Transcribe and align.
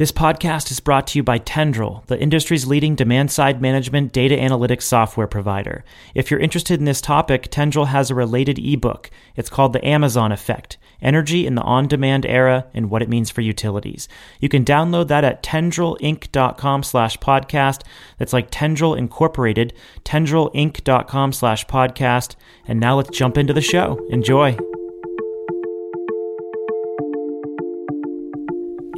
This 0.00 0.12
podcast 0.12 0.70
is 0.70 0.80
brought 0.80 1.08
to 1.08 1.18
you 1.18 1.22
by 1.22 1.36
Tendril, 1.36 2.06
the 2.06 2.18
industry's 2.18 2.66
leading 2.66 2.94
demand 2.94 3.30
side 3.30 3.60
management 3.60 4.14
data 4.14 4.34
analytics 4.34 4.84
software 4.84 5.26
provider. 5.26 5.84
If 6.14 6.30
you're 6.30 6.40
interested 6.40 6.78
in 6.78 6.86
this 6.86 7.02
topic, 7.02 7.50
Tendril 7.50 7.88
has 7.88 8.10
a 8.10 8.14
related 8.14 8.58
ebook. 8.58 9.10
It's 9.36 9.50
called 9.50 9.74
The 9.74 9.86
Amazon 9.86 10.32
Effect 10.32 10.78
Energy 11.02 11.46
in 11.46 11.54
the 11.54 11.60
On 11.60 11.86
Demand 11.86 12.24
Era 12.24 12.64
and 12.72 12.88
What 12.88 13.02
It 13.02 13.10
Means 13.10 13.30
for 13.30 13.42
Utilities. 13.42 14.08
You 14.40 14.48
can 14.48 14.64
download 14.64 15.08
that 15.08 15.22
at 15.22 15.42
tendrilinc.com 15.42 16.82
slash 16.82 17.18
podcast. 17.18 17.82
That's 18.16 18.32
like 18.32 18.50
Tendril 18.50 18.96
Incorporated, 18.96 19.74
tendrilinc.com 20.04 21.34
slash 21.34 21.66
podcast. 21.66 22.36
And 22.66 22.80
now 22.80 22.96
let's 22.96 23.10
jump 23.10 23.36
into 23.36 23.52
the 23.52 23.60
show. 23.60 24.02
Enjoy. 24.08 24.56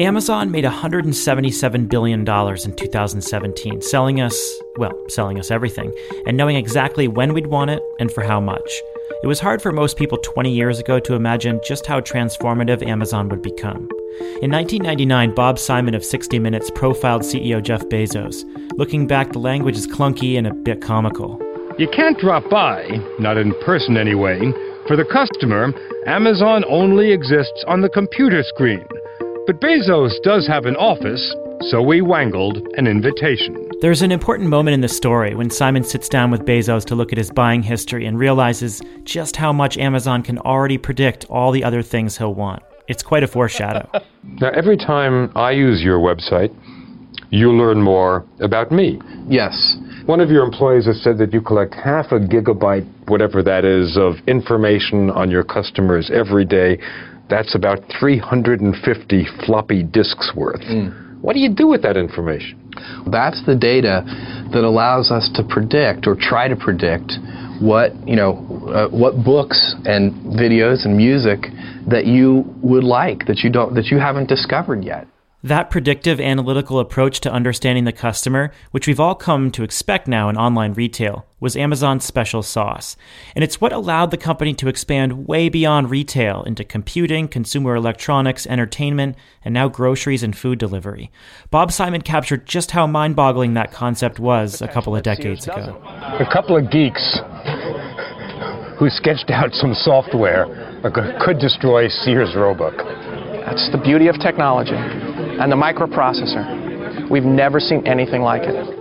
Amazon 0.00 0.50
made 0.50 0.64
$177 0.64 1.88
billion 1.88 2.20
in 2.20 2.76
2017, 2.76 3.82
selling 3.82 4.22
us, 4.22 4.52
well, 4.76 4.92
selling 5.08 5.38
us 5.38 5.50
everything, 5.50 5.92
and 6.26 6.34
knowing 6.34 6.56
exactly 6.56 7.08
when 7.08 7.34
we'd 7.34 7.48
want 7.48 7.70
it 7.70 7.82
and 8.00 8.10
for 8.10 8.22
how 8.22 8.40
much. 8.40 8.80
It 9.22 9.26
was 9.26 9.38
hard 9.38 9.60
for 9.60 9.70
most 9.70 9.98
people 9.98 10.16
20 10.16 10.50
years 10.50 10.78
ago 10.78 10.98
to 11.00 11.14
imagine 11.14 11.60
just 11.62 11.84
how 11.84 12.00
transformative 12.00 12.84
Amazon 12.86 13.28
would 13.28 13.42
become. 13.42 13.86
In 14.40 14.50
1999, 14.50 15.34
Bob 15.34 15.58
Simon 15.58 15.94
of 15.94 16.04
60 16.04 16.38
Minutes 16.38 16.70
profiled 16.74 17.22
CEO 17.22 17.62
Jeff 17.62 17.84
Bezos. 17.84 18.44
Looking 18.78 19.06
back, 19.06 19.32
the 19.32 19.40
language 19.40 19.76
is 19.76 19.86
clunky 19.86 20.38
and 20.38 20.46
a 20.46 20.54
bit 20.54 20.80
comical. 20.80 21.38
You 21.78 21.88
can't 21.88 22.18
drop 22.18 22.48
by, 22.48 22.88
not 23.18 23.36
in 23.36 23.54
person 23.64 23.98
anyway. 23.98 24.40
For 24.88 24.96
the 24.96 25.04
customer, 25.04 25.72
Amazon 26.06 26.64
only 26.68 27.12
exists 27.12 27.62
on 27.66 27.82
the 27.82 27.90
computer 27.90 28.42
screen. 28.42 28.84
But 29.44 29.60
Bezos 29.60 30.22
does 30.22 30.46
have 30.46 30.66
an 30.66 30.76
office, 30.76 31.34
so 31.62 31.82
we 31.82 32.00
wangled 32.00 32.58
an 32.76 32.86
invitation. 32.86 33.68
There's 33.80 34.00
an 34.00 34.12
important 34.12 34.48
moment 34.48 34.74
in 34.74 34.82
the 34.82 34.88
story 34.88 35.34
when 35.34 35.50
Simon 35.50 35.82
sits 35.82 36.08
down 36.08 36.30
with 36.30 36.42
Bezos 36.42 36.84
to 36.84 36.94
look 36.94 37.10
at 37.10 37.18
his 37.18 37.28
buying 37.28 37.60
history 37.60 38.06
and 38.06 38.16
realizes 38.16 38.80
just 39.02 39.34
how 39.34 39.52
much 39.52 39.76
Amazon 39.78 40.22
can 40.22 40.38
already 40.38 40.78
predict 40.78 41.24
all 41.28 41.50
the 41.50 41.64
other 41.64 41.82
things 41.82 42.16
he'll 42.16 42.34
want. 42.34 42.62
It's 42.86 43.02
quite 43.02 43.24
a 43.24 43.26
foreshadow. 43.26 43.90
now, 44.40 44.50
every 44.50 44.76
time 44.76 45.32
I 45.34 45.50
use 45.50 45.82
your 45.82 45.98
website, 45.98 46.54
you 47.30 47.50
learn 47.50 47.82
more 47.82 48.24
about 48.40 48.70
me. 48.70 49.00
Yes. 49.26 49.76
One 50.06 50.20
of 50.20 50.30
your 50.30 50.44
employees 50.44 50.86
has 50.86 51.02
said 51.02 51.18
that 51.18 51.32
you 51.32 51.40
collect 51.40 51.74
half 51.74 52.12
a 52.12 52.20
gigabyte, 52.20 52.86
whatever 53.08 53.42
that 53.42 53.64
is, 53.64 53.96
of 53.96 54.14
information 54.28 55.10
on 55.10 55.32
your 55.32 55.42
customers 55.42 56.12
every 56.14 56.44
day 56.44 56.78
that's 57.32 57.54
about 57.54 57.80
350 57.98 59.26
floppy 59.46 59.82
disks 59.82 60.32
worth. 60.36 60.60
Mm. 60.60 61.22
What 61.22 61.32
do 61.32 61.40
you 61.40 61.48
do 61.48 61.66
with 61.66 61.80
that 61.82 61.96
information? 61.96 62.60
That's 63.10 63.40
the 63.46 63.56
data 63.56 64.04
that 64.52 64.64
allows 64.64 65.10
us 65.10 65.30
to 65.36 65.42
predict 65.42 66.06
or 66.06 66.14
try 66.14 66.48
to 66.48 66.56
predict 66.56 67.12
what 67.60 67.92
you 68.06 68.16
know 68.16 68.32
uh, 68.68 68.88
what 68.88 69.24
books 69.24 69.74
and 69.84 70.12
videos 70.36 70.84
and 70.84 70.96
music 70.96 71.46
that 71.88 72.06
you 72.06 72.44
would 72.60 72.84
like 72.84 73.26
that 73.26 73.38
you 73.38 73.50
don't 73.50 73.74
that 73.74 73.86
you 73.86 73.98
haven't 73.98 74.28
discovered 74.28 74.84
yet. 74.84 75.06
That 75.44 75.70
predictive 75.70 76.20
analytical 76.20 76.78
approach 76.78 77.18
to 77.22 77.32
understanding 77.32 77.82
the 77.82 77.90
customer, 77.90 78.52
which 78.70 78.86
we've 78.86 79.00
all 79.00 79.16
come 79.16 79.50
to 79.50 79.64
expect 79.64 80.06
now 80.06 80.28
in 80.28 80.36
online 80.36 80.72
retail, 80.72 81.26
was 81.40 81.56
Amazon's 81.56 82.04
special 82.04 82.44
sauce. 82.44 82.96
And 83.34 83.42
it's 83.42 83.60
what 83.60 83.72
allowed 83.72 84.12
the 84.12 84.16
company 84.16 84.54
to 84.54 84.68
expand 84.68 85.26
way 85.26 85.48
beyond 85.48 85.90
retail 85.90 86.44
into 86.44 86.62
computing, 86.62 87.26
consumer 87.26 87.74
electronics, 87.74 88.46
entertainment, 88.46 89.16
and 89.44 89.52
now 89.52 89.68
groceries 89.68 90.22
and 90.22 90.38
food 90.38 90.60
delivery. 90.60 91.10
Bob 91.50 91.72
Simon 91.72 92.02
captured 92.02 92.46
just 92.46 92.70
how 92.70 92.86
mind 92.86 93.16
boggling 93.16 93.54
that 93.54 93.72
concept 93.72 94.20
was 94.20 94.62
a 94.62 94.68
couple 94.68 94.94
of 94.94 95.02
decades 95.02 95.48
ago. 95.48 95.76
A 96.20 96.32
couple 96.32 96.56
of 96.56 96.70
geeks 96.70 97.18
who 98.78 98.88
sketched 98.90 99.30
out 99.30 99.52
some 99.54 99.74
software 99.74 100.46
could 101.24 101.40
destroy 101.40 101.88
Sears 101.88 102.36
Roebuck. 102.36 102.76
That's 103.44 103.68
the 103.72 103.78
beauty 103.82 104.06
of 104.06 104.14
technology 104.20 104.78
and 105.42 105.50
the 105.50 105.56
microprocessor. 105.56 107.10
We've 107.10 107.24
never 107.24 107.58
seen 107.58 107.84
anything 107.84 108.22
like 108.22 108.42
it. 108.44 108.78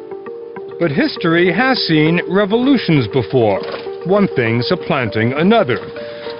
But 0.79 0.91
history 0.91 1.51
has 1.51 1.79
seen 1.87 2.21
revolutions 2.29 3.07
before, 3.07 3.59
one 4.05 4.27
thing 4.35 4.61
supplanting 4.61 5.33
another. 5.33 5.77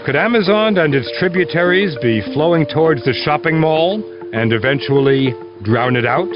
Could 0.06 0.16
Amazon 0.16 0.78
and 0.78 0.94
its 0.94 1.12
tributaries 1.18 1.98
be 2.04 2.22
flowing 2.34 2.68
towards 2.68 3.04
the 3.04 3.14
shopping 3.26 3.60
mall 3.60 4.04
and 4.32 4.54
eventually 4.54 5.34
drown 5.64 5.96
it 5.96 6.06
out? 6.06 6.30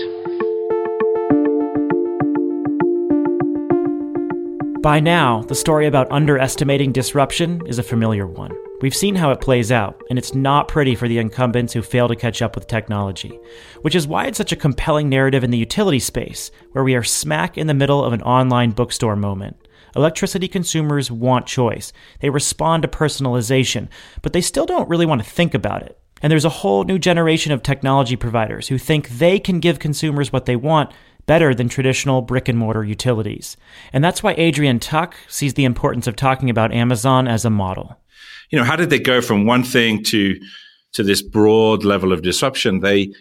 By 4.81 4.99
now, 4.99 5.43
the 5.43 5.55
story 5.55 5.85
about 5.85 6.11
underestimating 6.11 6.91
disruption 6.91 7.61
is 7.67 7.77
a 7.77 7.83
familiar 7.83 8.25
one. 8.25 8.51
We've 8.81 8.95
seen 8.95 9.15
how 9.15 9.31
it 9.31 9.39
plays 9.39 9.71
out, 9.71 10.03
and 10.09 10.19
it's 10.19 10.35
not 10.35 10.67
pretty 10.67 10.95
for 10.95 11.07
the 11.07 11.17
incumbents 11.17 11.71
who 11.71 11.81
fail 11.81 12.09
to 12.09 12.15
catch 12.15 12.41
up 12.41 12.55
with 12.55 12.67
technology, 12.67 13.39
which 13.83 13.95
is 13.95 14.05
why 14.05 14.25
it's 14.25 14.37
such 14.37 14.51
a 14.51 14.57
compelling 14.57 15.07
narrative 15.07 15.45
in 15.45 15.51
the 15.51 15.57
utility 15.57 15.99
space, 15.99 16.51
where 16.73 16.83
we 16.83 16.93
are 16.93 17.03
smack 17.03 17.57
in 17.57 17.67
the 17.67 17.73
middle 17.73 18.03
of 18.03 18.11
an 18.11 18.21
online 18.23 18.71
bookstore 18.71 19.15
moment. 19.15 19.55
Electricity 19.95 20.49
consumers 20.49 21.09
want 21.09 21.47
choice. 21.47 21.93
They 22.19 22.29
respond 22.29 22.83
to 22.83 22.89
personalization, 22.89 23.87
but 24.21 24.33
they 24.33 24.41
still 24.41 24.65
don't 24.65 24.89
really 24.89 25.05
want 25.05 25.23
to 25.23 25.29
think 25.29 25.53
about 25.53 25.83
it. 25.83 25.97
And 26.21 26.29
there's 26.29 26.43
a 26.43 26.49
whole 26.49 26.83
new 26.83 26.99
generation 26.99 27.53
of 27.53 27.63
technology 27.63 28.17
providers 28.17 28.67
who 28.67 28.77
think 28.77 29.07
they 29.07 29.39
can 29.39 29.61
give 29.61 29.79
consumers 29.79 30.33
what 30.33 30.47
they 30.47 30.57
want 30.57 30.91
better 31.27 31.55
than 31.55 31.69
traditional 31.69 32.21
brick 32.21 32.49
and 32.49 32.57
mortar 32.57 32.83
utilities. 32.83 33.55
And 33.93 34.03
that's 34.03 34.21
why 34.21 34.35
Adrian 34.37 34.79
Tuck 34.79 35.15
sees 35.29 35.53
the 35.53 35.65
importance 35.65 36.07
of 36.07 36.17
talking 36.17 36.49
about 36.49 36.73
Amazon 36.73 37.25
as 37.25 37.45
a 37.45 37.49
model 37.49 37.97
you 38.49 38.57
know, 38.57 38.63
how 38.63 38.75
did 38.75 38.89
they 38.89 38.99
go 38.99 39.21
from 39.21 39.45
one 39.45 39.63
thing 39.63 40.03
to 40.05 40.39
to 40.93 41.03
this 41.03 41.21
broad 41.21 41.83
level 41.83 42.11
of 42.11 42.21
disruption? 42.21 42.79
They 42.79 43.13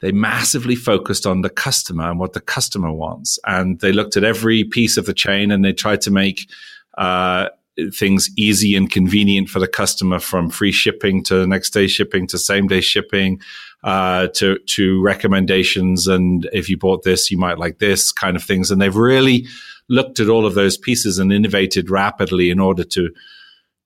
they 0.00 0.12
massively 0.12 0.76
focused 0.76 1.26
on 1.26 1.40
the 1.40 1.50
customer 1.50 2.10
and 2.10 2.18
what 2.20 2.32
the 2.32 2.40
customer 2.40 2.92
wants, 2.92 3.38
and 3.46 3.80
they 3.80 3.92
looked 3.92 4.16
at 4.16 4.24
every 4.24 4.64
piece 4.64 4.96
of 4.96 5.06
the 5.06 5.14
chain 5.14 5.50
and 5.50 5.64
they 5.64 5.72
tried 5.72 6.00
to 6.02 6.10
make 6.10 6.50
uh, 6.96 7.48
things 7.94 8.28
easy 8.36 8.74
and 8.76 8.90
convenient 8.90 9.48
for 9.48 9.60
the 9.60 9.68
customer, 9.68 10.18
from 10.18 10.50
free 10.50 10.72
shipping 10.72 11.22
to 11.24 11.46
next 11.46 11.70
day 11.70 11.86
shipping 11.86 12.26
to 12.28 12.38
same 12.38 12.66
day 12.66 12.80
shipping. 12.80 13.40
Uh, 13.84 14.26
to 14.34 14.58
to 14.66 15.00
recommendations 15.02 16.08
and 16.08 16.50
if 16.52 16.68
you 16.68 16.76
bought 16.76 17.04
this, 17.04 17.30
you 17.30 17.38
might 17.38 17.58
like 17.58 17.78
this 17.78 18.10
kind 18.10 18.36
of 18.36 18.42
things. 18.42 18.72
And 18.72 18.82
they've 18.82 18.96
really 18.96 19.46
looked 19.88 20.18
at 20.18 20.28
all 20.28 20.46
of 20.46 20.54
those 20.54 20.76
pieces 20.76 21.20
and 21.20 21.32
innovated 21.32 21.88
rapidly 21.88 22.50
in 22.50 22.58
order 22.58 22.84
to 22.84 23.10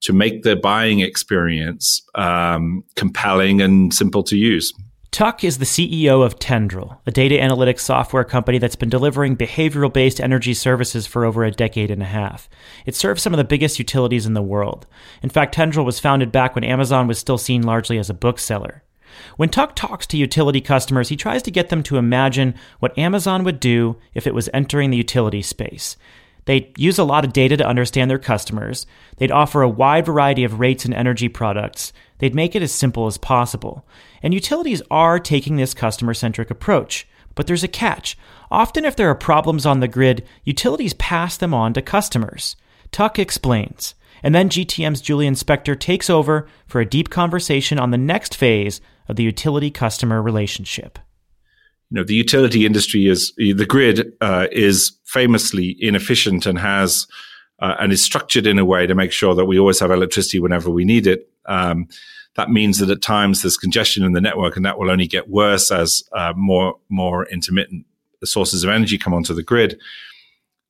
to 0.03 0.13
make 0.13 0.43
the 0.43 0.57
buying 0.57 1.01
experience 1.01 2.03
um, 2.15 2.85
compelling 2.97 3.61
and 3.61 3.95
simple 3.95 4.23
to 4.25 4.37
use. 4.37 4.73
Tuck 5.13 5.45
is 5.45 5.59
the 5.59 5.67
CEO 5.67 6.25
of 6.25 6.39
Tendril, 6.39 6.99
a 7.07 7.11
data 7.11 7.35
analytics 7.35 7.81
software 7.81 8.25
company 8.25 8.57
that's 8.57 8.77
been 8.77 8.89
delivering 8.89 9.37
behavioral 9.37 9.93
based 9.93 10.23
energy 10.23 10.55
services 10.55 11.07
for 11.07 11.27
over 11.27 11.45
a 11.45 11.51
decade 11.51 11.91
and 11.91 12.03
a 12.03 12.07
half. 12.07 12.49
It 12.87 12.95
serves 12.95 13.23
some 13.23 13.35
of 13.35 13.37
the 13.37 13.45
biggest 13.45 13.79
utilities 13.79 14.25
in 14.25 14.33
the 14.33 14.41
world. 14.41 14.87
In 15.23 15.29
fact, 15.29 15.55
Tendril 15.55 15.85
was 15.85 16.01
founded 16.01 16.33
back 16.33 16.55
when 16.55 16.65
Amazon 16.65 17.07
was 17.07 17.19
still 17.19 17.37
seen 17.37 17.61
largely 17.61 17.99
as 17.99 18.09
a 18.09 18.15
bookseller. 18.15 18.85
When 19.37 19.51
Tuck 19.51 19.77
talks 19.77 20.07
to 20.07 20.17
utility 20.17 20.63
customers, 20.63 21.11
he 21.11 21.17
tries 21.17 21.43
to 21.43 21.51
get 21.51 21.69
them 21.69 21.83
to 21.83 21.99
imagine 21.99 22.55
what 22.79 22.97
Amazon 22.97 23.45
would 23.45 23.61
do 23.61 23.97
if 24.15 24.27
it 24.27 24.35
was 24.35 24.49
entering 24.55 24.89
the 24.89 24.97
utility 24.97 25.43
space. 25.43 25.99
They'd 26.45 26.77
use 26.79 26.99
a 26.99 27.05
lot 27.05 27.25
of 27.25 27.33
data 27.33 27.57
to 27.57 27.67
understand 27.67 28.11
their 28.11 28.19
customers. 28.19 28.87
They'd 29.17 29.31
offer 29.31 29.63
a 29.63 29.69
wide 29.69 30.07
variety 30.07 30.45
of 30.45 30.59
rates 30.59 30.85
and 30.85 30.93
energy 30.93 31.29
products. 31.29 31.93
They'd 32.19 32.35
make 32.35 32.57
it 32.57 32.63
as 32.63 32.73
simple 32.73 33.07
as 33.07 33.19
possible. 33.19 33.87
And 34.23 34.35
utilities 34.35 34.83
are 34.91 35.19
taking 35.19 35.57
this 35.57 35.75
customer 35.75 36.15
centric 36.15 36.51
approach. 36.51 37.07
But 37.35 37.47
there's 37.47 37.65
a 37.65 37.69
catch. 37.69 38.19
Often, 38.51 38.85
if 38.85 38.97
there 38.97 39.09
are 39.09 39.15
problems 39.15 39.65
on 39.65 39.81
the 39.81 39.89
grid, 39.89 40.27
utilities 40.45 40.95
pass 40.95 41.37
them 41.37 41.55
on 41.55 41.73
to 41.75 41.83
customers. 41.83 42.57
Tuck 42.91 43.19
explains. 43.19 43.95
And 44.23 44.35
then 44.35 44.51
GTM's 44.51 45.01
Julian 45.01 45.35
Spector 45.35 45.79
takes 45.79 46.11
over 46.11 46.47
for 46.67 46.81
a 46.81 46.87
deep 46.87 47.09
conversation 47.09 47.79
on 47.79 47.91
the 47.91 47.99
next 47.99 48.37
phase 48.37 48.81
of 49.09 49.17
the 49.17 49.23
utility 49.23 49.71
customer 49.71 50.21
relationship 50.21 50.99
you 51.93 51.97
know, 51.97 52.05
the 52.05 52.15
utility 52.15 52.65
industry 52.65 53.07
is 53.07 53.35
the 53.37 53.67
grid 53.67 54.15
uh, 54.23 54.47
is 54.51 54.93
famously 55.05 55.77
inefficient 55.79 56.47
and 56.47 56.59
has 56.59 57.07
uh, 57.59 57.75
and 57.79 57.93
is 57.93 58.03
structured 58.03 58.47
in 58.47 58.59
a 58.59 58.65
way 58.65 58.87
to 58.87 58.95
make 58.95 59.13
sure 59.13 59.35
that 59.35 59.45
we 59.45 59.59
always 59.59 59.79
have 59.79 59.91
electricity 59.91 60.39
whenever 60.39 60.71
we 60.71 60.87
need 60.87 61.07
it. 61.07 61.29
Um, 61.45 61.87
that 62.37 62.49
means 62.49 62.79
that 62.79 62.89
at 62.89 63.03
times 63.03 63.43
there's 63.43 63.59
congestion 63.59 64.05
in 64.05 64.13
the 64.13 64.23
network, 64.23 64.57
and 64.57 64.65
that 64.65 64.79
will 64.79 64.91
only 64.91 65.07
get 65.07 65.29
worse 65.29 65.71
as 65.71 66.03
uh, 66.15 66.33
more 66.35 66.77
more 66.89 67.27
intermittent 67.27 67.85
sources 68.25 68.65
of 68.65 68.71
energy 68.71 68.97
come 68.97 69.13
onto 69.13 69.35
the 69.35 69.43
grid. 69.43 69.79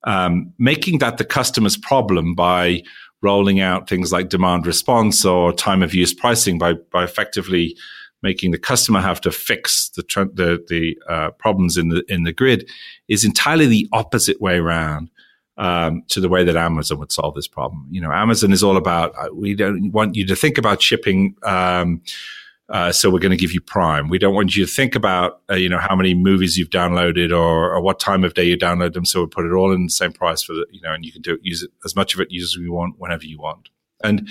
Um, 0.03 0.51
making 0.59 0.99
that 0.99 1.19
the 1.19 1.23
customer's 1.23 1.77
problem 1.77 2.35
by 2.35 2.83
rolling 3.21 3.61
out 3.61 3.87
things 3.87 4.11
like 4.11 4.27
demand 4.27 4.67
response 4.67 5.23
or 5.23 5.53
time 5.53 5.81
of 5.81 5.95
use 5.95 6.13
pricing 6.13 6.57
by 6.57 6.73
by 6.91 7.05
effectively 7.05 7.77
making 8.23 8.51
the 8.51 8.57
customer 8.57 9.01
have 9.01 9.21
to 9.21 9.31
fix 9.31 9.89
the 9.89 10.01
the, 10.33 10.63
the 10.69 10.97
uh, 11.07 11.31
problems 11.31 11.77
in 11.77 11.89
the 11.89 12.03
in 12.07 12.23
the 12.23 12.33
grid 12.33 12.67
is 13.07 13.23
entirely 13.23 13.67
the 13.67 13.87
opposite 13.91 14.41
way 14.41 14.57
around 14.57 15.11
um, 15.57 16.03
to 16.07 16.19
the 16.19 16.29
way 16.29 16.43
that 16.43 16.55
Amazon 16.55 16.97
would 16.99 17.11
solve 17.11 17.35
this 17.35 17.47
problem. 17.47 17.87
You 17.91 18.01
know, 18.01 18.11
Amazon 18.11 18.51
is 18.51 18.63
all 18.63 18.77
about 18.77 19.13
uh, 19.17 19.27
we 19.33 19.53
don't 19.53 19.91
want 19.91 20.15
you 20.15 20.25
to 20.25 20.35
think 20.35 20.57
about 20.57 20.81
shipping. 20.81 21.35
Um, 21.43 22.01
uh, 22.69 22.91
so 22.91 23.09
we're 23.09 23.19
going 23.19 23.31
to 23.31 23.37
give 23.37 23.51
you 23.51 23.61
Prime. 23.61 24.07
We 24.07 24.17
don't 24.17 24.33
want 24.33 24.55
you 24.55 24.65
to 24.65 24.71
think 24.71 24.95
about 24.95 25.41
uh, 25.49 25.55
you 25.55 25.69
know 25.69 25.77
how 25.77 25.95
many 25.95 26.13
movies 26.13 26.57
you've 26.57 26.69
downloaded 26.69 27.31
or, 27.31 27.75
or, 27.75 27.81
what 27.81 27.99
time 27.99 28.23
of 28.23 28.33
day 28.33 28.45
you 28.45 28.57
download 28.57 28.93
them. 28.93 29.05
So 29.05 29.19
we'll 29.19 29.27
put 29.27 29.45
it 29.45 29.51
all 29.51 29.73
in 29.73 29.83
the 29.83 29.89
same 29.89 30.13
price 30.13 30.41
for 30.41 30.53
the 30.53 30.65
you 30.71 30.81
know, 30.81 30.93
and 30.93 31.05
you 31.05 31.11
can 31.11 31.21
do 31.21 31.33
it, 31.33 31.41
use 31.43 31.61
it 31.61 31.71
as 31.83 31.95
much 31.95 32.13
of 32.13 32.21
it 32.21 32.29
as 32.33 32.55
you 32.55 32.71
want 32.71 32.95
whenever 32.97 33.25
you 33.25 33.37
want. 33.37 33.69
And 34.01 34.29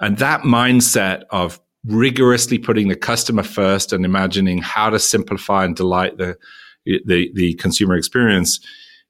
and 0.00 0.18
that 0.18 0.42
mindset 0.42 1.24
of 1.30 1.60
rigorously 1.88 2.58
putting 2.58 2.88
the 2.88 2.96
customer 2.96 3.42
first 3.42 3.92
and 3.92 4.04
imagining 4.04 4.58
how 4.58 4.90
to 4.90 4.98
simplify 4.98 5.64
and 5.64 5.76
delight 5.76 6.18
the 6.18 6.36
the, 6.84 7.30
the 7.34 7.54
consumer 7.54 7.96
experience 7.96 8.60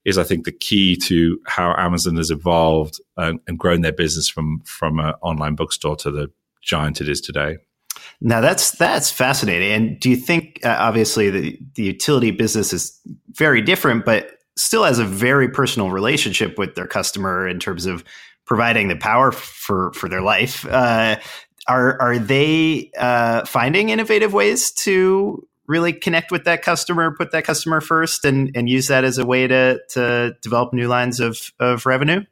is, 0.04 0.18
I 0.18 0.24
think, 0.24 0.44
the 0.44 0.52
key 0.52 0.96
to 1.04 1.38
how 1.46 1.74
Amazon 1.78 2.16
has 2.16 2.30
evolved 2.30 3.00
and, 3.16 3.38
and 3.46 3.58
grown 3.58 3.82
their 3.82 3.92
business 3.92 4.28
from 4.28 4.60
from 4.64 4.98
an 4.98 5.14
online 5.22 5.54
bookstore 5.54 5.96
to 5.96 6.10
the 6.10 6.28
giant 6.62 7.00
it 7.00 7.08
is 7.08 7.20
today. 7.20 7.58
Now 8.20 8.40
that's 8.40 8.72
that's 8.72 9.10
fascinating. 9.10 9.70
And 9.70 10.00
do 10.00 10.10
you 10.10 10.16
think, 10.16 10.60
uh, 10.64 10.76
obviously, 10.78 11.30
the 11.30 11.58
the 11.74 11.82
utility 11.84 12.30
business 12.30 12.72
is 12.72 12.98
very 13.30 13.62
different, 13.62 14.04
but 14.04 14.38
still 14.56 14.84
has 14.84 14.98
a 14.98 15.04
very 15.04 15.48
personal 15.48 15.90
relationship 15.90 16.58
with 16.58 16.74
their 16.74 16.86
customer 16.86 17.46
in 17.46 17.60
terms 17.60 17.86
of 17.86 18.02
providing 18.44 18.88
the 18.88 18.96
power 18.96 19.30
for 19.30 19.92
for 19.92 20.08
their 20.08 20.22
life. 20.22 20.66
Uh, 20.66 21.16
are 21.68 22.00
are 22.00 22.18
they 22.18 22.90
uh, 22.98 23.44
finding 23.44 23.90
innovative 23.90 24.32
ways 24.32 24.72
to 24.72 25.46
really 25.66 25.92
connect 25.92 26.32
with 26.32 26.44
that 26.44 26.62
customer, 26.62 27.14
put 27.14 27.30
that 27.32 27.44
customer 27.44 27.80
first, 27.80 28.24
and 28.24 28.50
and 28.54 28.68
use 28.68 28.88
that 28.88 29.04
as 29.04 29.18
a 29.18 29.26
way 29.26 29.46
to 29.46 29.78
to 29.90 30.34
develop 30.42 30.72
new 30.72 30.88
lines 30.88 31.20
of 31.20 31.52
of 31.60 31.86
revenue? 31.86 32.24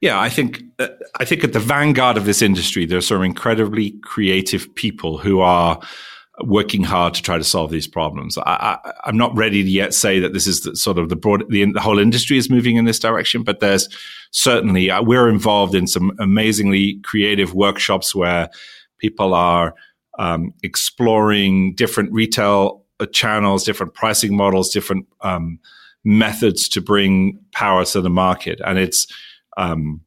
Yeah, 0.00 0.20
I 0.20 0.28
think 0.28 0.62
uh, 0.78 0.88
I 1.18 1.24
think 1.24 1.42
at 1.42 1.52
the 1.52 1.60
vanguard 1.60 2.16
of 2.16 2.24
this 2.24 2.42
industry, 2.42 2.86
there 2.86 2.98
are 2.98 3.02
some 3.02 3.22
incredibly 3.22 3.92
creative 4.02 4.72
people 4.74 5.18
who 5.18 5.40
are 5.40 5.80
working 6.42 6.82
hard 6.82 7.14
to 7.14 7.22
try 7.22 7.38
to 7.38 7.44
solve 7.44 7.70
these 7.70 7.86
problems. 7.86 8.36
I, 8.38 8.78
am 9.06 9.16
not 9.16 9.34
ready 9.34 9.62
to 9.62 9.70
yet 9.70 9.94
say 9.94 10.20
that 10.20 10.34
this 10.34 10.46
is 10.46 10.62
the, 10.62 10.76
sort 10.76 10.98
of 10.98 11.08
the 11.08 11.16
broad, 11.16 11.44
the, 11.48 11.64
the, 11.72 11.80
whole 11.80 11.98
industry 11.98 12.36
is 12.36 12.50
moving 12.50 12.76
in 12.76 12.84
this 12.84 12.98
direction, 12.98 13.42
but 13.42 13.60
there's 13.60 13.88
certainly, 14.32 14.90
uh, 14.90 15.02
we're 15.02 15.30
involved 15.30 15.74
in 15.74 15.86
some 15.86 16.12
amazingly 16.18 17.00
creative 17.04 17.54
workshops 17.54 18.14
where 18.14 18.50
people 18.98 19.32
are 19.32 19.74
um, 20.18 20.52
exploring 20.62 21.74
different 21.74 22.12
retail 22.12 22.84
uh, 23.00 23.06
channels, 23.06 23.64
different 23.64 23.94
pricing 23.94 24.36
models, 24.36 24.70
different 24.70 25.06
um, 25.22 25.58
methods 26.04 26.68
to 26.68 26.82
bring 26.82 27.38
power 27.52 27.84
to 27.86 28.00
the 28.02 28.10
market. 28.10 28.60
And 28.64 28.78
it's, 28.78 29.06
um, 29.56 30.02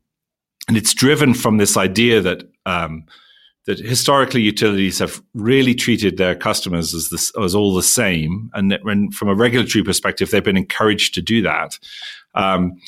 and 0.67 0.77
it's 0.77 0.93
driven 0.93 1.33
from 1.33 1.57
this 1.57 1.75
idea 1.75 2.21
that, 2.21 2.43
um, 2.67 3.05
that 3.65 3.79
historically 3.79 4.41
utilities 4.41 4.99
have 4.99 5.21
really 5.33 5.75
treated 5.75 6.17
their 6.17 6.35
customers 6.35 6.93
as 6.93 7.09
this, 7.09 7.31
as 7.41 7.53
all 7.53 7.75
the 7.75 7.83
same, 7.83 8.49
and 8.53 8.77
when, 8.83 9.11
from 9.11 9.29
a 9.29 9.35
regulatory 9.35 9.83
perspective, 9.83 10.31
they've 10.31 10.43
been 10.43 10.57
encouraged 10.57 11.13
to 11.15 11.21
do 11.21 11.41
that. 11.41 11.77
Um, 12.35 12.79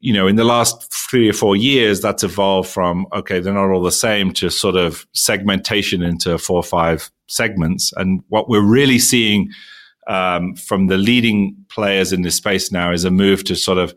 you 0.00 0.12
know, 0.12 0.26
in 0.26 0.36
the 0.36 0.44
last 0.44 0.92
three 0.92 1.28
or 1.28 1.32
four 1.32 1.56
years, 1.56 2.00
that's 2.00 2.22
evolved 2.22 2.68
from 2.68 3.06
okay, 3.12 3.40
they're 3.40 3.54
not 3.54 3.70
all 3.70 3.82
the 3.82 3.92
same 3.92 4.32
to 4.34 4.50
sort 4.50 4.76
of 4.76 5.06
segmentation 5.12 6.02
into 6.02 6.38
four 6.38 6.58
or 6.58 6.62
five 6.62 7.10
segments. 7.28 7.92
And 7.96 8.22
what 8.28 8.48
we're 8.48 8.60
really 8.60 8.98
seeing 8.98 9.50
um, 10.06 10.54
from 10.54 10.86
the 10.86 10.98
leading 10.98 11.56
players 11.68 12.12
in 12.12 12.22
this 12.22 12.36
space 12.36 12.70
now 12.70 12.92
is 12.92 13.04
a 13.04 13.10
move 13.10 13.44
to 13.44 13.56
sort 13.56 13.78
of 13.78 13.94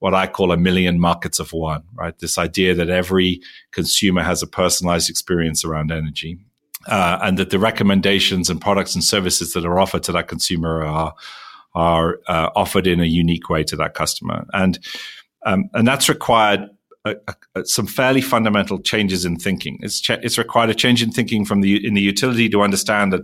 what 0.00 0.14
I 0.14 0.26
call 0.26 0.52
a 0.52 0.56
million 0.56 1.00
markets 1.00 1.40
of 1.40 1.52
one, 1.52 1.82
right? 1.94 2.16
This 2.18 2.38
idea 2.38 2.74
that 2.74 2.88
every 2.88 3.40
consumer 3.72 4.22
has 4.22 4.42
a 4.42 4.46
personalized 4.46 5.10
experience 5.10 5.64
around 5.64 5.90
energy. 5.90 6.38
Uh, 6.86 7.18
and 7.22 7.38
that 7.38 7.50
the 7.50 7.58
recommendations 7.58 8.48
and 8.48 8.60
products 8.60 8.94
and 8.94 9.02
services 9.04 9.52
that 9.52 9.66
are 9.66 9.78
offered 9.78 10.02
to 10.04 10.12
that 10.12 10.28
consumer 10.28 10.84
are 10.84 11.12
are 11.74 12.20
uh, 12.28 12.50
offered 12.56 12.86
in 12.86 13.00
a 13.00 13.04
unique 13.04 13.50
way 13.50 13.62
to 13.62 13.76
that 13.76 13.94
customer, 13.94 14.46
and 14.54 14.78
um, 15.44 15.68
and 15.74 15.86
that's 15.86 16.08
required 16.08 16.70
a, 17.04 17.16
a, 17.54 17.64
some 17.66 17.86
fairly 17.86 18.20
fundamental 18.20 18.78
changes 18.80 19.24
in 19.24 19.36
thinking. 19.36 19.78
It's 19.82 20.00
ch- 20.00 20.22
it's 20.22 20.38
required 20.38 20.70
a 20.70 20.74
change 20.74 21.02
in 21.02 21.10
thinking 21.10 21.44
from 21.44 21.60
the 21.60 21.84
in 21.86 21.94
the 21.94 22.00
utility 22.00 22.48
to 22.48 22.62
understand 22.62 23.12
that 23.12 23.22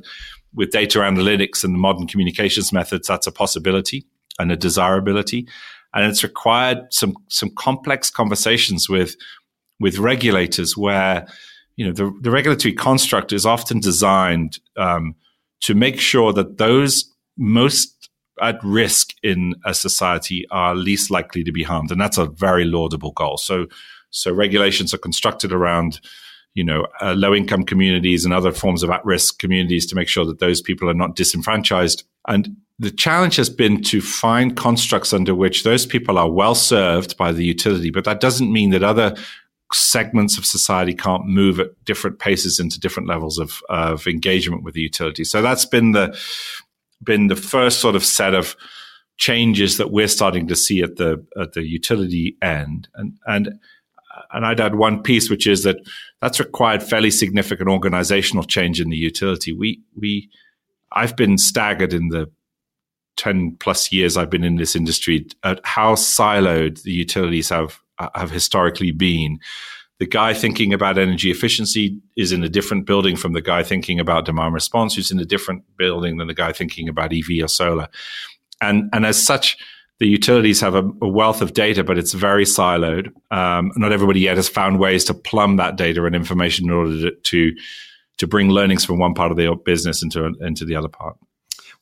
with 0.52 0.70
data 0.70 0.98
analytics 0.98 1.64
and 1.64 1.74
the 1.74 1.78
modern 1.78 2.06
communications 2.06 2.72
methods, 2.72 3.08
that's 3.08 3.26
a 3.26 3.32
possibility 3.32 4.04
and 4.38 4.52
a 4.52 4.56
desirability 4.56 5.48
and 5.94 6.05
it's 6.05 6.23
required 6.23 6.79
some 6.91 7.17
some 7.29 7.50
complex 7.50 8.11
conversations 8.11 8.88
with 8.88 9.17
with 9.81 9.99
regulators 9.99 10.76
where 10.76 11.26
you 11.76 11.87
know 11.87 11.93
the, 11.93 12.12
the 12.20 12.31
regulatory 12.31 12.75
construct 12.75 13.32
is 13.32 13.46
often 13.46 13.81
designed 13.81 14.58
um, 14.76 15.14
to 15.61 15.75
make 15.75 16.00
sure 16.00 16.32
that 16.32 16.58
those 16.58 17.11
most 17.37 18.11
at 18.43 18.58
risk 18.64 19.11
in 19.23 19.55
a 19.64 19.73
society 19.73 20.44
are 20.50 20.75
least 20.75 21.11
likely 21.11 21.44
to 21.44 21.52
be 21.52 21.62
harmed, 21.62 21.91
and 21.91 22.00
that's 22.00 22.19
a 22.19 22.26
very 22.26 22.64
laudable 22.64 23.12
goal. 23.12 23.37
So 23.37 23.67
so 24.11 24.32
regulations 24.32 24.93
are 24.93 24.99
constructed 24.99 25.52
around 25.52 26.00
you 26.55 26.64
know 26.64 26.87
uh, 27.00 27.14
low 27.14 27.35
income 27.35 27.64
communities 27.64 28.25
and 28.25 28.35
other 28.35 28.52
forms 28.52 28.82
of 28.82 28.91
at 28.91 29.05
risk 29.05 29.38
communities 29.38 29.87
to 29.87 29.96
make 29.96 30.08
sure 30.08 30.25
that 30.25 30.41
those 30.41 30.61
people 30.61 30.88
are 30.88 30.94
not 30.94 31.17
disenfranchised 31.17 32.05
and 32.29 32.56
the 32.78 32.90
challenge 32.90 33.36
has 33.36 33.48
been 33.48 33.82
to 33.82 34.00
find 34.00 34.56
constructs 34.56 35.12
under 35.12 35.34
which 35.34 35.62
those 35.62 35.86
people 35.86 36.18
are 36.18 36.30
well 36.30 36.54
served 36.54 37.16
by 37.16 37.30
the 37.30 37.44
utility, 37.44 37.90
but 37.90 38.04
that 38.04 38.20
doesn't 38.20 38.52
mean 38.52 38.70
that 38.70 38.82
other 38.82 39.14
segments 39.72 40.38
of 40.38 40.44
society 40.44 40.94
can't 40.94 41.26
move 41.26 41.60
at 41.60 41.84
different 41.84 42.18
paces 42.18 42.58
into 42.58 42.80
different 42.80 43.08
levels 43.08 43.38
of, 43.38 43.62
of 43.68 44.06
engagement 44.06 44.62
with 44.62 44.74
the 44.74 44.80
utility. 44.80 45.24
So 45.24 45.42
that's 45.42 45.64
been 45.64 45.92
the 45.92 46.18
been 47.02 47.26
the 47.26 47.36
first 47.36 47.80
sort 47.80 47.96
of 47.96 48.04
set 48.04 48.34
of 48.34 48.56
changes 49.16 49.76
that 49.76 49.90
we're 49.90 50.08
starting 50.08 50.48
to 50.48 50.56
see 50.56 50.82
at 50.82 50.96
the 50.96 51.24
at 51.40 51.52
the 51.52 51.62
utility 51.62 52.36
end. 52.42 52.88
And 52.94 53.18
and 53.26 53.58
and 54.32 54.46
I'd 54.46 54.60
add 54.60 54.76
one 54.76 55.02
piece, 55.02 55.30
which 55.30 55.46
is 55.46 55.62
that 55.62 55.76
that's 56.20 56.40
required 56.40 56.82
fairly 56.82 57.10
significant 57.10 57.68
organizational 57.68 58.44
change 58.44 58.80
in 58.80 58.90
the 58.90 58.96
utility. 58.96 59.52
We 59.52 59.80
we 59.98 60.30
I've 60.92 61.16
been 61.16 61.38
staggered 61.38 61.92
in 61.92 62.08
the 62.08 62.30
10 63.16 63.56
plus 63.61 63.93
years 63.93 64.17
I've 64.17 64.31
been 64.31 64.44
in 64.44 64.56
this 64.56 64.74
industry 64.77 65.27
at 65.43 65.60
how 65.65 65.94
siloed 65.94 66.82
the 66.82 66.93
utilities 66.93 67.48
have 67.48 67.81
have 68.15 68.31
historically 68.31 68.91
been. 68.91 69.38
The 70.00 70.06
guy 70.06 70.34
thinking 70.34 70.72
about 70.74 70.98
energy 70.98 71.31
efficiency 71.31 72.00
is 72.17 72.32
in 72.32 72.43
a 72.43 72.48
different 72.48 72.86
building 72.86 73.15
from 73.15 73.32
the 73.32 73.41
guy 73.41 73.62
thinking 73.62 74.00
about 74.00 74.24
demand 74.24 74.53
response, 74.53 74.94
who's 74.94 75.12
in 75.12 75.20
a 75.20 75.24
different 75.24 75.62
building 75.77 76.17
than 76.17 76.27
the 76.27 76.34
guy 76.34 76.53
thinking 76.53 76.88
about 76.88 77.12
EV 77.12 77.43
or 77.43 77.48
solar. 77.48 77.88
And 78.60 78.91
and 78.93 79.06
as 79.06 79.22
such, 79.22 79.56
the 80.00 80.08
utilities 80.08 80.60
have 80.60 80.74
a, 80.74 80.82
a 81.00 81.08
wealth 81.08 81.41
of 81.41 81.53
data, 81.53 81.84
but 81.84 81.98
it's 81.98 82.12
very 82.12 82.44
siloed. 82.44 83.12
Um, 83.31 83.70
not 83.77 83.93
everybody 83.93 84.20
yet 84.20 84.36
has 84.36 84.48
found 84.48 84.81
ways 84.81 85.05
to 85.05 85.15
plumb 85.15 85.56
that 85.56 85.77
data 85.77 86.05
and 86.05 86.17
information 86.17 86.67
in 86.67 86.72
order 86.72 87.10
to, 87.10 87.17
to 87.17 87.56
to 88.17 88.27
bring 88.27 88.48
learnings 88.48 88.84
from 88.84 88.98
one 88.98 89.15
part 89.15 89.31
of 89.31 89.36
the 89.36 89.55
business 89.65 90.03
into 90.03 90.27
into 90.41 90.65
the 90.65 90.77
other 90.77 90.88
part. 90.88 91.17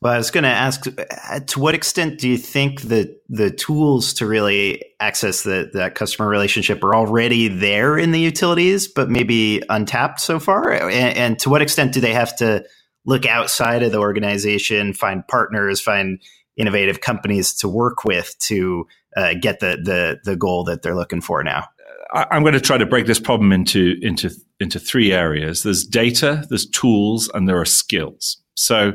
Well, 0.03 0.11
I 0.11 0.17
was 0.17 0.31
going 0.31 0.43
to 0.43 0.49
ask, 0.49 0.85
uh, 0.85 1.39
to 1.39 1.59
what 1.61 1.75
extent 1.75 2.19
do 2.19 2.27
you 2.27 2.37
think 2.37 2.81
that 2.81 3.21
the 3.29 3.49
tools 3.49 4.13
to 4.15 4.27
really 4.27 4.83
access 4.99 5.43
the, 5.43 5.69
that 5.75 5.95
customer 5.95 6.27
relationship 6.27 6.83
are 6.83 6.93
already 6.93 7.47
there 7.47 7.97
in 7.97 8.11
the 8.11 8.19
utilities, 8.19 8.85
but 8.89 9.09
maybe 9.09 9.63
untapped 9.69 10.19
so 10.19 10.39
far? 10.39 10.69
And, 10.69 11.17
and 11.17 11.39
to 11.39 11.49
what 11.49 11.61
extent 11.61 11.93
do 11.93 12.01
they 12.01 12.11
have 12.11 12.35
to 12.39 12.65
look 13.05 13.25
outside 13.25 13.81
of 13.81 13.93
the 13.93 13.99
organization, 13.99 14.91
find 14.91 15.25
partners, 15.25 15.79
find 15.79 16.21
innovative 16.57 16.99
companies 16.99 17.53
to 17.53 17.69
work 17.69 18.03
with 18.03 18.37
to 18.39 18.85
uh, 19.15 19.35
get 19.39 19.61
the, 19.61 19.77
the 19.81 20.19
the 20.25 20.35
goal 20.35 20.65
that 20.65 20.81
they're 20.81 20.95
looking 20.95 21.21
for 21.21 21.45
now? 21.45 21.65
I'm 22.13 22.43
going 22.43 22.53
to 22.53 22.59
try 22.59 22.77
to 22.77 22.85
break 22.85 23.05
this 23.05 23.21
problem 23.21 23.53
into 23.53 23.95
into 24.01 24.31
into 24.59 24.79
three 24.79 25.13
areas. 25.13 25.63
There's 25.63 25.85
data, 25.85 26.45
there's 26.49 26.69
tools, 26.69 27.29
and 27.33 27.47
there 27.47 27.59
are 27.59 27.65
skills. 27.65 28.43
So 28.55 28.93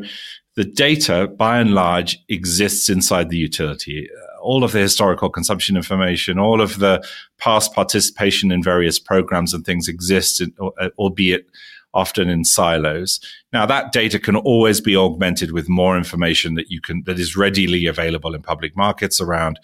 the 0.58 0.64
data, 0.64 1.28
by 1.28 1.60
and 1.60 1.72
large, 1.72 2.18
exists 2.28 2.88
inside 2.88 3.30
the 3.30 3.36
utility. 3.36 4.10
All 4.42 4.64
of 4.64 4.72
the 4.72 4.80
historical 4.80 5.30
consumption 5.30 5.76
information, 5.76 6.36
all 6.36 6.60
of 6.60 6.80
the 6.80 7.06
past 7.38 7.72
participation 7.72 8.50
in 8.50 8.60
various 8.60 8.98
programs 8.98 9.54
and 9.54 9.64
things 9.64 9.86
exists, 9.86 10.40
in, 10.40 10.52
uh, 10.60 10.88
albeit 10.98 11.48
often 11.94 12.28
in 12.28 12.44
silos. 12.44 13.20
Now 13.52 13.66
that 13.66 13.92
data 13.92 14.18
can 14.18 14.34
always 14.34 14.80
be 14.80 14.96
augmented 14.96 15.52
with 15.52 15.68
more 15.68 15.96
information 15.96 16.54
that 16.56 16.72
you 16.72 16.80
can 16.80 17.04
that 17.04 17.20
is 17.20 17.36
readily 17.36 17.86
available 17.86 18.34
in 18.34 18.42
public 18.42 18.76
markets 18.76 19.20
around 19.20 19.60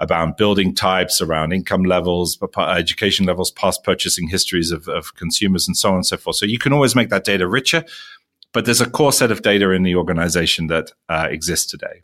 about 0.00 0.36
building 0.36 0.74
types, 0.74 1.20
around 1.20 1.52
income 1.52 1.84
levels, 1.84 2.36
education 2.58 3.24
levels, 3.24 3.52
past 3.52 3.84
purchasing 3.84 4.26
histories 4.28 4.72
of, 4.72 4.88
of 4.88 5.14
consumers, 5.14 5.68
and 5.68 5.76
so 5.76 5.90
on 5.90 5.96
and 5.96 6.06
so 6.06 6.16
forth. 6.16 6.36
So 6.36 6.46
you 6.46 6.58
can 6.58 6.72
always 6.72 6.96
make 6.96 7.10
that 7.10 7.24
data 7.24 7.46
richer, 7.46 7.84
but 8.54 8.64
there's 8.64 8.80
a 8.80 8.88
core 8.88 9.12
set 9.12 9.30
of 9.30 9.42
data 9.42 9.70
in 9.72 9.82
the 9.82 9.96
organization 9.96 10.68
that 10.68 10.92
uh, 11.10 11.26
exists 11.28 11.70
today. 11.70 12.02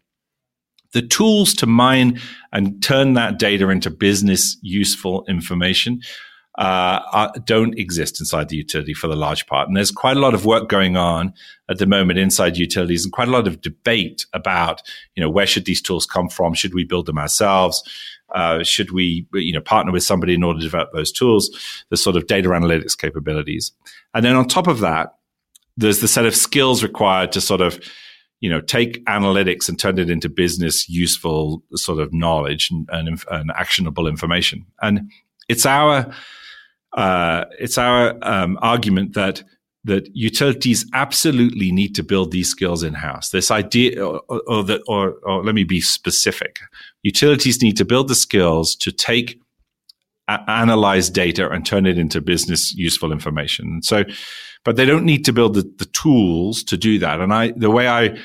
The 0.92 1.00
tools 1.00 1.54
to 1.54 1.66
mine 1.66 2.20
and 2.52 2.82
turn 2.82 3.14
that 3.14 3.38
data 3.38 3.70
into 3.70 3.88
business 3.88 4.58
useful 4.60 5.24
information 5.28 6.02
uh, 6.58 7.00
are, 7.12 7.32
don't 7.46 7.78
exist 7.78 8.20
inside 8.20 8.48
the 8.48 8.56
utility 8.56 8.92
for 8.92 9.06
the 9.06 9.14
large 9.14 9.46
part. 9.46 9.68
And 9.68 9.76
there's 9.76 9.92
quite 9.92 10.16
a 10.16 10.20
lot 10.20 10.34
of 10.34 10.44
work 10.44 10.68
going 10.68 10.96
on 10.96 11.32
at 11.68 11.78
the 11.78 11.86
moment 11.86 12.18
inside 12.18 12.56
utilities 12.56 13.04
and 13.04 13.12
quite 13.12 13.28
a 13.28 13.30
lot 13.30 13.46
of 13.46 13.60
debate 13.60 14.26
about, 14.32 14.82
you 15.14 15.22
know, 15.22 15.30
where 15.30 15.46
should 15.46 15.64
these 15.64 15.80
tools 15.80 16.04
come 16.04 16.28
from? 16.28 16.54
Should 16.54 16.74
we 16.74 16.84
build 16.84 17.06
them 17.06 17.18
ourselves? 17.18 17.82
Uh, 18.34 18.64
should 18.64 18.90
we, 18.90 19.26
you 19.32 19.52
know, 19.52 19.60
partner 19.60 19.92
with 19.92 20.02
somebody 20.02 20.34
in 20.34 20.42
order 20.42 20.58
to 20.58 20.64
develop 20.64 20.90
those 20.92 21.12
tools, 21.12 21.50
the 21.88 21.96
sort 21.96 22.16
of 22.16 22.26
data 22.26 22.48
analytics 22.48 22.98
capabilities? 22.98 23.70
And 24.12 24.24
then 24.24 24.34
on 24.34 24.48
top 24.48 24.66
of 24.66 24.80
that, 24.80 25.14
there's 25.76 26.00
the 26.00 26.08
set 26.08 26.26
of 26.26 26.34
skills 26.34 26.82
required 26.82 27.32
to 27.32 27.40
sort 27.40 27.60
of, 27.60 27.80
you 28.40 28.50
know, 28.50 28.60
take 28.60 29.04
analytics 29.06 29.68
and 29.68 29.78
turn 29.78 29.98
it 29.98 30.10
into 30.10 30.28
business 30.28 30.88
useful 30.88 31.62
sort 31.74 32.00
of 32.00 32.12
knowledge 32.12 32.70
and, 32.70 32.88
and, 32.92 33.22
and 33.30 33.50
actionable 33.56 34.06
information. 34.06 34.66
And 34.82 35.10
it's 35.48 35.66
our 35.66 36.12
uh, 36.96 37.44
it's 37.58 37.78
our 37.78 38.16
um, 38.22 38.58
argument 38.62 39.14
that 39.14 39.42
that 39.84 40.08
utilities 40.14 40.84
absolutely 40.92 41.72
need 41.72 41.94
to 41.94 42.02
build 42.02 42.32
these 42.32 42.48
skills 42.48 42.82
in 42.82 42.92
house. 42.92 43.30
This 43.30 43.50
idea, 43.50 44.04
or, 44.04 44.20
or 44.46 44.62
that, 44.64 44.82
or, 44.86 45.14
or, 45.22 45.42
let 45.42 45.54
me 45.54 45.64
be 45.64 45.80
specific: 45.80 46.60
utilities 47.02 47.62
need 47.62 47.76
to 47.76 47.84
build 47.84 48.08
the 48.08 48.14
skills 48.14 48.74
to 48.76 48.92
take, 48.92 49.40
analyze 50.48 51.10
data, 51.10 51.48
and 51.50 51.64
turn 51.64 51.86
it 51.86 51.98
into 51.98 52.20
business 52.20 52.74
useful 52.74 53.12
information. 53.12 53.82
so, 53.82 54.04
but 54.64 54.76
they 54.76 54.84
don't 54.84 55.04
need 55.04 55.24
to 55.24 55.32
build 55.32 55.54
the, 55.54 55.62
the 55.78 55.86
tools 55.86 56.62
to 56.64 56.76
do 56.76 56.98
that. 56.98 57.20
And 57.20 57.32
I, 57.32 57.52
the 57.56 57.70
way 57.70 57.88
I 57.88 58.18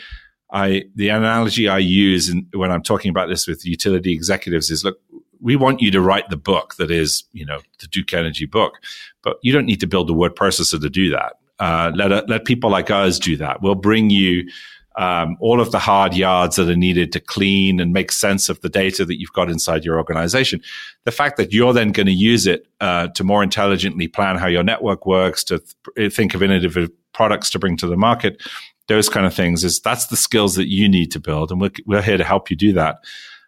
I, 0.51 0.83
the 0.95 1.09
analogy 1.09 1.67
I 1.67 1.79
use 1.79 2.29
in, 2.29 2.47
when 2.53 2.71
I'm 2.71 2.83
talking 2.83 3.09
about 3.09 3.27
this 3.27 3.47
with 3.47 3.65
utility 3.65 4.13
executives 4.13 4.69
is 4.69 4.83
look, 4.83 4.99
we 5.41 5.55
want 5.55 5.81
you 5.81 5.91
to 5.91 6.01
write 6.01 6.29
the 6.29 6.37
book 6.37 6.75
that 6.75 6.89
is, 6.89 7.23
you 7.33 7.45
know, 7.45 7.59
the 7.79 7.87
Duke 7.87 8.13
Energy 8.13 8.45
book, 8.45 8.73
but 9.21 9.37
you 9.41 9.51
don't 9.51 9.65
need 9.65 9.79
to 9.81 9.87
build 9.87 10.07
the 10.07 10.13
word 10.13 10.35
processor 10.35 10.79
to 10.79 10.89
do 10.89 11.09
that. 11.11 11.33
Uh, 11.59 11.91
let 11.95 12.29
let 12.29 12.45
people 12.45 12.69
like 12.69 12.89
us 12.89 13.17
do 13.19 13.37
that. 13.37 13.61
We'll 13.61 13.75
bring 13.75 14.09
you 14.09 14.49
um, 14.97 15.35
all 15.39 15.59
of 15.59 15.71
the 15.71 15.79
hard 15.79 16.15
yards 16.15 16.55
that 16.55 16.69
are 16.69 16.75
needed 16.75 17.11
to 17.11 17.19
clean 17.19 17.79
and 17.79 17.91
make 17.91 18.11
sense 18.11 18.47
of 18.47 18.61
the 18.61 18.69
data 18.69 19.03
that 19.05 19.19
you've 19.19 19.33
got 19.33 19.49
inside 19.49 19.83
your 19.83 19.97
organization. 19.97 20.61
The 21.03 21.11
fact 21.11 21.37
that 21.37 21.51
you're 21.51 21.73
then 21.73 21.91
going 21.91 22.07
to 22.07 22.13
use 22.13 22.47
it 22.47 22.67
uh, 22.79 23.07
to 23.09 23.23
more 23.23 23.43
intelligently 23.43 24.07
plan 24.07 24.37
how 24.37 24.47
your 24.47 24.63
network 24.63 25.05
works, 25.05 25.43
to 25.45 25.61
th- 25.95 26.13
think 26.13 26.33
of 26.33 26.41
innovative 26.41 26.91
products 27.13 27.49
to 27.51 27.59
bring 27.59 27.77
to 27.77 27.87
the 27.87 27.97
market, 27.97 28.41
those 28.87 29.09
kind 29.09 29.25
of 29.25 29.33
things 29.33 29.63
is 29.63 29.79
that's 29.79 30.07
the 30.07 30.15
skills 30.15 30.55
that 30.55 30.69
you 30.69 30.87
need 30.87 31.11
to 31.11 31.19
build, 31.19 31.51
and 31.51 31.59
we're, 31.59 31.71
we're 31.85 32.01
here 32.01 32.17
to 32.17 32.23
help 32.23 32.49
you 32.49 32.55
do 32.55 32.73
that. 32.73 32.97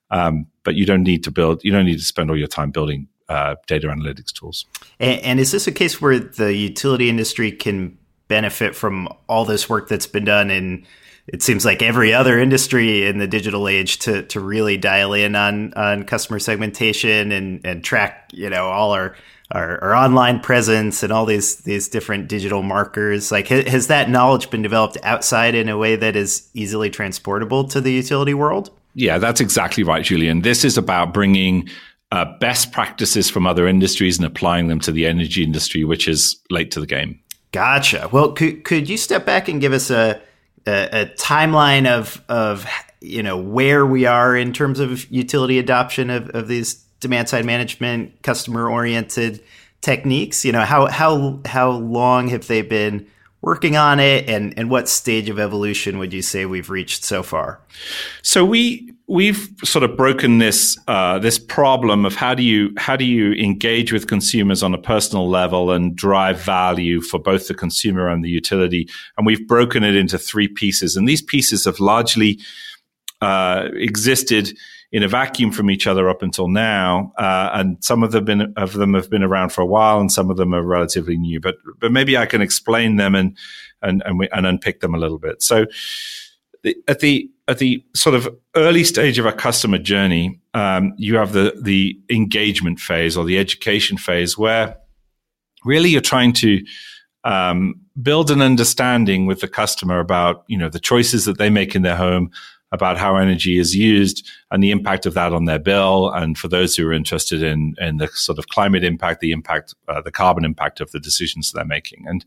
Um, 0.09 0.47
but 0.63 0.75
you 0.75 0.85
don't 0.85 1.03
need 1.03 1.23
to 1.25 1.31
build, 1.31 1.63
you 1.63 1.71
don't 1.71 1.85
need 1.85 1.99
to 1.99 2.05
spend 2.05 2.29
all 2.29 2.37
your 2.37 2.47
time 2.47 2.71
building 2.71 3.07
uh, 3.29 3.55
data 3.67 3.87
analytics 3.87 4.31
tools. 4.31 4.65
And, 4.99 5.21
and, 5.21 5.39
is 5.39 5.51
this 5.51 5.67
a 5.67 5.71
case 5.71 6.01
where 6.01 6.17
the 6.17 6.53
utility 6.53 7.09
industry 7.09 7.51
can 7.51 7.97
benefit 8.29 8.73
from 8.73 9.09
all 9.27 9.43
this 9.43 9.69
work 9.69 9.89
that's 9.89 10.07
been 10.07 10.25
done 10.25 10.49
in? 10.49 10.85
It 11.27 11.43
seems 11.43 11.65
like 11.65 11.81
every 11.81 12.13
other 12.13 12.39
industry 12.39 13.05
in 13.05 13.17
the 13.17 13.27
digital 13.27 13.67
age 13.67 13.99
to 13.99 14.23
to 14.23 14.39
really 14.39 14.77
dial 14.77 15.13
in 15.13 15.35
on 15.35 15.73
on 15.73 16.03
customer 16.03 16.39
segmentation 16.39 17.31
and 17.31 17.61
and 17.65 17.83
track 17.83 18.29
you 18.33 18.49
know 18.49 18.67
all 18.67 18.91
our 18.91 19.15
our, 19.51 19.81
our 19.83 19.95
online 19.95 20.39
presence 20.39 21.03
and 21.03 21.11
all 21.11 21.25
these 21.25 21.57
these 21.57 21.87
different 21.87 22.27
digital 22.27 22.63
markers. 22.63 23.31
Like, 23.31 23.47
has 23.47 23.87
that 23.87 24.09
knowledge 24.09 24.49
been 24.49 24.61
developed 24.61 24.97
outside 25.03 25.55
in 25.55 25.69
a 25.69 25.77
way 25.77 25.95
that 25.95 26.15
is 26.15 26.49
easily 26.53 26.89
transportable 26.89 27.65
to 27.69 27.81
the 27.81 27.91
utility 27.91 28.33
world? 28.33 28.71
Yeah, 28.93 29.17
that's 29.17 29.39
exactly 29.39 29.83
right, 29.83 30.03
Julian. 30.03 30.41
This 30.41 30.65
is 30.65 30.77
about 30.77 31.13
bringing 31.13 31.69
uh, 32.11 32.25
best 32.39 32.71
practices 32.71 33.29
from 33.29 33.45
other 33.45 33.67
industries 33.67 34.17
and 34.17 34.25
applying 34.25 34.67
them 34.67 34.79
to 34.81 34.91
the 34.91 35.05
energy 35.05 35.43
industry, 35.43 35.83
which 35.83 36.07
is 36.07 36.35
late 36.49 36.71
to 36.71 36.79
the 36.79 36.87
game. 36.87 37.19
Gotcha. 37.51 38.09
Well, 38.11 38.33
could 38.33 38.63
could 38.63 38.89
you 38.89 38.97
step 38.97 39.25
back 39.25 39.47
and 39.47 39.61
give 39.61 39.71
us 39.71 39.89
a 39.89 40.21
a, 40.67 41.01
a 41.01 41.05
timeline 41.15 41.87
of 41.87 42.21
of 42.29 42.65
you 43.01 43.23
know 43.23 43.37
where 43.37 43.85
we 43.85 44.05
are 44.05 44.35
in 44.35 44.53
terms 44.53 44.79
of 44.79 45.09
utility 45.11 45.59
adoption 45.59 46.09
of, 46.09 46.29
of 46.29 46.47
these 46.47 46.75
demand 46.99 47.29
side 47.29 47.45
management, 47.45 48.21
customer 48.23 48.69
oriented 48.69 49.43
techniques? 49.81 50.43
You 50.45 50.51
know, 50.51 50.61
how 50.63 50.87
how 50.87 51.39
how 51.45 51.71
long 51.71 52.27
have 52.29 52.47
they 52.47 52.61
been 52.61 53.07
working 53.41 53.77
on 53.77 53.99
it 53.99 54.29
and 54.29 54.53
and 54.57 54.69
what 54.69 54.89
stage 54.89 55.29
of 55.29 55.39
evolution 55.39 55.99
would 55.99 56.13
you 56.13 56.21
say 56.21 56.45
we've 56.45 56.69
reached 56.69 57.03
so 57.03 57.21
far 57.21 57.61
so 58.21 58.43
we 58.43 58.91
we've 59.07 59.49
sort 59.63 59.83
of 59.83 59.95
broken 59.95 60.37
this 60.37 60.77
uh, 60.87 61.17
this 61.19 61.39
problem 61.39 62.05
of 62.05 62.15
how 62.15 62.33
do 62.33 62.43
you 62.43 62.73
how 62.77 62.95
do 62.95 63.05
you 63.05 63.33
engage 63.33 63.93
with 63.93 64.07
consumers 64.07 64.61
on 64.63 64.73
a 64.73 64.77
personal 64.77 65.29
level 65.29 65.71
and 65.71 65.95
drive 65.95 66.41
value 66.41 67.01
for 67.01 67.17
both 67.17 67.47
the 67.47 67.53
consumer 67.53 68.09
and 68.09 68.23
the 68.23 68.29
utility 68.29 68.87
and 69.17 69.25
we've 69.25 69.47
broken 69.47 69.83
it 69.83 69.95
into 69.95 70.17
three 70.17 70.47
pieces 70.47 70.97
and 70.97 71.07
these 71.07 71.21
pieces 71.21 71.65
have 71.65 71.79
largely 71.79 72.39
uh, 73.21 73.69
existed 73.73 74.55
in 74.91 75.03
a 75.03 75.07
vacuum 75.07 75.51
from 75.51 75.69
each 75.69 75.85
other 75.85 76.09
up 76.09 76.21
until 76.21 76.47
now, 76.47 77.11
uh, 77.17 77.49
and 77.53 77.83
some 77.83 78.03
of 78.03 78.11
them, 78.11 78.23
been, 78.23 78.53
of 78.55 78.73
them 78.73 78.93
have 78.93 79.09
been 79.09 79.23
around 79.23 79.49
for 79.49 79.61
a 79.61 79.65
while, 79.65 79.99
and 79.99 80.11
some 80.11 80.29
of 80.29 80.37
them 80.37 80.53
are 80.53 80.61
relatively 80.63 81.17
new. 81.17 81.39
But 81.39 81.55
but 81.79 81.91
maybe 81.91 82.15
I 82.17 82.25
can 82.25 82.41
explain 82.41 82.95
them 82.95 83.13
and 83.13 83.37
and 83.81 84.01
and, 84.05 84.19
we, 84.19 84.29
and 84.29 84.45
unpick 84.45 84.79
them 84.79 84.95
a 84.95 84.97
little 84.97 85.19
bit. 85.19 85.43
So 85.43 85.65
at 86.87 86.99
the 86.99 87.29
at 87.47 87.59
the 87.59 87.83
sort 87.95 88.15
of 88.15 88.27
early 88.55 88.83
stage 88.83 89.17
of 89.19 89.25
a 89.25 89.31
customer 89.31 89.77
journey, 89.77 90.39
um, 90.53 90.93
you 90.97 91.15
have 91.15 91.33
the 91.33 91.59
the 91.61 91.99
engagement 92.09 92.79
phase 92.79 93.15
or 93.15 93.25
the 93.25 93.37
education 93.37 93.97
phase, 93.97 94.37
where 94.37 94.77
really 95.65 95.89
you're 95.89 96.01
trying 96.01 96.33
to 96.33 96.63
um, 97.23 97.75
build 98.01 98.31
an 98.31 98.41
understanding 98.41 99.25
with 99.25 99.41
the 99.41 99.47
customer 99.47 99.99
about 99.99 100.43
you 100.47 100.57
know 100.57 100.69
the 100.69 100.79
choices 100.79 101.25
that 101.25 101.37
they 101.37 101.49
make 101.49 101.75
in 101.75 101.81
their 101.81 101.97
home 101.97 102.31
about 102.73 102.97
how 102.97 103.15
energy 103.15 103.57
is 103.57 103.73
used 103.73 104.27
and 104.51 104.61
the 104.61 104.71
impact 104.71 105.05
of 105.05 105.13
that 105.13 105.31
on 105.31 105.45
their 105.45 105.59
bill. 105.59 106.09
And 106.09 106.37
for 106.37 106.49
those 106.49 106.75
who 106.75 106.85
are 106.87 106.93
interested 106.93 107.41
in, 107.41 107.75
in 107.79 107.95
the 107.95 108.07
sort 108.09 108.37
of 108.37 108.49
climate 108.49 108.83
impact, 108.83 109.21
the 109.21 109.31
impact, 109.31 109.73
uh, 109.87 110.01
the 110.01 110.11
carbon 110.11 110.43
impact 110.43 110.81
of 110.81 110.91
the 110.91 110.99
decisions 110.99 111.51
they're 111.51 111.63
making. 111.63 112.05
And, 112.07 112.25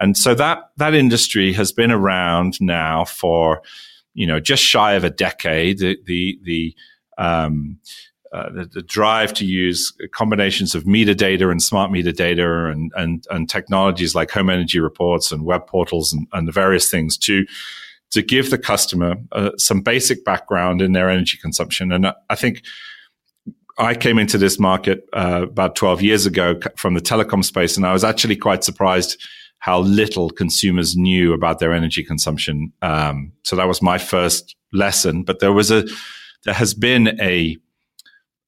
and 0.00 0.16
so 0.16 0.34
that, 0.34 0.70
that 0.76 0.94
industry 0.94 1.52
has 1.52 1.72
been 1.72 1.90
around 1.90 2.60
now 2.60 3.04
for, 3.04 3.62
you 4.14 4.26
know, 4.26 4.40
just 4.40 4.62
shy 4.62 4.94
of 4.94 5.04
a 5.04 5.10
decade. 5.10 5.78
The, 5.78 5.98
the, 6.04 6.38
the, 6.42 6.76
um, 7.18 7.78
uh, 8.32 8.50
the, 8.50 8.64
the, 8.66 8.82
drive 8.82 9.32
to 9.32 9.46
use 9.46 9.92
combinations 10.12 10.74
of 10.74 10.86
meter 10.86 11.14
data 11.14 11.48
and 11.48 11.62
smart 11.62 11.90
meter 11.90 12.12
data 12.12 12.66
and, 12.66 12.92
and, 12.94 13.26
and 13.30 13.48
technologies 13.48 14.14
like 14.14 14.30
home 14.30 14.50
energy 14.50 14.78
reports 14.80 15.32
and 15.32 15.46
web 15.46 15.66
portals 15.66 16.12
and, 16.12 16.26
and 16.34 16.46
the 16.46 16.52
various 16.52 16.90
things 16.90 17.16
to 17.16 17.46
to 18.10 18.22
give 18.22 18.50
the 18.50 18.58
customer 18.58 19.16
uh, 19.32 19.50
some 19.58 19.80
basic 19.80 20.24
background 20.24 20.80
in 20.80 20.92
their 20.92 21.10
energy 21.10 21.36
consumption. 21.36 21.92
And 21.92 22.06
I 22.30 22.34
think 22.34 22.62
I 23.78 23.94
came 23.94 24.18
into 24.18 24.38
this 24.38 24.58
market 24.58 25.08
uh, 25.12 25.42
about 25.44 25.76
12 25.76 26.02
years 26.02 26.26
ago 26.26 26.58
from 26.76 26.94
the 26.94 27.00
telecom 27.00 27.44
space, 27.44 27.76
and 27.76 27.86
I 27.86 27.92
was 27.92 28.04
actually 28.04 28.36
quite 28.36 28.64
surprised 28.64 29.22
how 29.58 29.80
little 29.80 30.30
consumers 30.30 30.96
knew 30.96 31.32
about 31.32 31.58
their 31.58 31.72
energy 31.72 32.04
consumption. 32.04 32.72
Um, 32.82 33.32
so 33.42 33.56
that 33.56 33.68
was 33.68 33.82
my 33.82 33.98
first 33.98 34.56
lesson. 34.72 35.24
But 35.24 35.40
there 35.40 35.52
was 35.52 35.70
a, 35.70 35.84
there 36.44 36.54
has 36.54 36.74
been 36.74 37.20
a, 37.20 37.56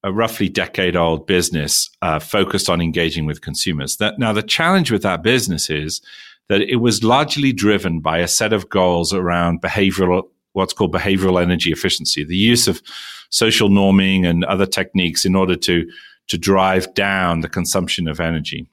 a 0.05 0.13
roughly 0.13 0.49
decade 0.49 0.97
old 0.97 1.27
business 1.27 1.91
uh, 2.01 2.21
focused 2.21 2.71
on 2.71 2.81
engaging 2.81 3.27
with 3.27 3.41
consumers. 3.41 3.97
That, 3.97 4.19
now 4.19 4.33
the 4.33 4.43
challenge 4.43 4.91
with 4.91 5.03
that 5.03 5.23
business 5.23 5.69
is 5.69 6.01
that 6.49 6.63
it 6.63 6.77
was 6.77 7.05
largely 7.05 7.53
driven 7.53 8.01
by 8.01 8.19
a 8.19 8.29
set 8.29 8.53
of 8.53 8.69
goals 8.69 9.13
around 9.13 9.63
behavioral, 9.63 10.29
what's 10.53 10.73
called 10.73 10.93
behavioral 10.93 11.41
energy 11.41 11.71
efficiency, 11.71 12.25
the 12.25 12.37
use 12.37 12.67
of 12.67 12.83
social 13.31 13.69
norming 13.69 14.27
and 14.27 14.45
other 14.45 14.67
techniques 14.67 15.25
in 15.25 15.37
order 15.37 15.55
to, 15.55 15.89
to 16.29 16.39
drive 16.39 16.93
down 16.95 17.41
the 17.41 17.49
consumption 17.49 18.09
of 18.09 18.21
energy. 18.21 18.69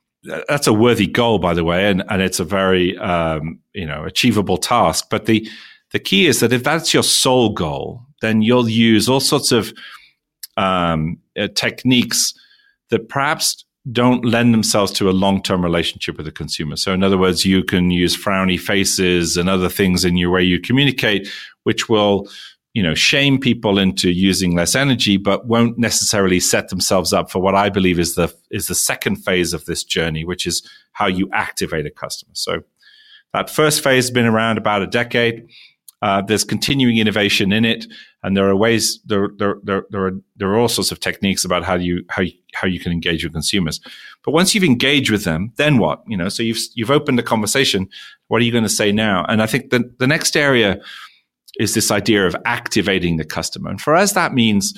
That's 0.47 0.67
a 0.67 0.73
worthy 0.73 1.07
goal, 1.07 1.39
by 1.39 1.53
the 1.53 1.63
way, 1.63 1.89
and, 1.89 2.03
and 2.09 2.21
it's 2.21 2.39
a 2.39 2.43
very, 2.43 2.97
um, 2.97 3.59
you 3.73 3.85
know, 3.85 4.03
achievable 4.03 4.57
task. 4.57 5.07
But 5.09 5.25
the, 5.25 5.47
the 5.91 5.99
key 5.99 6.27
is 6.27 6.39
that 6.39 6.53
if 6.53 6.63
that's 6.63 6.93
your 6.93 7.03
sole 7.03 7.49
goal, 7.49 8.01
then 8.21 8.41
you'll 8.41 8.69
use 8.69 9.07
all 9.07 9.19
sorts 9.19 9.51
of 9.51 9.73
um, 10.57 11.17
uh, 11.39 11.47
techniques 11.55 12.33
that 12.89 13.09
perhaps 13.09 13.63
don't 13.91 14.25
lend 14.25 14.53
themselves 14.53 14.91
to 14.91 15.09
a 15.09 15.11
long-term 15.11 15.63
relationship 15.63 16.17
with 16.17 16.25
the 16.25 16.31
consumer. 16.31 16.75
So 16.75 16.93
in 16.93 17.03
other 17.03 17.17
words, 17.17 17.45
you 17.45 17.63
can 17.63 17.89
use 17.89 18.17
frowny 18.17 18.59
faces 18.59 19.37
and 19.37 19.49
other 19.49 19.69
things 19.69 20.03
in 20.03 20.17
your 20.17 20.31
way 20.31 20.43
you 20.43 20.59
communicate, 20.59 21.29
which 21.63 21.87
will, 21.87 22.27
you 22.77 22.83
know, 22.83 22.93
shame 22.93 23.39
people 23.39 23.79
into 23.79 24.11
using 24.11 24.55
less 24.55 24.75
energy, 24.75 25.17
but 25.17 25.47
won't 25.47 25.79
necessarily 25.79 26.39
set 26.39 26.69
themselves 26.69 27.11
up 27.11 27.31
for 27.31 27.39
what 27.41 27.55
I 27.55 27.69
believe 27.69 27.97
is 27.97 28.13
the, 28.13 28.31
is 28.51 28.67
the 28.67 28.75
second 28.75 29.15
phase 29.25 29.51
of 29.51 29.65
this 29.65 29.83
journey, 29.83 30.23
which 30.23 30.45
is 30.45 30.61
how 30.91 31.07
you 31.07 31.27
activate 31.33 31.87
a 31.87 31.89
customer. 31.89 32.35
So 32.35 32.61
That 33.33 33.49
first 33.49 33.83
phase 33.83 34.05
has 34.05 34.11
been 34.11 34.27
around 34.27 34.59
about 34.59 34.83
a 34.83 34.87
decade. 34.87 35.47
Uh, 36.01 36.21
there's 36.21 36.43
continuing 36.43 36.97
innovation 36.97 37.51
in 37.51 37.65
it, 37.65 37.87
and 38.21 38.37
there 38.37 38.47
are 38.47 38.55
ways 38.55 38.99
there, 39.05 39.29
there, 39.37 39.55
there, 39.63 39.83
there, 39.89 40.05
are 40.05 40.11
there 40.35 40.49
are 40.49 40.59
all 40.59 40.67
sorts 40.69 40.91
of 40.91 40.99
techniques 40.99 41.43
about 41.43 41.63
how 41.63 41.75
you 41.75 42.03
how 42.09 42.21
you, 42.21 42.33
how 42.53 42.67
you 42.67 42.79
can 42.79 42.91
engage 42.91 43.23
with 43.23 43.33
consumers. 43.33 43.79
But 44.23 44.33
once 44.33 44.53
you've 44.53 44.63
engaged 44.63 45.09
with 45.09 45.23
them, 45.23 45.51
then 45.55 45.79
what? 45.79 46.03
You 46.07 46.17
know, 46.17 46.29
so 46.29 46.43
you've 46.43 46.59
you've 46.75 46.91
opened 46.91 47.17
the 47.17 47.23
conversation. 47.23 47.89
What 48.27 48.41
are 48.41 48.45
you 48.45 48.51
going 48.51 48.63
to 48.63 48.69
say 48.69 48.91
now? 48.91 49.25
And 49.27 49.41
I 49.41 49.47
think 49.47 49.71
the 49.71 49.91
the 49.97 50.07
next 50.07 50.37
area 50.37 50.79
is 51.59 51.73
this 51.73 51.91
idea 51.91 52.25
of 52.25 52.35
activating 52.45 53.17
the 53.17 53.25
customer, 53.25 53.69
and 53.69 53.81
for 53.81 53.95
us 53.95 54.13
that 54.13 54.33
means, 54.33 54.73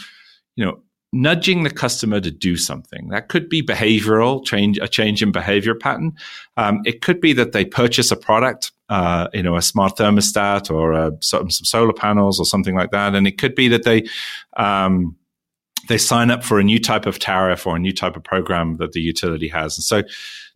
you 0.55 0.65
know, 0.65 0.81
nudging 1.11 1.63
the 1.63 1.69
customer 1.69 2.19
to 2.19 2.31
do 2.31 2.55
something. 2.55 3.07
That 3.09 3.29
could 3.29 3.49
be 3.49 3.63
behavioral 3.63 4.45
change, 4.45 4.77
a 4.77 4.87
change 4.87 5.23
in 5.23 5.31
behavior 5.31 5.73
pattern. 5.73 6.13
Um, 6.55 6.81
it 6.85 7.01
could 7.01 7.19
be 7.19 7.33
that 7.33 7.51
they 7.51 7.65
purchase 7.65 8.11
a 8.11 8.15
product, 8.15 8.71
uh, 8.89 9.27
you 9.33 9.41
know, 9.41 9.55
a 9.55 9.61
smart 9.61 9.97
thermostat 9.97 10.69
or 10.69 10.93
a, 10.93 11.11
some, 11.21 11.49
some, 11.49 11.65
solar 11.65 11.93
panels 11.93 12.39
or 12.39 12.45
something 12.45 12.75
like 12.75 12.91
that. 12.91 13.15
And 13.15 13.25
it 13.25 13.37
could 13.37 13.55
be 13.55 13.67
that 13.69 13.83
they, 13.83 14.07
um, 14.57 15.15
they 15.87 15.97
sign 15.97 16.29
up 16.29 16.43
for 16.43 16.59
a 16.59 16.63
new 16.63 16.79
type 16.79 17.07
of 17.07 17.17
tariff 17.17 17.65
or 17.65 17.75
a 17.75 17.79
new 17.79 17.93
type 17.93 18.15
of 18.15 18.23
program 18.23 18.77
that 18.77 18.91
the 18.91 19.01
utility 19.01 19.47
has. 19.47 19.77
And 19.77 19.83
so 19.83 20.03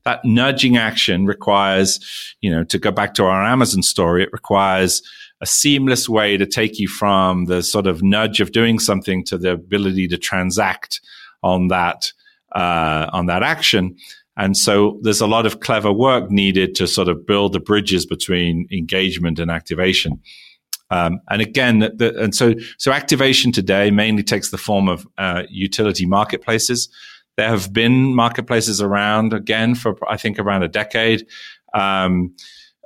that 0.05 0.23
nudging 0.23 0.77
action 0.77 1.25
requires, 1.25 2.35
you 2.41 2.51
know, 2.51 2.63
to 2.65 2.77
go 2.77 2.91
back 2.91 3.15
to 3.15 3.23
our 3.23 3.43
Amazon 3.43 3.81
story, 3.81 4.21
it 4.21 4.33
requires 4.33 5.01
a 5.43 5.45
seamless 5.45 6.07
way 6.07 6.37
to 6.37 6.45
take 6.45 6.79
you 6.79 6.87
from 6.87 7.45
the 7.45 7.61
sort 7.61 7.85
of 7.85 8.01
nudge 8.01 8.39
of 8.39 8.53
doing 8.53 8.79
something 8.79 9.25
to 9.25 9.37
the 9.37 9.51
ability 9.51 10.07
to 10.07 10.17
transact 10.17 11.01
on 11.43 11.67
that 11.67 12.13
uh, 12.55 13.09
on 13.11 13.25
that 13.25 13.43
action. 13.43 13.95
And 14.37 14.55
so 14.55 14.99
there's 15.01 15.19
a 15.21 15.27
lot 15.27 15.45
of 15.45 15.59
clever 15.59 15.91
work 15.91 16.31
needed 16.31 16.75
to 16.75 16.87
sort 16.87 17.09
of 17.09 17.25
build 17.27 17.51
the 17.51 17.59
bridges 17.59 18.05
between 18.05 18.67
engagement 18.71 19.37
and 19.37 19.51
activation. 19.51 20.21
Um, 20.89 21.19
and 21.29 21.41
again, 21.41 21.79
the, 21.79 22.13
and 22.23 22.33
so 22.33 22.53
so 22.77 22.91
activation 22.93 23.51
today 23.51 23.91
mainly 23.91 24.23
takes 24.23 24.49
the 24.49 24.57
form 24.57 24.87
of 24.87 25.05
uh, 25.17 25.43
utility 25.49 26.05
marketplaces. 26.05 26.87
There 27.35 27.49
have 27.49 27.73
been 27.73 28.15
marketplaces 28.15 28.81
around 28.81 29.33
again 29.33 29.75
for 29.75 29.97
I 30.09 30.15
think 30.15 30.39
around 30.39 30.63
a 30.63 30.69
decade. 30.69 31.27
Um, 31.73 32.33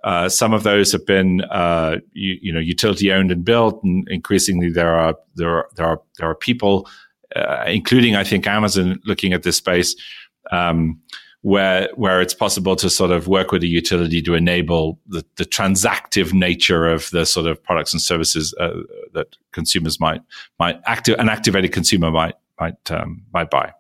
uh, 0.08 0.30
some 0.30 0.54
of 0.54 0.64
those 0.64 0.94
have 0.94 1.06
been, 1.06 1.42
uh, 1.52 1.98
you, 2.14 2.38
you, 2.42 2.54
know, 2.54 2.62
utility 2.62 3.12
owned 3.12 3.30
and 3.30 3.44
built, 3.44 3.84
and 3.84 4.08
increasingly 4.08 4.72
there 4.72 4.96
are 4.96 5.18
there 5.36 5.50
are 5.50 5.70
there 5.76 5.86
are 5.86 6.02
there 6.18 6.30
are 6.30 6.36
people, 6.36 6.88
uh, 7.36 7.66
including 7.68 8.16
I 8.16 8.24
think 8.24 8.48
Amazon, 8.48 9.02
looking 9.04 9.34
at 9.34 9.44
this 9.44 9.58
space, 9.58 9.98
um, 10.50 11.02
where 11.42 11.90
where 11.96 12.22
it's 12.22 12.34
possible 12.34 12.78
to 12.78 12.90
sort 12.90 13.12
of 13.12 13.28
work 13.28 13.52
with 13.52 13.64
a 13.64 13.68
utility 13.68 14.22
to 14.22 14.34
enable 14.34 14.98
the, 15.08 15.26
the 15.36 15.44
transactive 15.44 16.32
nature 16.32 16.88
of 16.88 17.10
the 17.10 17.26
sort 17.26 17.46
of 17.46 17.62
products 17.62 17.92
and 17.92 18.02
services 18.02 18.56
uh, 18.62 18.80
that 19.14 19.36
consumers 19.52 20.00
might 20.00 20.22
might 20.58 20.80
active 20.86 21.20
an 21.20 21.28
activated 21.28 21.74
consumer 21.74 22.12
might 22.12 22.36
might 22.62 22.92
um, 22.92 23.24
might 23.34 23.50
buy 23.50 23.74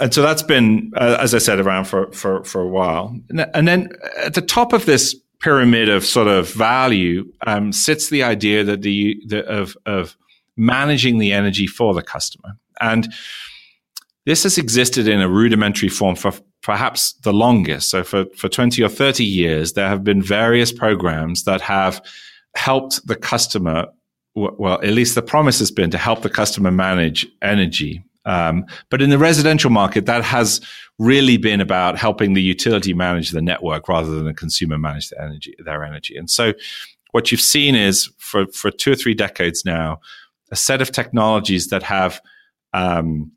and 0.00 0.12
so 0.12 0.22
that's 0.22 0.42
been, 0.42 0.92
uh, 0.96 1.16
as 1.20 1.34
I 1.34 1.38
said, 1.38 1.60
around 1.60 1.84
for, 1.84 2.10
for, 2.12 2.44
for 2.44 2.60
a 2.60 2.68
while. 2.68 3.16
And 3.30 3.68
then 3.68 3.90
at 4.18 4.34
the 4.34 4.42
top 4.42 4.72
of 4.72 4.86
this 4.86 5.14
pyramid 5.42 5.88
of 5.88 6.04
sort 6.04 6.28
of 6.28 6.50
value 6.54 7.24
um, 7.46 7.72
sits 7.72 8.08
the 8.10 8.22
idea 8.22 8.64
that 8.64 8.82
the, 8.82 9.20
the 9.26 9.44
of 9.46 9.76
of 9.84 10.16
managing 10.56 11.18
the 11.18 11.32
energy 11.32 11.66
for 11.66 11.94
the 11.94 12.02
customer, 12.02 12.56
and 12.80 13.12
this 14.24 14.44
has 14.44 14.58
existed 14.58 15.08
in 15.08 15.20
a 15.20 15.28
rudimentary 15.28 15.88
form 15.88 16.16
for 16.16 16.32
perhaps 16.62 17.14
the 17.24 17.32
longest. 17.32 17.90
So 17.90 18.04
for 18.04 18.24
for 18.36 18.48
twenty 18.48 18.82
or 18.82 18.88
thirty 18.88 19.24
years, 19.24 19.72
there 19.72 19.88
have 19.88 20.04
been 20.04 20.22
various 20.22 20.72
programs 20.72 21.44
that 21.44 21.60
have 21.60 22.00
helped 22.54 23.06
the 23.06 23.16
customer. 23.16 23.86
Well, 24.34 24.80
at 24.82 24.94
least 24.94 25.14
the 25.14 25.22
promise 25.22 25.58
has 25.58 25.70
been 25.70 25.90
to 25.90 25.98
help 25.98 26.22
the 26.22 26.30
customer 26.30 26.70
manage 26.70 27.26
energy 27.42 28.04
um, 28.24 28.64
but 28.90 29.02
in 29.02 29.10
the 29.10 29.18
residential 29.18 29.70
market, 29.70 30.06
that 30.06 30.24
has 30.24 30.60
really 30.98 31.36
been 31.36 31.60
about 31.60 31.98
helping 31.98 32.34
the 32.34 32.42
utility 32.42 32.94
manage 32.94 33.30
the 33.30 33.42
network 33.42 33.88
rather 33.88 34.10
than 34.10 34.24
the 34.24 34.34
consumer 34.34 34.78
manage 34.78 35.08
their 35.10 35.22
energy. 35.22 35.54
Their 35.64 35.84
energy, 35.84 36.16
and 36.16 36.30
so 36.30 36.52
what 37.12 37.30
you've 37.30 37.40
seen 37.40 37.74
is 37.74 38.10
for 38.18 38.46
for 38.48 38.70
two 38.70 38.92
or 38.92 38.96
three 38.96 39.14
decades 39.14 39.64
now, 39.64 40.00
a 40.50 40.56
set 40.56 40.82
of 40.82 40.92
technologies 40.92 41.68
that 41.68 41.82
have 41.82 42.20
um, 42.72 43.30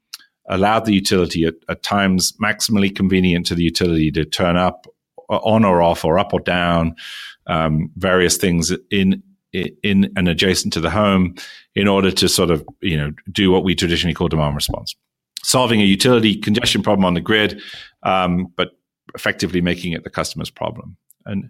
allowed 0.48 0.86
the 0.86 0.94
utility 0.94 1.44
at, 1.46 1.56
at, 1.70 1.84
times 1.84 2.34
maximally 2.42 2.96
convenient 2.96 3.46
to 3.48 3.56
the 3.56 3.64
utility 3.64 4.12
to 4.12 4.26
turn 4.26 4.56
up 4.56 4.88
on 5.28 5.66
or 5.66 5.82
off 5.82 6.06
or 6.06 6.20
up 6.20 6.34
or 6.34 6.40
down 6.40 6.96
um, 7.48 7.92
various 7.98 8.38
things 8.38 8.72
in 8.92 9.22
in 9.84 10.12
and 10.16 10.28
adjacent 10.28 10.74
to 10.74 10.82
the 10.82 10.90
home 10.90 11.36
in 11.76 11.88
order 11.88 12.12
to 12.12 12.30
sort 12.30 12.52
of 12.52 12.66
you 12.82 12.98
know 12.98 13.12
do 13.32 13.52
what 13.52 13.64
we 13.64 13.76
traditionally 13.76 14.14
call 14.14 14.28
demand 14.28 14.56
response, 14.56 14.96
solving 15.44 15.82
a 15.82 15.86
utility 15.86 16.36
congestion 16.36 16.82
problem 16.82 17.06
on 17.06 17.14
the 17.14 17.22
grid, 17.22 17.62
um, 18.04 18.48
but 18.56 18.72
effectively 19.14 19.62
making 19.62 19.94
it 19.94 20.04
the 20.04 20.10
customer's 20.10 20.50
problem. 20.50 20.98
And 21.26 21.50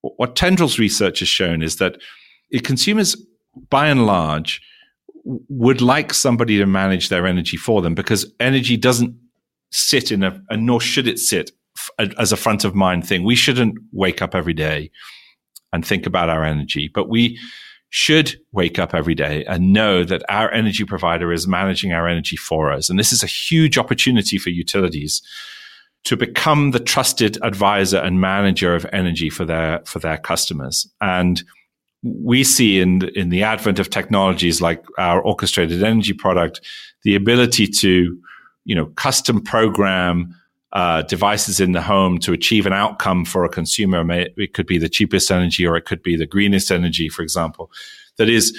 what 0.00 0.36
Tendrils 0.36 0.78
research 0.78 1.20
has 1.20 1.28
shown 1.28 1.62
is 1.62 1.76
that 1.76 2.00
consumers, 2.62 3.16
by 3.70 3.88
and 3.88 4.06
large, 4.06 4.60
would 5.24 5.80
like 5.80 6.12
somebody 6.12 6.58
to 6.58 6.66
manage 6.66 7.08
their 7.08 7.26
energy 7.26 7.56
for 7.56 7.80
them 7.82 7.94
because 7.94 8.32
energy 8.40 8.76
doesn't 8.76 9.14
sit 9.70 10.10
in 10.10 10.22
a, 10.22 10.40
and 10.50 10.66
nor 10.66 10.80
should 10.80 11.06
it 11.06 11.18
sit 11.18 11.52
as 12.18 12.32
a 12.32 12.36
front 12.36 12.64
of 12.64 12.74
mind 12.74 13.06
thing. 13.06 13.24
We 13.24 13.36
shouldn't 13.36 13.78
wake 13.92 14.20
up 14.20 14.34
every 14.34 14.54
day 14.54 14.90
and 15.72 15.86
think 15.86 16.06
about 16.06 16.28
our 16.28 16.44
energy, 16.44 16.88
but 16.88 17.08
we 17.08 17.38
should 17.90 18.40
wake 18.52 18.78
up 18.78 18.94
every 18.94 19.14
day 19.14 19.44
and 19.44 19.72
know 19.72 20.02
that 20.02 20.22
our 20.30 20.50
energy 20.52 20.84
provider 20.84 21.30
is 21.30 21.46
managing 21.46 21.92
our 21.92 22.08
energy 22.08 22.36
for 22.36 22.72
us. 22.72 22.88
And 22.88 22.98
this 22.98 23.12
is 23.12 23.22
a 23.22 23.26
huge 23.26 23.76
opportunity 23.76 24.38
for 24.38 24.48
utilities 24.48 25.20
to 26.04 26.16
become 26.16 26.70
the 26.70 26.80
trusted 26.80 27.38
advisor 27.42 27.98
and 27.98 28.20
manager 28.20 28.74
of 28.74 28.86
energy 28.92 29.30
for 29.30 29.44
their 29.44 29.82
for 29.84 29.98
their 29.98 30.16
customers. 30.16 30.90
And 31.00 31.42
we 32.02 32.44
see 32.44 32.80
in 32.80 33.08
in 33.14 33.28
the 33.28 33.42
advent 33.42 33.78
of 33.78 33.90
technologies 33.90 34.60
like 34.60 34.82
our 34.98 35.20
orchestrated 35.20 35.82
energy 35.82 36.12
product 36.12 36.60
the 37.04 37.14
ability 37.14 37.66
to 37.66 38.18
you 38.64 38.74
know 38.74 38.86
custom 38.86 39.40
program 39.40 40.34
uh, 40.72 41.02
devices 41.02 41.60
in 41.60 41.72
the 41.72 41.82
home 41.82 42.18
to 42.18 42.32
achieve 42.32 42.66
an 42.66 42.72
outcome 42.72 43.24
for 43.24 43.44
a 43.44 43.48
consumer. 43.48 44.04
It 44.10 44.54
could 44.54 44.66
be 44.66 44.78
the 44.78 44.88
cheapest 44.88 45.30
energy 45.30 45.66
or 45.66 45.76
it 45.76 45.84
could 45.84 46.02
be 46.02 46.16
the 46.16 46.26
greenest 46.26 46.70
energy, 46.70 47.08
for 47.08 47.22
example, 47.22 47.70
that 48.16 48.28
is 48.28 48.58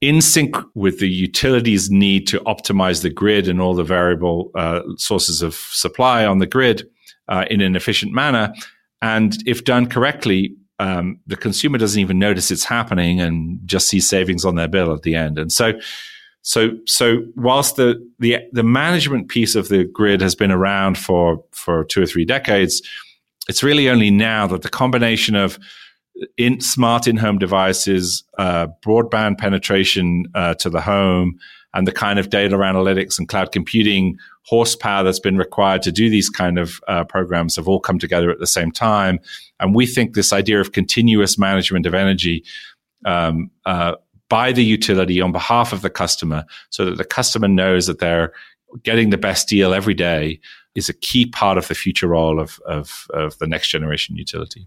in 0.00 0.20
sync 0.20 0.56
with 0.74 0.98
the 0.98 1.08
utility's 1.08 1.90
need 1.90 2.26
to 2.26 2.40
optimize 2.40 3.02
the 3.02 3.10
grid 3.10 3.48
and 3.48 3.60
all 3.60 3.74
the 3.74 3.84
variable 3.84 4.50
uh, 4.54 4.80
sources 4.96 5.42
of 5.42 5.54
supply 5.54 6.24
on 6.24 6.38
the 6.38 6.46
grid 6.46 6.88
uh, 7.28 7.44
in 7.50 7.60
an 7.60 7.76
efficient 7.76 8.12
manner. 8.12 8.52
And 9.02 9.36
if 9.46 9.64
done 9.64 9.86
correctly, 9.86 10.56
um, 10.78 11.20
the 11.26 11.36
consumer 11.36 11.76
doesn't 11.76 12.00
even 12.00 12.18
notice 12.18 12.50
it's 12.50 12.64
happening 12.64 13.20
and 13.20 13.60
just 13.66 13.88
sees 13.88 14.08
savings 14.08 14.44
on 14.46 14.54
their 14.54 14.68
bill 14.68 14.94
at 14.94 15.02
the 15.02 15.14
end. 15.14 15.38
And 15.38 15.52
so 15.52 15.74
so, 16.42 16.70
so 16.86 17.22
whilst 17.36 17.76
the, 17.76 18.06
the, 18.18 18.38
the 18.52 18.62
management 18.62 19.28
piece 19.28 19.54
of 19.54 19.68
the 19.68 19.84
grid 19.84 20.20
has 20.20 20.34
been 20.34 20.50
around 20.50 20.98
for, 20.98 21.44
for 21.52 21.84
two 21.84 22.02
or 22.02 22.06
three 22.06 22.24
decades, 22.24 22.82
it's 23.48 23.62
really 23.62 23.88
only 23.88 24.10
now 24.10 24.46
that 24.46 24.62
the 24.62 24.68
combination 24.68 25.34
of 25.34 25.58
in 26.36 26.60
smart 26.60 27.06
in-home 27.06 27.38
devices, 27.38 28.24
uh, 28.38 28.66
broadband 28.84 29.38
penetration 29.38 30.26
uh, 30.34 30.54
to 30.54 30.68
the 30.68 30.80
home, 30.80 31.38
and 31.72 31.86
the 31.86 31.92
kind 31.92 32.18
of 32.18 32.30
data 32.30 32.56
analytics 32.56 33.18
and 33.18 33.28
cloud 33.28 33.52
computing 33.52 34.18
horsepower 34.44 35.04
that's 35.04 35.20
been 35.20 35.36
required 35.36 35.82
to 35.82 35.92
do 35.92 36.10
these 36.10 36.28
kind 36.28 36.58
of 36.58 36.80
uh, 36.88 37.04
programs 37.04 37.56
have 37.56 37.68
all 37.68 37.80
come 37.80 37.98
together 37.98 38.30
at 38.30 38.40
the 38.40 38.46
same 38.46 38.72
time. 38.72 39.20
And 39.60 39.74
we 39.74 39.86
think 39.86 40.14
this 40.14 40.32
idea 40.32 40.60
of 40.60 40.72
continuous 40.72 41.38
management 41.38 41.86
of 41.86 41.94
energy 41.94 42.44
um, 43.04 43.50
uh, 43.64 43.94
by 44.30 44.52
the 44.52 44.64
utility 44.64 45.20
on 45.20 45.32
behalf 45.32 45.74
of 45.74 45.82
the 45.82 45.90
customer 45.90 46.46
so 46.70 46.86
that 46.86 46.96
the 46.96 47.04
customer 47.04 47.48
knows 47.48 47.86
that 47.86 47.98
they're 47.98 48.32
getting 48.82 49.10
the 49.10 49.18
best 49.18 49.48
deal 49.48 49.74
every 49.74 49.92
day 49.92 50.40
is 50.74 50.88
a 50.88 50.94
key 50.94 51.26
part 51.26 51.58
of 51.58 51.68
the 51.68 51.74
future 51.74 52.06
role 52.06 52.40
of, 52.40 52.58
of, 52.66 53.06
of 53.12 53.36
the 53.38 53.46
next 53.46 53.68
generation 53.68 54.16
utility. 54.16 54.66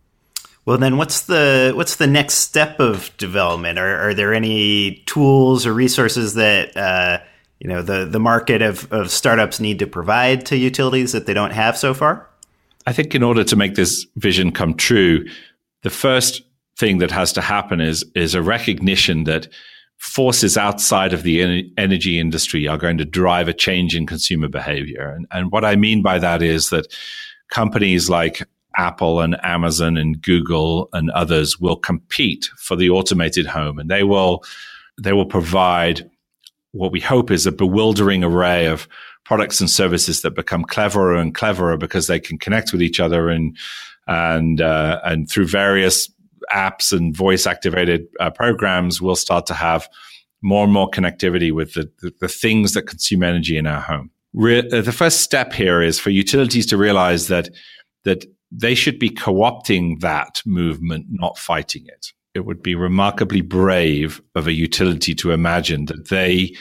Well, 0.65 0.78
then, 0.78 0.97
what's 0.97 1.23
the 1.23 1.73
what's 1.76 1.97
the 1.97 2.08
next 2.08 2.36
step 2.36 2.80
of 2.80 3.12
development? 3.17 3.78
Are, 3.78 4.10
are 4.10 4.13
there 4.13 4.34
any 4.34 5.04
tools 5.06 5.65
or 5.65 5.73
resources 5.73 6.36
that 6.36 6.78
uh, 6.78 7.19
you 7.60 7.67
know 7.67 7.82
the 7.82 8.06
the 8.06 8.19
market 8.19 8.62
of, 8.62 8.89
of 8.89 9.12
startups 9.12 9.60
need 9.60 9.80
to 9.80 9.88
provide 9.88 10.45
to 10.45 10.58
utilities 10.58 11.12
that 11.12 11.26
they 11.26 11.34
don't 11.34 11.52
have 11.52 11.78
so 11.78 11.93
far? 11.93 12.30
I 12.88 12.93
think 12.93 13.13
in 13.13 13.23
order 13.23 13.43
to 13.43 13.56
make 13.58 13.76
this 13.76 14.06
vision 14.15 14.54
come 14.54 14.76
true, 14.76 15.26
the 15.82 15.89
first 15.89 16.43
thing 16.78 16.98
that 17.00 17.12
has 17.12 17.34
to 17.34 17.42
happen 17.42 17.80
is 17.82 18.06
is 18.16 18.36
a 18.36 18.42
recognition 18.42 19.26
that 19.26 19.48
forces 19.98 20.58
outside 20.58 21.14
of 21.14 21.24
the 21.24 21.72
energy 21.78 22.20
industry 22.20 22.68
are 22.68 22.78
going 22.78 22.98
to 22.98 23.06
drive 23.06 23.48
a 23.48 23.54
change 23.54 23.96
in 23.96 24.06
consumer 24.06 24.50
behavior. 24.50 25.10
And, 25.10 25.26
and 25.32 25.50
what 25.50 25.64
I 25.64 25.78
mean 25.78 26.02
by 26.02 26.20
that 26.20 26.42
is 26.42 26.72
that 26.72 26.94
companies 27.50 28.10
like 28.10 28.44
Apple 28.76 29.22
and 29.22 29.38
Amazon 29.46 29.96
and 29.96 30.22
Google 30.22 30.90
and 30.92 31.10
others 31.12 31.58
will 31.58 31.78
compete 31.78 32.50
for 32.58 32.76
the 32.76 32.90
automated 32.90 33.46
home 33.46 33.80
and 33.80 33.90
they 33.90 34.04
will 34.04 34.44
they 35.02 35.14
will 35.14 35.26
provide 35.26 36.10
what 36.72 36.92
we 36.92 37.00
hope 37.00 37.32
is 37.32 37.46
a 37.46 37.52
bewildering 37.52 38.24
array 38.24 38.66
of 38.66 38.88
products 39.24 39.62
and 39.62 39.70
services 39.70 40.22
that 40.22 40.32
become 40.32 40.66
cleverer 40.66 41.16
and 41.16 41.34
cleverer 41.34 41.78
because 41.78 42.08
they 42.08 42.20
can 42.20 42.38
connect 42.38 42.74
with 42.74 42.82
each 42.82 43.00
other 43.00 43.30
and 43.30 43.56
and 44.08 44.60
uh, 44.60 45.00
and 45.06 45.30
through 45.30 45.48
various 45.48 46.10
apps 46.51 46.91
and 46.91 47.15
voice 47.15 47.45
activated 47.47 48.08
uh, 48.19 48.29
programs 48.29 49.01
we'll 49.01 49.15
start 49.15 49.45
to 49.45 49.53
have 49.53 49.88
more 50.41 50.65
and 50.65 50.73
more 50.73 50.89
connectivity 50.89 51.51
with 51.51 51.73
the, 51.73 51.89
the, 52.01 52.13
the 52.19 52.27
things 52.27 52.73
that 52.73 52.84
consume 52.84 53.23
energy 53.23 53.58
in 53.58 53.65
our 53.65 53.79
home. 53.79 54.12
Re- 54.34 54.69
uh, 54.69 54.82
the 54.82 54.91
first 54.91 55.21
step 55.21 55.53
here 55.53 55.82
is 55.82 55.99
for 55.99 56.10
utilities 56.10 56.65
to 56.67 56.77
realize 56.77 57.27
that 57.27 57.49
that 58.03 58.25
they 58.51 58.75
should 58.75 58.99
be 58.99 59.10
co-opting 59.10 60.01
that 60.01 60.41
movement, 60.45 61.08
not 61.10 61.38
fighting 61.38 61.86
it. 61.88 62.12
It 62.36 62.45
would 62.45 62.62
be 62.62 62.75
remarkably 62.75 63.41
brave 63.41 64.21
of 64.36 64.45
a 64.47 64.53
utility 64.53 65.15
to 65.15 65.32
imagine 65.32 65.86
that 65.86 66.10
they 66.10 66.53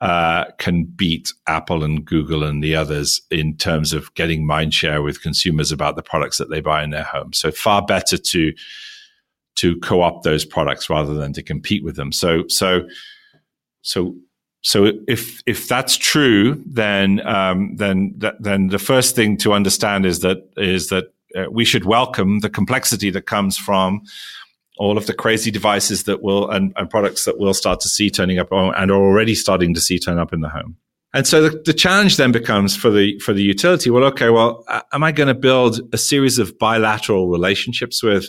uh, 0.00 0.46
can 0.58 0.84
beat 0.84 1.32
Apple 1.46 1.84
and 1.84 2.04
Google 2.04 2.44
and 2.44 2.62
the 2.62 2.74
others 2.74 3.22
in 3.30 3.56
terms 3.56 3.92
of 3.92 4.12
getting 4.14 4.46
mind 4.46 4.74
share 4.74 5.02
with 5.02 5.22
consumers 5.22 5.72
about 5.72 5.96
the 5.96 6.02
products 6.02 6.38
that 6.38 6.50
they 6.50 6.60
buy 6.60 6.82
in 6.82 6.90
their 6.90 7.04
home. 7.04 7.32
So 7.32 7.50
far 7.50 7.84
better 7.84 8.18
to 8.18 8.52
to 9.58 9.76
co-opt 9.80 10.24
those 10.24 10.44
products 10.44 10.90
rather 10.90 11.14
than 11.14 11.32
to 11.34 11.42
compete 11.42 11.84
with 11.84 11.96
them. 11.96 12.12
So 12.12 12.44
so 12.48 12.88
so 13.82 14.14
so 14.62 14.92
if 15.06 15.40
if 15.46 15.68
that's 15.68 15.96
true, 15.96 16.62
then 16.66 17.26
um, 17.26 17.76
then 17.76 18.20
then 18.40 18.68
the 18.68 18.78
first 18.78 19.14
thing 19.14 19.36
to 19.38 19.52
understand 19.52 20.04
is 20.04 20.20
that 20.20 20.48
is 20.56 20.88
that 20.88 21.12
uh, 21.36 21.44
we 21.50 21.64
should 21.64 21.84
welcome 21.84 22.40
the 22.40 22.50
complexity 22.50 23.10
that 23.10 23.26
comes 23.26 23.56
from 23.56 24.02
all 24.78 24.96
of 24.96 25.06
the 25.06 25.14
crazy 25.14 25.50
devices 25.50 26.04
that 26.04 26.22
will 26.22 26.48
and, 26.50 26.72
and, 26.76 26.88
products 26.88 27.24
that 27.24 27.36
we'll 27.38 27.52
start 27.52 27.80
to 27.80 27.88
see 27.88 28.08
turning 28.08 28.38
up 28.38 28.48
and 28.52 28.90
are 28.90 29.02
already 29.02 29.34
starting 29.34 29.74
to 29.74 29.80
see 29.80 29.98
turn 29.98 30.18
up 30.18 30.32
in 30.32 30.40
the 30.40 30.48
home. 30.48 30.76
And 31.12 31.26
so 31.26 31.42
the, 31.42 31.62
the 31.64 31.72
challenge 31.72 32.16
then 32.16 32.32
becomes 32.32 32.76
for 32.76 32.90
the 32.90 33.18
for 33.20 33.32
the 33.32 33.42
utility. 33.42 33.90
Well, 33.90 34.04
okay, 34.04 34.30
well, 34.30 34.64
am 34.92 35.02
I 35.02 35.12
going 35.12 35.28
to 35.28 35.34
build 35.34 35.80
a 35.92 35.98
series 35.98 36.38
of 36.38 36.58
bilateral 36.58 37.28
relationships 37.28 38.02
with 38.02 38.28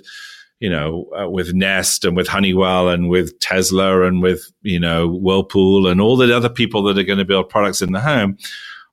you 0.60 0.70
know, 0.70 1.10
uh, 1.18 1.30
with 1.30 1.54
Nest 1.54 2.04
and 2.04 2.16
with 2.16 2.28
Honeywell 2.28 2.90
and 2.90 3.10
with 3.10 3.40
Tesla 3.40 4.06
and 4.06 4.22
with, 4.22 4.52
you 4.62 4.80
know, 4.80 5.08
Whirlpool 5.08 5.88
and 5.88 6.02
all 6.02 6.18
the 6.18 6.36
other 6.36 6.50
people 6.50 6.84
that 6.84 6.98
are 6.98 7.04
going 7.04 7.20
to 7.20 7.26
build 7.26 7.50
products 7.50 7.82
in 7.82 7.94
the 7.94 8.02
home? 8.02 8.38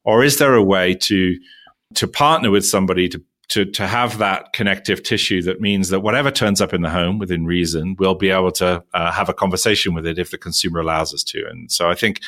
Or 0.04 0.22
is 0.22 0.38
there 0.38 0.54
a 0.54 0.62
way 0.62 0.94
to, 0.94 1.36
to 1.94 2.06
partner 2.06 2.50
with 2.50 2.64
somebody 2.64 3.08
to, 3.08 3.22
to, 3.48 3.64
to 3.64 3.86
have 3.86 4.18
that 4.18 4.52
connective 4.52 5.02
tissue 5.02 5.42
that 5.42 5.60
means 5.60 5.88
that 5.88 6.00
whatever 6.00 6.30
turns 6.30 6.60
up 6.60 6.72
in 6.72 6.82
the 6.82 6.90
home 6.90 7.18
within 7.18 7.46
reason, 7.46 7.96
we'll 7.98 8.14
be 8.14 8.30
able 8.30 8.52
to 8.52 8.82
uh, 8.94 9.12
have 9.12 9.28
a 9.28 9.34
conversation 9.34 9.94
with 9.94 10.06
it 10.06 10.18
if 10.18 10.30
the 10.30 10.38
consumer 10.38 10.80
allows 10.80 11.12
us 11.12 11.24
to. 11.24 11.44
And 11.48 11.70
so 11.70 11.88
I 11.88 11.94
think, 11.94 12.20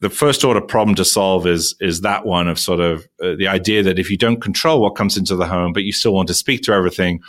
the 0.00 0.10
first 0.10 0.44
order 0.44 0.60
problem 0.60 0.96
to 0.96 1.04
solve 1.04 1.46
is 1.46 1.76
is 1.80 2.00
that 2.00 2.26
one 2.26 2.48
of 2.48 2.58
sort 2.58 2.80
of 2.80 3.06
uh, 3.22 3.34
the 3.36 3.46
idea 3.46 3.82
that 3.82 3.98
if 3.98 4.10
you 4.10 4.18
don't 4.18 4.42
control 4.42 4.82
what 4.82 4.96
comes 4.96 5.16
into 5.16 5.36
the 5.36 5.46
home, 5.46 5.72
but 5.72 5.84
you 5.84 5.92
still 5.92 6.12
want 6.12 6.28
to 6.28 6.34
speak 6.34 6.62
to 6.62 6.72
everything, 6.72 7.20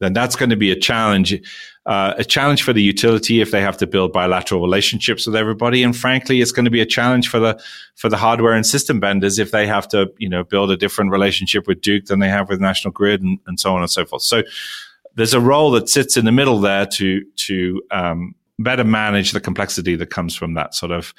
then 0.00 0.12
that's 0.12 0.36
going 0.36 0.50
to 0.50 0.56
be 0.56 0.70
a 0.70 0.78
challenge. 0.78 1.40
Uh, 1.86 2.14
a 2.18 2.24
challenge 2.24 2.62
for 2.62 2.72
the 2.72 2.82
utility 2.82 3.40
if 3.40 3.52
they 3.52 3.60
have 3.60 3.76
to 3.76 3.86
build 3.86 4.12
bilateral 4.12 4.60
relationships 4.60 5.26
with 5.26 5.36
everybody, 5.36 5.82
and 5.82 5.96
frankly, 5.96 6.40
it's 6.40 6.52
going 6.52 6.64
to 6.64 6.70
be 6.70 6.80
a 6.80 6.86
challenge 6.86 7.28
for 7.28 7.38
the 7.38 7.60
for 7.94 8.08
the 8.08 8.16
hardware 8.16 8.54
and 8.54 8.66
system 8.66 9.00
vendors 9.00 9.38
if 9.38 9.52
they 9.52 9.66
have 9.66 9.86
to, 9.88 10.12
you 10.18 10.28
know, 10.28 10.42
build 10.42 10.70
a 10.70 10.76
different 10.76 11.12
relationship 11.12 11.66
with 11.68 11.80
Duke 11.80 12.06
than 12.06 12.18
they 12.18 12.28
have 12.28 12.48
with 12.48 12.60
National 12.60 12.90
Grid, 12.92 13.22
and, 13.22 13.38
and 13.46 13.60
so 13.60 13.74
on 13.74 13.80
and 13.82 13.90
so 13.90 14.04
forth. 14.04 14.22
So, 14.22 14.42
there's 15.14 15.34
a 15.34 15.40
role 15.40 15.70
that 15.72 15.88
sits 15.88 16.16
in 16.16 16.24
the 16.24 16.32
middle 16.32 16.60
there 16.60 16.86
to 16.86 17.24
to 17.36 17.82
um, 17.92 18.34
better 18.58 18.84
manage 18.84 19.32
the 19.32 19.40
complexity 19.40 19.96
that 19.96 20.10
comes 20.10 20.34
from 20.34 20.54
that 20.54 20.74
sort 20.74 20.92
of 20.92 21.14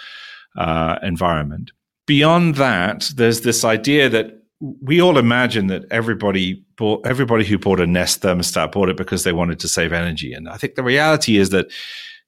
uh, 0.57 0.97
environment. 1.01 1.71
Beyond 2.05 2.55
that, 2.55 3.11
there's 3.15 3.41
this 3.41 3.63
idea 3.63 4.09
that 4.09 4.41
we 4.59 5.01
all 5.01 5.17
imagine 5.17 5.67
that 5.67 5.85
everybody 5.91 6.63
bought 6.77 7.05
everybody 7.05 7.45
who 7.45 7.57
bought 7.57 7.79
a 7.79 7.87
Nest 7.87 8.21
thermostat 8.21 8.71
bought 8.71 8.89
it 8.89 8.97
because 8.97 9.23
they 9.23 9.33
wanted 9.33 9.59
to 9.59 9.67
save 9.67 9.93
energy, 9.93 10.33
and 10.33 10.49
I 10.49 10.57
think 10.57 10.75
the 10.75 10.83
reality 10.83 11.37
is 11.37 11.49
that 11.51 11.67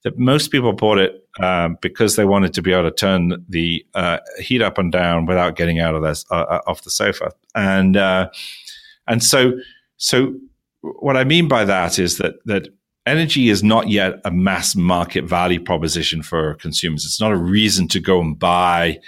that 0.03 0.17
most 0.17 0.51
people 0.51 0.71
bought 0.73 0.97
it 0.97 1.27
um, 1.41 1.77
because 1.81 2.15
they 2.15 2.25
wanted 2.25 2.53
to 2.53 2.61
be 2.61 2.71
able 2.71 2.89
to 2.89 2.95
turn 2.95 3.43
the 3.49 3.85
uh, 3.95 4.19
heat 4.39 4.61
up 4.61 4.77
and 4.77 4.91
down 4.91 5.25
without 5.25 5.55
getting 5.55 5.79
out 5.79 5.95
of 5.95 6.03
this 6.03 6.23
uh, 6.31 6.35
uh, 6.35 6.61
off 6.67 6.83
the 6.83 6.91
sofa, 6.91 7.31
and 7.55 7.97
uh, 7.97 8.29
and 9.07 9.23
so 9.23 9.53
so 9.97 10.35
what 10.81 11.17
I 11.17 11.23
mean 11.23 11.47
by 11.47 11.65
that 11.65 11.97
is 11.97 12.17
that 12.19 12.35
that 12.45 12.67
energy 13.05 13.49
is 13.49 13.63
not 13.63 13.89
yet 13.89 14.21
a 14.23 14.31
mass 14.31 14.75
market 14.75 15.25
value 15.25 15.59
proposition 15.59 16.21
for 16.21 16.53
consumers. 16.55 17.05
It's 17.05 17.19
not 17.19 17.31
a 17.31 17.37
reason 17.37 17.87
to 17.89 17.99
go 17.99 18.21
and 18.21 18.37
buy 18.37 18.99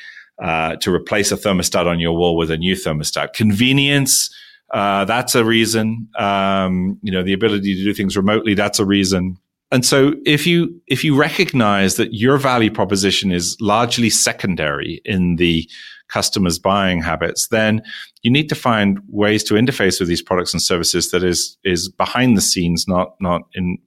uh, 0.41 0.75
to 0.77 0.93
replace 0.93 1.31
a 1.31 1.37
thermostat 1.37 1.85
on 1.85 1.99
your 1.99 2.13
wall 2.13 2.35
with 2.35 2.49
a 2.49 2.57
new 2.57 2.75
thermostat. 2.75 3.33
Convenience, 3.33 4.33
uh, 4.73 5.05
that's 5.05 5.35
a 5.35 5.45
reason. 5.45 6.07
Um, 6.17 6.99
you 7.03 7.11
know, 7.11 7.23
the 7.23 7.33
ability 7.33 7.75
to 7.75 7.83
do 7.83 7.93
things 7.93 8.17
remotely, 8.17 8.55
that's 8.55 8.79
a 8.79 8.85
reason. 8.85 9.37
And 9.71 9.85
so 9.85 10.13
if 10.25 10.45
you, 10.47 10.81
if 10.87 11.03
you 11.03 11.15
recognize 11.15 11.95
that 11.95 12.13
your 12.13 12.37
value 12.37 12.71
proposition 12.71 13.31
is 13.31 13.55
largely 13.61 14.09
secondary 14.09 15.01
in 15.05 15.37
the 15.37 15.69
customer's 16.09 16.59
buying 16.59 17.01
habits, 17.01 17.47
then 17.49 17.81
you 18.21 18.31
need 18.31 18.49
to 18.49 18.55
find 18.55 18.99
ways 19.07 19.43
to 19.45 19.53
interface 19.53 19.99
with 19.99 20.09
these 20.09 20.21
products 20.21 20.53
and 20.53 20.61
services 20.61 21.11
that 21.11 21.23
is, 21.23 21.57
is 21.63 21.87
behind 21.87 22.35
the 22.35 22.41
scenes, 22.41 22.85
not, 22.87 23.13
not 23.21 23.43
in, 23.53 23.77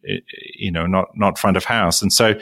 you 0.54 0.70
know, 0.70 0.86
not, 0.86 1.08
not 1.16 1.38
front 1.38 1.56
of 1.56 1.64
house. 1.64 2.00
And 2.00 2.12
so, 2.12 2.34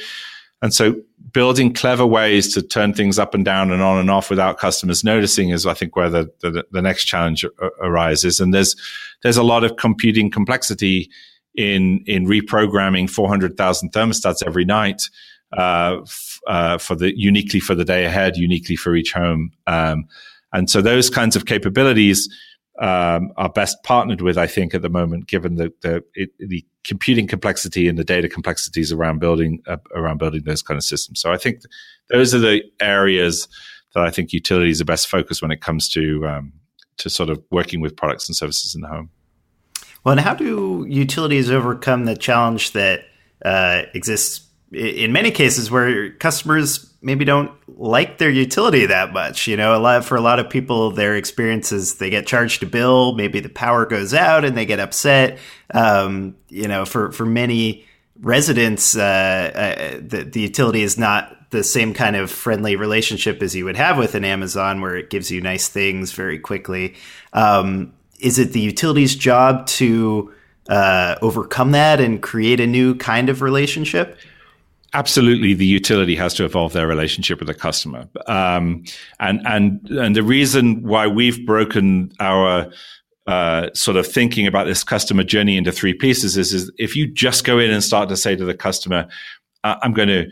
and 0.62 0.72
so 0.72 0.94
building 1.32 1.72
clever 1.72 2.06
ways 2.06 2.54
to 2.54 2.62
turn 2.62 2.94
things 2.94 3.18
up 3.18 3.34
and 3.34 3.44
down 3.44 3.70
and 3.70 3.82
on 3.82 3.98
and 3.98 4.10
off 4.10 4.30
without 4.30 4.58
customers 4.58 5.02
noticing 5.02 5.50
is, 5.50 5.66
I 5.66 5.74
think, 5.74 5.96
where 5.96 6.10
the, 6.10 6.30
the, 6.40 6.64
the 6.70 6.82
next 6.82 7.04
challenge 7.04 7.44
arises. 7.80 8.38
And 8.38 8.54
there's, 8.54 8.76
there's 9.22 9.36
a 9.36 9.42
lot 9.42 9.64
of 9.64 9.76
computing 9.76 10.30
complexity 10.30 11.10
in, 11.54 12.04
in 12.06 12.26
reprogramming 12.26 13.10
400,000 13.10 13.92
thermostats 13.92 14.42
every 14.46 14.64
night, 14.64 15.02
uh, 15.56 15.98
f- 16.02 16.40
uh, 16.46 16.78
for 16.78 16.94
the, 16.94 17.18
uniquely 17.18 17.60
for 17.60 17.74
the 17.74 17.84
day 17.84 18.04
ahead, 18.04 18.36
uniquely 18.36 18.76
for 18.76 18.94
each 18.94 19.12
home. 19.12 19.52
Um, 19.66 20.06
and 20.52 20.68
so 20.68 20.82
those 20.82 21.10
kinds 21.10 21.34
of 21.34 21.46
capabilities, 21.46 22.28
um, 22.78 23.32
are 23.36 23.48
best 23.48 23.82
partnered 23.82 24.22
with, 24.22 24.38
I 24.38 24.46
think, 24.46 24.74
at 24.74 24.82
the 24.82 24.88
moment, 24.88 25.26
given 25.26 25.56
the 25.56 25.72
the, 25.82 26.04
it, 26.14 26.30
the 26.38 26.64
computing 26.84 27.26
complexity 27.26 27.86
and 27.88 27.98
the 27.98 28.04
data 28.04 28.28
complexities 28.28 28.92
around 28.92 29.20
building 29.20 29.62
uh, 29.66 29.76
around 29.94 30.18
building 30.18 30.42
those 30.44 30.62
kind 30.62 30.78
of 30.78 30.84
systems. 30.84 31.20
So 31.20 31.32
I 31.32 31.36
think 31.36 31.62
those 32.08 32.34
are 32.34 32.38
the 32.38 32.62
areas 32.80 33.48
that 33.94 34.04
I 34.04 34.10
think 34.10 34.32
utilities 34.32 34.80
are 34.80 34.86
best 34.86 35.08
focused 35.08 35.42
when 35.42 35.50
it 35.50 35.60
comes 35.60 35.88
to 35.90 36.26
um, 36.26 36.52
to 36.98 37.10
sort 37.10 37.30
of 37.30 37.42
working 37.50 37.80
with 37.80 37.96
products 37.96 38.28
and 38.28 38.36
services 38.36 38.74
in 38.74 38.80
the 38.80 38.88
home. 38.88 39.10
Well, 40.04 40.12
and 40.12 40.20
how 40.20 40.34
do 40.34 40.84
utilities 40.88 41.50
overcome 41.50 42.06
the 42.06 42.16
challenge 42.16 42.72
that 42.72 43.04
uh, 43.44 43.82
exists 43.94 44.48
in 44.72 45.12
many 45.12 45.30
cases 45.30 45.70
where 45.70 46.10
customers 46.12 46.91
maybe 47.02 47.24
don't 47.24 47.50
like 47.78 48.18
their 48.18 48.30
utility 48.30 48.86
that 48.86 49.12
much. 49.12 49.46
You 49.46 49.56
know, 49.56 49.76
a 49.76 49.78
lot 49.78 50.04
for 50.04 50.16
a 50.16 50.20
lot 50.20 50.38
of 50.38 50.48
people, 50.48 50.92
their 50.92 51.16
experiences 51.16 51.96
they 51.96 52.08
get 52.08 52.26
charged 52.26 52.62
a 52.62 52.66
bill, 52.66 53.14
maybe 53.14 53.40
the 53.40 53.48
power 53.48 53.84
goes 53.84 54.14
out 54.14 54.44
and 54.44 54.56
they 54.56 54.64
get 54.64 54.80
upset. 54.80 55.38
Um, 55.74 56.36
you 56.48 56.68
know, 56.68 56.84
for 56.84 57.12
for 57.12 57.26
many 57.26 57.84
residents, 58.20 58.96
uh, 58.96 59.00
uh, 59.54 60.00
the, 60.00 60.24
the 60.24 60.40
utility 60.40 60.82
is 60.82 60.96
not 60.96 61.50
the 61.50 61.64
same 61.64 61.92
kind 61.92 62.16
of 62.16 62.30
friendly 62.30 62.76
relationship 62.76 63.42
as 63.42 63.54
you 63.54 63.64
would 63.64 63.76
have 63.76 63.98
with 63.98 64.14
an 64.14 64.24
Amazon, 64.24 64.80
where 64.80 64.96
it 64.96 65.10
gives 65.10 65.30
you 65.30 65.40
nice 65.40 65.68
things 65.68 66.12
very 66.12 66.38
quickly. 66.38 66.94
Um, 67.32 67.92
is 68.20 68.38
it 68.38 68.52
the 68.52 68.60
utility's 68.60 69.16
job 69.16 69.66
to 69.66 70.32
uh, 70.68 71.16
overcome 71.20 71.72
that 71.72 72.00
and 72.00 72.22
create 72.22 72.60
a 72.60 72.66
new 72.66 72.94
kind 72.94 73.28
of 73.28 73.42
relationship? 73.42 74.16
Absolutely 74.94 75.54
the 75.54 75.66
utility 75.66 76.14
has 76.14 76.34
to 76.34 76.44
evolve 76.44 76.72
their 76.72 76.86
relationship 76.86 77.38
with 77.38 77.48
the 77.48 77.54
customer. 77.54 78.08
Um, 78.26 78.84
and, 79.20 79.40
and, 79.46 79.88
and 79.90 80.14
the 80.14 80.22
reason 80.22 80.82
why 80.82 81.06
we've 81.06 81.44
broken 81.46 82.12
our, 82.20 82.70
uh, 83.26 83.68
sort 83.72 83.96
of 83.96 84.06
thinking 84.06 84.46
about 84.46 84.66
this 84.66 84.82
customer 84.82 85.22
journey 85.22 85.56
into 85.56 85.72
three 85.72 85.94
pieces 85.94 86.36
is, 86.36 86.52
is 86.52 86.72
if 86.78 86.96
you 86.96 87.06
just 87.06 87.44
go 87.44 87.58
in 87.58 87.70
and 87.70 87.82
start 87.82 88.08
to 88.08 88.16
say 88.16 88.34
to 88.34 88.44
the 88.44 88.54
customer, 88.54 89.06
I'm 89.64 89.92
going 89.92 90.08
to, 90.08 90.26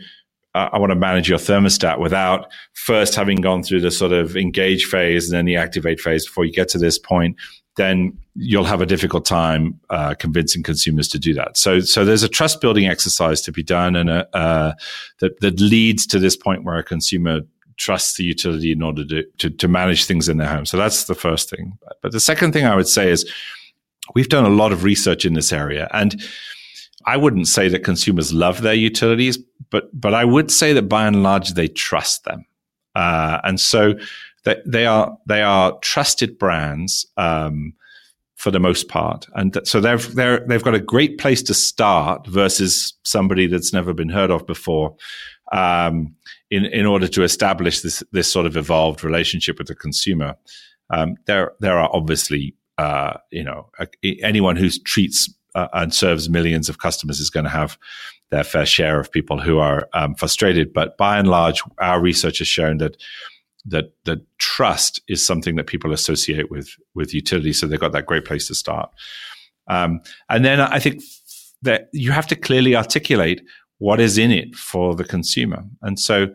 I 0.53 0.77
want 0.77 0.91
to 0.91 0.97
manage 0.97 1.29
your 1.29 1.39
thermostat 1.39 1.99
without 1.99 2.51
first 2.73 3.15
having 3.15 3.37
gone 3.37 3.63
through 3.63 3.79
the 3.79 3.91
sort 3.91 4.11
of 4.11 4.35
engage 4.35 4.83
phase 4.83 5.29
and 5.29 5.37
then 5.37 5.45
the 5.45 5.55
activate 5.55 6.01
phase 6.01 6.25
before 6.25 6.43
you 6.43 6.51
get 6.51 6.67
to 6.69 6.77
this 6.77 6.99
point, 6.99 7.37
then 7.77 8.17
you'll 8.35 8.65
have 8.65 8.81
a 8.81 8.85
difficult 8.85 9.25
time 9.25 9.79
uh, 9.89 10.13
convincing 10.15 10.63
consumers 10.63 11.07
to 11.09 11.19
do 11.19 11.33
that. 11.33 11.57
So, 11.57 11.79
so 11.79 12.03
there's 12.03 12.23
a 12.23 12.29
trust 12.29 12.61
building 12.61 12.87
exercise 12.87 13.41
to 13.41 13.51
be 13.51 13.63
done, 13.63 13.95
and 13.95 14.09
a, 14.09 14.35
uh, 14.35 14.73
that 15.19 15.39
that 15.41 15.59
leads 15.59 16.05
to 16.07 16.19
this 16.19 16.35
point 16.35 16.63
where 16.63 16.77
a 16.77 16.83
consumer 16.83 17.41
trusts 17.77 18.17
the 18.17 18.23
utility 18.23 18.71
in 18.71 18.83
order 18.83 19.03
to, 19.05 19.23
to, 19.39 19.49
to 19.49 19.67
manage 19.67 20.05
things 20.05 20.29
in 20.29 20.37
their 20.37 20.47
home. 20.47 20.65
So 20.65 20.77
that's 20.77 21.05
the 21.05 21.15
first 21.15 21.49
thing. 21.49 21.77
But 22.01 22.11
the 22.11 22.19
second 22.19 22.51
thing 22.51 22.65
I 22.65 22.75
would 22.75 22.87
say 22.87 23.09
is 23.09 23.27
we've 24.13 24.29
done 24.29 24.45
a 24.45 24.49
lot 24.49 24.71
of 24.71 24.83
research 24.83 25.25
in 25.25 25.33
this 25.33 25.51
area 25.51 25.87
and 25.91 26.21
I 27.05 27.17
wouldn't 27.17 27.47
say 27.47 27.67
that 27.69 27.83
consumers 27.83 28.33
love 28.33 28.61
their 28.61 28.73
utilities, 28.73 29.37
but 29.69 29.89
but 29.99 30.13
I 30.13 30.25
would 30.25 30.51
say 30.51 30.73
that 30.73 30.83
by 30.83 31.07
and 31.07 31.23
large 31.23 31.53
they 31.53 31.67
trust 31.67 32.25
them, 32.25 32.45
uh, 32.95 33.39
and 33.43 33.59
so 33.59 33.95
they, 34.43 34.61
they 34.65 34.85
are 34.85 35.17
they 35.27 35.41
are 35.41 35.77
trusted 35.79 36.37
brands 36.37 37.05
um, 37.17 37.73
for 38.35 38.51
the 38.51 38.59
most 38.59 38.87
part, 38.87 39.27
and 39.35 39.57
so 39.63 39.79
they've 39.79 40.15
they 40.15 40.39
they've 40.47 40.63
got 40.63 40.75
a 40.75 40.79
great 40.79 41.17
place 41.17 41.43
to 41.43 41.53
start 41.53 42.25
versus 42.27 42.93
somebody 43.03 43.47
that's 43.47 43.73
never 43.73 43.93
been 43.93 44.09
heard 44.09 44.31
of 44.31 44.45
before. 44.45 44.95
Um, 45.51 46.15
in 46.49 46.65
in 46.65 46.85
order 46.85 47.07
to 47.07 47.23
establish 47.23 47.81
this 47.81 48.03
this 48.11 48.31
sort 48.31 48.45
of 48.45 48.57
evolved 48.57 49.03
relationship 49.03 49.57
with 49.57 49.67
the 49.67 49.75
consumer, 49.75 50.35
um, 50.89 51.15
there 51.25 51.53
there 51.59 51.77
are 51.77 51.89
obviously 51.93 52.55
uh, 52.77 53.17
you 53.31 53.43
know 53.43 53.69
anyone 54.23 54.55
who 54.55 54.69
treats 54.69 55.29
uh, 55.55 55.67
and 55.73 55.93
serves 55.93 56.29
millions 56.29 56.69
of 56.69 56.79
customers 56.79 57.19
is 57.19 57.29
going 57.29 57.43
to 57.43 57.49
have 57.49 57.77
their 58.31 58.43
fair 58.43 58.65
share 58.65 58.99
of 58.99 59.11
people 59.11 59.39
who 59.39 59.59
are 59.59 59.87
um, 59.93 60.15
frustrated. 60.15 60.73
But 60.73 60.97
by 60.97 61.17
and 61.17 61.27
large, 61.27 61.61
our 61.79 62.01
research 62.01 62.39
has 62.39 62.47
shown 62.47 62.77
that 62.77 62.97
that 63.65 63.93
that 64.05 64.19
trust 64.37 65.01
is 65.07 65.25
something 65.25 65.55
that 65.55 65.67
people 65.67 65.93
associate 65.93 66.49
with 66.49 66.69
with 66.95 67.13
utilities. 67.13 67.59
So 67.59 67.67
they've 67.67 67.79
got 67.79 67.91
that 67.93 68.05
great 68.05 68.25
place 68.25 68.47
to 68.47 68.55
start. 68.55 68.89
Um, 69.67 70.01
and 70.29 70.43
then 70.43 70.59
I 70.59 70.79
think 70.79 71.01
that 71.61 71.89
you 71.93 72.11
have 72.11 72.27
to 72.27 72.35
clearly 72.35 72.75
articulate 72.75 73.41
what 73.77 73.99
is 73.99 74.17
in 74.17 74.31
it 74.31 74.55
for 74.55 74.95
the 74.95 75.03
consumer. 75.03 75.63
And 75.81 75.99
so, 75.99 76.27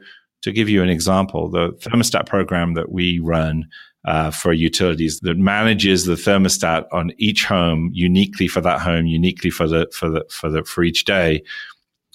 to 0.42 0.52
give 0.52 0.68
you 0.68 0.82
an 0.82 0.88
example, 0.88 1.48
the 1.48 1.70
thermostat 1.80 2.26
program 2.26 2.74
that 2.74 2.92
we 2.92 3.18
run 3.18 3.66
uh, 4.04 4.30
for 4.30 4.52
utilities 4.52 5.20
that 5.20 5.36
manages 5.36 6.04
the 6.04 6.14
thermostat 6.14 6.86
on 6.92 7.10
each 7.18 7.44
home 7.44 7.90
uniquely 7.92 8.46
for 8.46 8.60
that 8.60 8.80
home, 8.80 9.06
uniquely 9.06 9.50
for 9.50 9.66
the 9.66 9.88
for 9.92 10.08
the 10.08 10.24
for 10.30 10.48
the 10.48 10.62
for 10.64 10.84
each 10.84 11.04
day, 11.04 11.42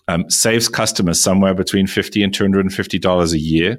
um, 0.07 0.29
saves 0.29 0.69
customers 0.69 1.19
somewhere 1.19 1.53
between 1.53 1.87
fifty 1.87 2.23
and 2.23 2.33
two 2.33 2.43
hundred 2.43 2.61
and 2.61 2.73
fifty 2.73 2.99
dollars 2.99 3.33
a 3.33 3.39
year. 3.39 3.77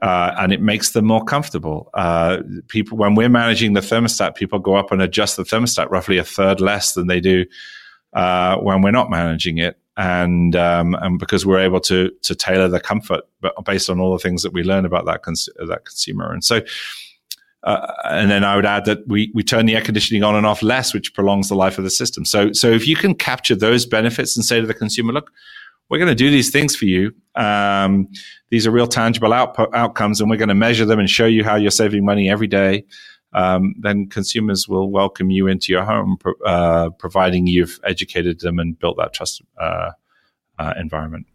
Uh, 0.00 0.32
and 0.38 0.52
it 0.52 0.60
makes 0.60 0.92
them 0.92 1.04
more 1.04 1.24
comfortable. 1.24 1.90
Uh, 1.94 2.38
people, 2.68 2.96
when 2.96 3.14
we're 3.16 3.28
managing 3.28 3.72
the 3.72 3.80
thermostat, 3.80 4.36
people 4.36 4.58
go 4.58 4.76
up 4.76 4.92
and 4.92 5.02
adjust 5.02 5.36
the 5.36 5.42
thermostat 5.42 5.90
roughly 5.90 6.18
a 6.18 6.24
third 6.24 6.60
less 6.60 6.94
than 6.94 7.08
they 7.08 7.20
do 7.20 7.44
uh, 8.12 8.56
when 8.58 8.80
we're 8.80 8.92
not 8.92 9.10
managing 9.10 9.58
it, 9.58 9.76
and 9.96 10.54
um, 10.54 10.94
and 10.94 11.18
because 11.18 11.44
we're 11.44 11.58
able 11.58 11.80
to 11.80 12.10
to 12.22 12.34
tailor 12.34 12.68
the 12.68 12.78
comfort, 12.78 13.22
based 13.64 13.90
on 13.90 13.98
all 13.98 14.12
the 14.12 14.20
things 14.20 14.42
that 14.44 14.52
we 14.52 14.62
learn 14.62 14.84
about 14.84 15.04
that 15.06 15.22
cons- 15.22 15.48
that 15.66 15.84
consumer, 15.84 16.32
and 16.32 16.44
so 16.44 16.60
uh, 17.64 17.92
and 18.04 18.30
then 18.30 18.44
I 18.44 18.56
would 18.56 18.66
add 18.66 18.84
that 18.84 19.06
we, 19.08 19.32
we 19.34 19.42
turn 19.42 19.66
the 19.66 19.74
air 19.74 19.82
conditioning 19.82 20.22
on 20.22 20.36
and 20.36 20.46
off 20.46 20.62
less, 20.62 20.94
which 20.94 21.12
prolongs 21.12 21.48
the 21.48 21.56
life 21.56 21.76
of 21.76 21.84
the 21.84 21.90
system. 21.90 22.24
So, 22.24 22.52
so 22.52 22.70
if 22.70 22.86
you 22.86 22.94
can 22.94 23.14
capture 23.14 23.56
those 23.56 23.84
benefits 23.84 24.36
and 24.36 24.44
say 24.44 24.60
to 24.60 24.66
the 24.66 24.74
consumer, 24.74 25.12
look, 25.12 25.32
we're 25.88 25.98
going 25.98 26.08
to 26.08 26.14
do 26.14 26.30
these 26.30 26.50
things 26.50 26.76
for 26.76 26.84
you. 26.84 27.14
Um, 27.34 28.08
these 28.50 28.66
are 28.66 28.70
real 28.70 28.86
tangible 28.86 29.32
output, 29.32 29.74
outcomes, 29.74 30.20
and 30.20 30.30
we're 30.30 30.36
going 30.36 30.48
to 30.48 30.54
measure 30.54 30.84
them 30.84 30.98
and 30.98 31.08
show 31.08 31.26
you 31.26 31.44
how 31.44 31.56
you're 31.56 31.70
saving 31.70 32.04
money 32.04 32.30
every 32.30 32.46
day. 32.46 32.84
Um, 33.32 33.74
then 33.78 34.08
consumers 34.08 34.68
will 34.68 34.90
welcome 34.90 35.30
you 35.30 35.46
into 35.46 35.72
your 35.72 35.84
home, 35.84 36.18
uh, 36.44 36.90
providing 36.98 37.46
you've 37.46 37.78
educated 37.84 38.40
them 38.40 38.58
and 38.58 38.78
built 38.78 38.96
that 38.96 39.12
trust 39.12 39.42
uh, 39.60 39.90
uh, 40.58 40.74
environment. 40.78 41.26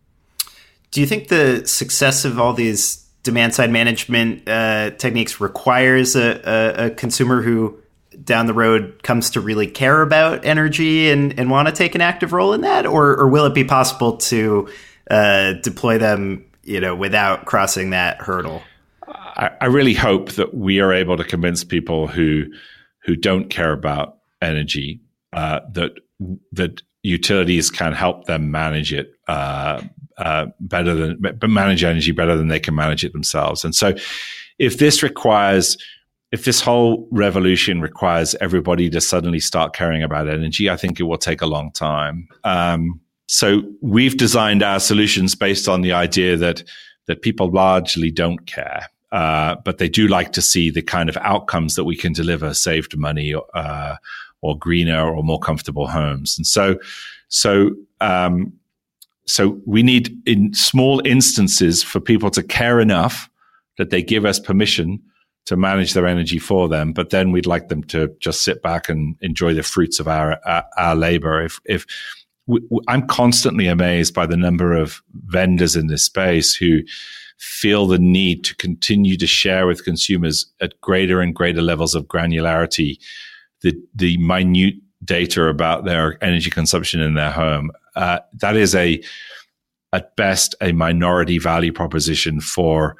Do 0.91 1.01
you 1.01 1.07
think 1.07 1.27
the 1.27 1.65
success 1.65 2.25
of 2.25 2.39
all 2.39 2.53
these 2.53 3.03
demand 3.23 3.55
side 3.55 3.71
management 3.71 4.47
uh, 4.47 4.91
techniques 4.91 5.39
requires 5.39 6.15
a, 6.15 6.41
a, 6.43 6.85
a, 6.87 6.89
consumer 6.91 7.41
who 7.41 7.79
down 8.23 8.45
the 8.45 8.53
road 8.53 9.01
comes 9.03 9.31
to 9.31 9.41
really 9.41 9.67
care 9.67 10.01
about 10.01 10.45
energy 10.45 11.09
and, 11.09 11.37
and 11.39 11.49
want 11.49 11.67
to 11.67 11.73
take 11.73 11.95
an 11.95 12.01
active 12.01 12.33
role 12.33 12.53
in 12.53 12.61
that, 12.61 12.85
or, 12.85 13.17
or 13.17 13.27
will 13.27 13.45
it 13.45 13.53
be 13.53 13.63
possible 13.63 14.17
to 14.17 14.69
uh, 15.09 15.53
deploy 15.61 15.97
them, 15.97 16.45
you 16.63 16.79
know, 16.79 16.95
without 16.95 17.45
crossing 17.45 17.89
that 17.91 18.21
hurdle? 18.21 18.61
I, 19.07 19.51
I 19.61 19.65
really 19.65 19.93
hope 19.93 20.33
that 20.33 20.53
we 20.53 20.79
are 20.79 20.93
able 20.93 21.17
to 21.17 21.23
convince 21.23 21.63
people 21.63 22.07
who 22.07 22.45
who 23.05 23.17
don't 23.17 23.49
care 23.49 23.73
about 23.73 24.19
energy 24.41 25.01
uh, 25.33 25.59
that 25.73 25.93
that 26.51 26.81
utilities 27.01 27.69
can 27.69 27.91
help 27.93 28.25
them 28.25 28.49
manage 28.49 28.93
it 28.93 29.13
uh, 29.27 29.81
uh, 30.17 30.47
better 30.59 30.95
than 30.95 31.39
manage 31.47 31.83
energy 31.83 32.11
better 32.11 32.37
than 32.37 32.47
they 32.47 32.59
can 32.59 32.75
manage 32.75 33.03
it 33.03 33.13
themselves. 33.13 33.65
And 33.65 33.75
so, 33.75 33.93
if 34.59 34.77
this 34.77 35.03
requires 35.03 35.77
if 36.33 36.45
this 36.45 36.59
whole 36.59 37.07
revolution 37.11 37.79
requires 37.79 38.33
everybody 38.41 38.89
to 38.89 38.99
suddenly 38.99 39.39
start 39.39 39.75
caring 39.75 40.01
about 40.01 40.27
energy, 40.27 40.67
I 40.67 40.75
think 40.75 40.99
it 40.99 41.03
will 41.03 41.19
take 41.19 41.43
a 41.43 41.45
long 41.45 41.71
time. 41.71 42.27
Um, 42.43 42.99
so 43.27 43.61
we've 43.81 44.17
designed 44.17 44.63
our 44.63 44.79
solutions 44.79 45.35
based 45.35 45.69
on 45.69 45.81
the 45.81 45.93
idea 45.93 46.35
that 46.37 46.63
that 47.05 47.21
people 47.21 47.51
largely 47.51 48.09
don't 48.09 48.47
care, 48.47 48.87
uh, 49.11 49.57
but 49.63 49.77
they 49.77 49.87
do 49.87 50.07
like 50.07 50.31
to 50.31 50.41
see 50.41 50.71
the 50.71 50.81
kind 50.81 51.07
of 51.07 51.17
outcomes 51.17 51.75
that 51.75 51.83
we 51.83 51.95
can 51.95 52.13
deliver: 52.13 52.55
saved 52.55 52.97
money, 52.97 53.35
uh, 53.53 53.95
or 54.41 54.57
greener, 54.57 55.15
or 55.15 55.21
more 55.23 55.39
comfortable 55.39 55.87
homes. 55.87 56.35
And 56.35 56.47
so, 56.47 56.79
so 57.27 57.69
um, 58.01 58.51
so 59.27 59.61
we 59.67 59.83
need 59.83 60.17
in 60.25 60.51
small 60.55 60.99
instances 61.05 61.83
for 61.83 61.99
people 61.99 62.31
to 62.31 62.41
care 62.41 62.79
enough 62.79 63.29
that 63.77 63.91
they 63.91 64.01
give 64.01 64.25
us 64.25 64.39
permission 64.39 64.99
to 65.45 65.57
manage 65.57 65.93
their 65.93 66.07
energy 66.07 66.39
for 66.39 66.69
them. 66.69 66.93
But 66.93 67.09
then 67.09 67.31
we'd 67.31 67.45
like 67.45 67.67
them 67.67 67.83
to 67.85 68.13
just 68.19 68.43
sit 68.43 68.61
back 68.61 68.89
and 68.89 69.15
enjoy 69.21 69.53
the 69.53 69.63
fruits 69.63 69.99
of 69.99 70.07
our 70.07 70.39
our, 70.45 70.63
our 70.77 70.95
labor. 70.95 71.41
If 71.41 71.59
if 71.65 71.85
we, 72.47 72.61
I'm 72.87 73.07
constantly 73.07 73.67
amazed 73.67 74.13
by 74.13 74.25
the 74.25 74.37
number 74.37 74.73
of 74.73 75.01
vendors 75.25 75.75
in 75.75 75.87
this 75.87 76.03
space 76.03 76.55
who 76.55 76.81
feel 77.37 77.87
the 77.87 77.99
need 77.99 78.43
to 78.45 78.55
continue 78.55 79.17
to 79.17 79.27
share 79.27 79.67
with 79.67 79.83
consumers 79.83 80.45
at 80.61 80.79
greater 80.81 81.19
and 81.19 81.35
greater 81.35 81.61
levels 81.61 81.95
of 81.95 82.05
granularity 82.05 82.97
the 83.61 83.73
the 83.93 84.17
minute 84.17 84.75
data 85.03 85.47
about 85.47 85.83
their 85.83 86.23
energy 86.23 86.49
consumption 86.49 87.01
in 87.01 87.15
their 87.15 87.31
home 87.31 87.71
uh, 87.95 88.19
that 88.33 88.55
is 88.55 88.73
a 88.75 89.01
at 89.91 90.15
best 90.15 90.55
a 90.61 90.71
minority 90.71 91.37
value 91.37 91.73
proposition 91.73 92.39
for 92.39 92.95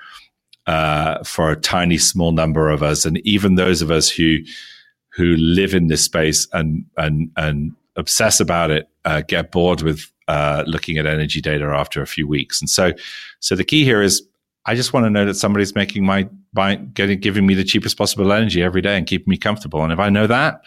uh, 0.67 1.23
for 1.23 1.51
a 1.51 1.55
tiny 1.55 1.97
small 1.97 2.31
number 2.31 2.69
of 2.69 2.83
us, 2.83 3.05
and 3.05 3.17
even 3.25 3.55
those 3.55 3.81
of 3.81 3.91
us 3.91 4.09
who 4.09 4.37
who 5.09 5.35
live 5.37 5.73
in 5.73 5.87
this 5.87 6.03
space 6.03 6.47
and 6.53 6.85
and 6.97 7.31
and 7.37 7.73
obsess 7.95 8.39
about 8.39 8.71
it 8.71 8.89
uh, 9.05 9.21
get 9.27 9.51
bored 9.51 9.81
with 9.81 10.11
uh, 10.27 10.63
looking 10.65 10.97
at 10.97 11.05
energy 11.05 11.41
data 11.41 11.65
after 11.65 12.01
a 12.01 12.07
few 12.07 12.27
weeks. 12.27 12.61
And 12.61 12.69
so, 12.69 12.93
so 13.39 13.55
the 13.55 13.63
key 13.63 13.83
here 13.83 14.01
is 14.01 14.23
I 14.65 14.73
just 14.73 14.93
want 14.93 15.05
to 15.05 15.09
know 15.09 15.25
that 15.25 15.35
somebody's 15.35 15.75
making 15.75 16.05
my 16.05 16.27
by 16.53 16.75
getting 16.75 17.19
giving 17.19 17.45
me 17.45 17.53
the 17.53 17.63
cheapest 17.63 17.97
possible 17.97 18.31
energy 18.31 18.63
every 18.63 18.81
day 18.81 18.97
and 18.97 19.05
keeping 19.05 19.29
me 19.29 19.37
comfortable. 19.37 19.83
And 19.83 19.91
if 19.91 19.99
I 19.99 20.09
know 20.09 20.27
that, 20.27 20.61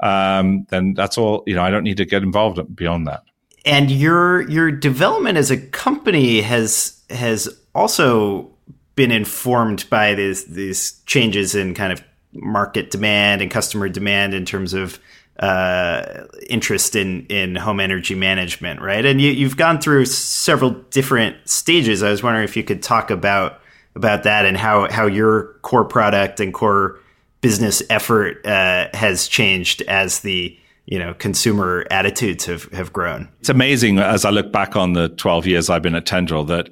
um, 0.00 0.66
then 0.70 0.94
that's 0.94 1.18
all. 1.18 1.44
You 1.46 1.54
know, 1.54 1.62
I 1.62 1.70
don't 1.70 1.84
need 1.84 1.98
to 1.98 2.04
get 2.04 2.22
involved 2.22 2.60
beyond 2.74 3.06
that 3.06 3.22
and 3.64 3.90
your 3.90 4.48
your 4.50 4.70
development 4.70 5.38
as 5.38 5.50
a 5.50 5.56
company 5.56 6.40
has 6.40 7.02
has 7.10 7.48
also 7.74 8.50
been 8.96 9.10
informed 9.10 9.88
by 9.90 10.14
these 10.14 10.44
these 10.44 11.00
changes 11.06 11.54
in 11.54 11.74
kind 11.74 11.92
of 11.92 12.02
market 12.32 12.90
demand 12.90 13.42
and 13.42 13.50
customer 13.50 13.88
demand 13.88 14.34
in 14.34 14.44
terms 14.44 14.74
of 14.74 14.98
uh, 15.38 16.24
interest 16.48 16.94
in 16.94 17.26
in 17.26 17.56
home 17.56 17.80
energy 17.80 18.14
management, 18.14 18.80
right? 18.80 19.04
And 19.04 19.20
you, 19.20 19.32
you've 19.32 19.56
gone 19.56 19.80
through 19.80 20.06
several 20.06 20.70
different 20.70 21.36
stages. 21.48 22.02
I 22.02 22.10
was 22.10 22.22
wondering 22.22 22.44
if 22.44 22.56
you 22.56 22.62
could 22.62 22.82
talk 22.82 23.10
about 23.10 23.60
about 23.96 24.22
that 24.24 24.46
and 24.46 24.56
how 24.56 24.90
how 24.90 25.06
your 25.06 25.54
core 25.62 25.84
product 25.84 26.40
and 26.40 26.54
core 26.54 27.00
business 27.40 27.82
effort 27.90 28.44
uh, 28.46 28.88
has 28.94 29.28
changed 29.28 29.82
as 29.82 30.20
the 30.20 30.56
you 30.86 30.98
know 30.98 31.14
consumer 31.14 31.84
attitudes 31.90 32.44
have 32.46 32.64
have 32.72 32.92
grown. 32.92 33.28
It's 33.40 33.48
amazing 33.48 33.98
as 33.98 34.24
I 34.24 34.30
look 34.30 34.52
back 34.52 34.76
on 34.76 34.92
the 34.92 35.08
12 35.10 35.46
years 35.46 35.68
I've 35.68 35.82
been 35.82 35.94
at 35.94 36.06
Tendril 36.06 36.44
that 36.44 36.70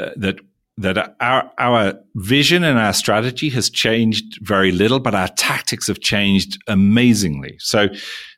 uh, 0.00 0.10
that 0.16 0.36
that 0.78 1.16
our 1.20 1.50
our 1.58 1.94
vision 2.14 2.62
and 2.62 2.78
our 2.78 2.92
strategy 2.92 3.48
has 3.50 3.68
changed 3.68 4.38
very 4.40 4.70
little, 4.70 5.00
but 5.00 5.14
our 5.14 5.28
tactics 5.28 5.88
have 5.88 6.00
changed 6.00 6.56
amazingly. 6.68 7.56
So, 7.58 7.88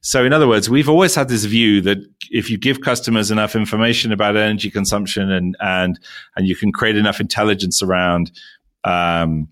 so 0.00 0.24
in 0.24 0.32
other 0.32 0.48
words, 0.48 0.70
we've 0.70 0.88
always 0.88 1.14
had 1.14 1.28
this 1.28 1.44
view 1.44 1.82
that 1.82 1.98
if 2.30 2.50
you 2.50 2.56
give 2.56 2.80
customers 2.80 3.30
enough 3.30 3.54
information 3.54 4.10
about 4.10 4.36
energy 4.36 4.70
consumption 4.70 5.30
and 5.30 5.54
and 5.60 6.00
and 6.34 6.48
you 6.48 6.56
can 6.56 6.72
create 6.72 6.96
enough 6.96 7.20
intelligence 7.20 7.82
around 7.82 8.32
um, 8.84 9.46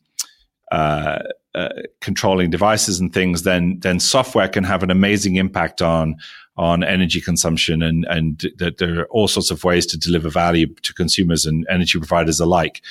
uh, 0.72 1.18
uh, 1.54 1.68
controlling 2.00 2.48
devices 2.48 2.98
and 3.00 3.12
things, 3.12 3.42
then 3.42 3.78
then 3.80 4.00
software 4.00 4.48
can 4.48 4.64
have 4.64 4.82
an 4.82 4.90
amazing 4.90 5.36
impact 5.36 5.82
on 5.82 6.16
on 6.58 6.84
energy 6.84 7.20
consumption 7.20 7.82
and 7.82 8.04
and 8.10 8.52
that 8.58 8.76
there 8.76 9.00
are 9.00 9.06
all 9.10 9.28
sorts 9.28 9.50
of 9.50 9.64
ways 9.64 9.86
to 9.86 9.96
deliver 9.96 10.30
value 10.30 10.66
to 10.82 10.92
consumers 10.92 11.46
and 11.46 11.66
energy 11.70 11.98
providers 11.98 12.40
alike. 12.40 12.82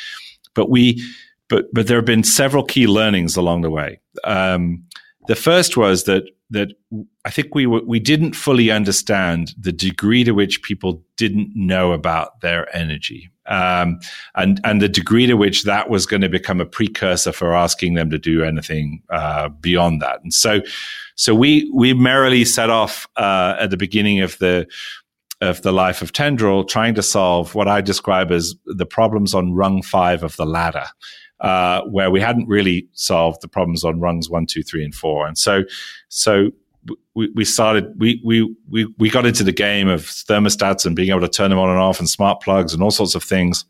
But 0.54 0.70
we 0.70 1.04
but 1.48 1.66
but 1.74 1.88
there 1.88 1.98
have 1.98 2.06
been 2.06 2.24
several 2.24 2.64
key 2.64 2.88
learnings 2.88 3.38
along 3.38 3.64
the 3.64 3.70
way. 3.70 4.00
Um, 4.24 4.84
The 5.28 5.36
first 5.36 5.76
was 5.78 6.04
that 6.04 6.24
that 6.50 6.70
I 7.28 7.32
think 7.32 7.54
we 7.54 7.68
were, 7.68 7.84
we 7.86 8.00
didn't 8.00 8.36
fully 8.36 8.72
understand 8.72 9.54
the 9.60 9.74
degree 9.74 10.24
to 10.24 10.32
which 10.32 10.62
people 10.62 11.04
didn't 11.18 11.50
know 11.54 11.92
about 11.92 12.40
their 12.40 12.74
energy, 12.74 13.30
um, 13.46 14.00
and 14.34 14.62
and 14.64 14.82
the 14.82 14.88
degree 14.90 15.28
to 15.28 15.36
which 15.36 15.64
that 15.64 15.90
was 15.90 16.06
going 16.06 16.24
to 16.24 16.30
become 16.30 16.62
a 16.62 16.66
precursor 16.66 17.34
for 17.34 17.54
asking 17.54 17.96
them 17.96 18.10
to 18.10 18.18
do 18.18 18.44
anything 18.44 19.04
uh, 19.10 19.50
beyond 19.62 20.02
that. 20.02 20.24
And 20.24 20.34
so, 20.34 20.62
so 21.18 21.36
we 21.36 21.70
we 21.74 21.94
merrily 21.94 22.46
set 22.46 22.70
off 22.70 23.08
uh, 23.18 23.58
at 23.60 23.70
the 23.72 23.78
beginning 23.78 24.22
of 24.22 24.38
the 24.38 24.68
of 25.42 25.62
the 25.64 25.72
life 25.72 26.02
of 26.02 26.14
Tendril, 26.14 26.64
trying 26.64 26.96
to 26.96 27.04
solve 27.04 27.54
what 27.54 27.68
I 27.68 27.82
describe 27.82 28.32
as 28.32 28.56
the 28.66 28.86
problems 28.86 29.34
on 29.34 29.54
rung 29.54 29.82
five 29.82 30.24
of 30.24 30.36
the 30.38 30.46
ladder. 30.46 30.86
Uh, 31.40 31.84
where 31.84 32.10
we 32.10 32.20
hadn't 32.20 32.48
really 32.48 32.88
solved 32.94 33.42
the 33.42 33.48
problems 33.48 33.84
on 33.84 34.00
rungs 34.00 34.28
one, 34.28 34.48
two, 34.48 34.64
three, 34.64 34.84
and 34.84 34.96
four. 34.96 35.28
And 35.28 35.38
so, 35.38 35.66
so 36.10 36.50
we, 37.14 37.30
we 37.36 37.46
started, 37.46 37.94
we, 37.96 38.20
we, 38.26 38.56
we, 38.68 38.92
we 38.98 39.12
got 39.12 39.28
into 39.28 39.44
the 39.44 39.52
game 39.52 39.88
of 39.88 40.02
thermostats 40.02 40.84
and 40.84 40.96
being 40.96 41.12
able 41.12 41.22
to 41.22 41.28
turn 41.28 41.52
them 41.52 41.60
on 41.60 41.70
and 41.70 41.78
off 41.78 42.00
and 42.00 42.10
smart 42.10 42.42
plugs 42.42 42.74
and 42.74 42.82
all 42.82 42.90
sorts 42.90 43.14
of 43.14 43.24
things. 43.24 43.66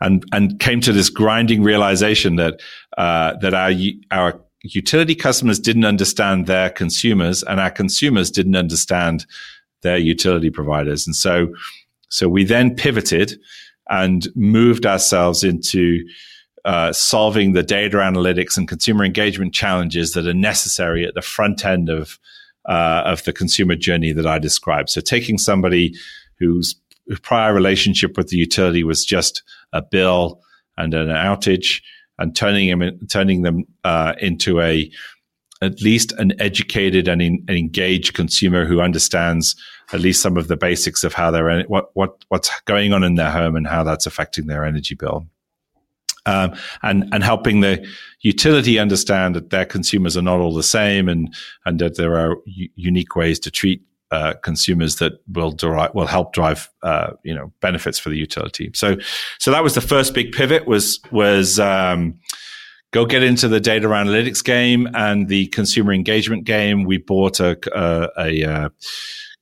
And, 0.00 0.24
and 0.32 0.58
came 0.58 0.80
to 0.80 0.92
this 0.94 1.10
grinding 1.10 1.62
realization 1.62 2.36
that, 2.36 2.62
uh, 2.96 3.34
that 3.42 3.52
our, 3.52 3.72
our 4.10 4.40
utility 4.62 5.14
customers 5.14 5.58
didn't 5.58 5.84
understand 5.84 6.46
their 6.46 6.70
consumers 6.70 7.42
and 7.42 7.60
our 7.60 7.70
consumers 7.70 8.30
didn't 8.30 8.56
understand 8.56 9.26
their 9.82 9.98
utility 9.98 10.50
providers. 10.50 11.06
And 11.06 11.16
so, 11.16 11.52
so 12.08 12.28
we 12.28 12.44
then 12.44 12.74
pivoted 12.74 13.38
and 13.90 14.28
moved 14.36 14.86
ourselves 14.86 15.42
into 15.42 16.06
uh, 16.64 16.92
solving 16.92 17.52
the 17.52 17.62
data 17.62 17.96
analytics 17.96 18.56
and 18.56 18.68
consumer 18.68 19.04
engagement 19.04 19.52
challenges 19.52 20.12
that 20.12 20.26
are 20.26 20.34
necessary 20.34 21.04
at 21.04 21.14
the 21.14 21.22
front 21.22 21.64
end 21.64 21.88
of 21.88 22.18
uh, 22.68 23.02
of 23.04 23.24
the 23.24 23.32
consumer 23.32 23.74
journey 23.74 24.12
that 24.12 24.26
I 24.26 24.38
described. 24.38 24.88
So 24.88 25.00
taking 25.00 25.36
somebody 25.36 25.96
whose 26.38 26.76
prior 27.22 27.52
relationship 27.52 28.16
with 28.16 28.28
the 28.28 28.36
utility 28.36 28.84
was 28.84 29.04
just 29.04 29.42
a 29.72 29.82
bill 29.82 30.40
and 30.76 30.94
an 30.94 31.08
outage, 31.08 31.82
and 32.22 32.36
turning 32.36 32.78
them 32.78 32.98
turning 33.08 33.42
them 33.42 33.64
uh, 33.84 34.14
into 34.20 34.60
a 34.60 34.90
at 35.60 35.80
least 35.80 36.12
an 36.12 36.32
educated 36.40 37.08
and 37.08 37.20
in, 37.20 37.44
engaged 37.48 38.14
consumer 38.14 38.64
who 38.64 38.80
understands 38.80 39.54
at 39.92 40.00
least 40.00 40.22
some 40.22 40.36
of 40.36 40.48
the 40.48 40.56
basics 40.56 41.04
of 41.04 41.12
how 41.12 41.30
they're 41.30 41.62
what 41.64 41.90
what 41.94 42.24
what's 42.28 42.50
going 42.64 42.92
on 42.92 43.04
in 43.04 43.16
their 43.16 43.30
home 43.30 43.56
and 43.56 43.66
how 43.66 43.82
that's 43.82 44.06
affecting 44.06 44.46
their 44.46 44.64
energy 44.64 44.94
bill. 44.94 45.26
Um, 46.24 46.54
and 46.84 47.08
and 47.12 47.24
helping 47.24 47.60
the 47.60 47.84
utility 48.20 48.78
understand 48.78 49.34
that 49.34 49.50
their 49.50 49.64
consumers 49.64 50.16
are 50.16 50.22
not 50.22 50.38
all 50.38 50.54
the 50.54 50.62
same, 50.62 51.08
and 51.08 51.34
and 51.66 51.80
that 51.80 51.96
there 51.96 52.16
are 52.16 52.36
u- 52.44 52.68
unique 52.76 53.16
ways 53.16 53.40
to 53.40 53.50
treat 53.50 53.82
uh, 54.12 54.34
consumers 54.44 54.96
that 54.96 55.14
will 55.32 55.50
derive, 55.50 55.92
will 55.94 56.06
help 56.06 56.32
drive 56.32 56.70
uh, 56.82 57.12
you 57.24 57.34
know 57.34 57.52
benefits 57.60 57.98
for 57.98 58.10
the 58.10 58.16
utility. 58.16 58.70
So 58.74 58.96
so 59.38 59.50
that 59.50 59.64
was 59.64 59.74
the 59.74 59.80
first 59.80 60.14
big 60.14 60.32
pivot 60.32 60.66
was 60.66 61.00
was 61.10 61.58
um, 61.58 62.20
go 62.92 63.06
get 63.06 63.22
into 63.22 63.48
the 63.48 63.58
data 63.58 63.88
analytics 63.88 64.44
game 64.44 64.88
and 64.94 65.28
the 65.28 65.46
consumer 65.48 65.92
engagement 65.92 66.44
game. 66.44 66.84
We 66.84 66.98
bought 66.98 67.40
a, 67.40 67.58
a, 67.74 68.10
a, 68.18 68.44
uh, 68.44 68.68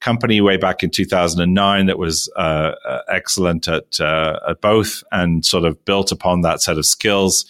company 0.01 0.41
way 0.41 0.57
back 0.57 0.83
in 0.83 0.89
2009 0.89 1.87
that 1.87 1.99
was 1.99 2.33
uh, 2.37 2.73
uh, 2.87 3.03
excellent 3.11 3.69
at, 3.69 4.01
uh, 4.01 4.39
at 4.49 4.61
both 4.63 5.03
and 5.13 5.45
sort 5.45 5.65
of 5.65 5.85
built 5.85 6.11
upon 6.11 6.41
that 6.41 6.63
set 6.63 6.79
of 6.79 6.87
skills. 6.87 7.45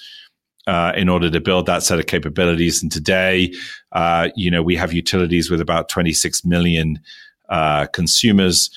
Uh, 0.67 0.93
in 0.95 1.09
order 1.09 1.31
to 1.31 1.41
build 1.41 1.65
that 1.67 1.83
set 1.83 1.99
of 1.99 2.07
capabilities, 2.07 2.83
and 2.83 2.93
today, 2.93 3.53
uh, 3.93 4.29
you 4.37 4.51
know, 4.51 4.63
we 4.63 4.77
have 4.77 4.93
utilities 4.93 5.51
with 5.51 5.61
about 5.61 5.89
26 5.89 6.45
million 6.45 7.01
consumers, 7.93 8.71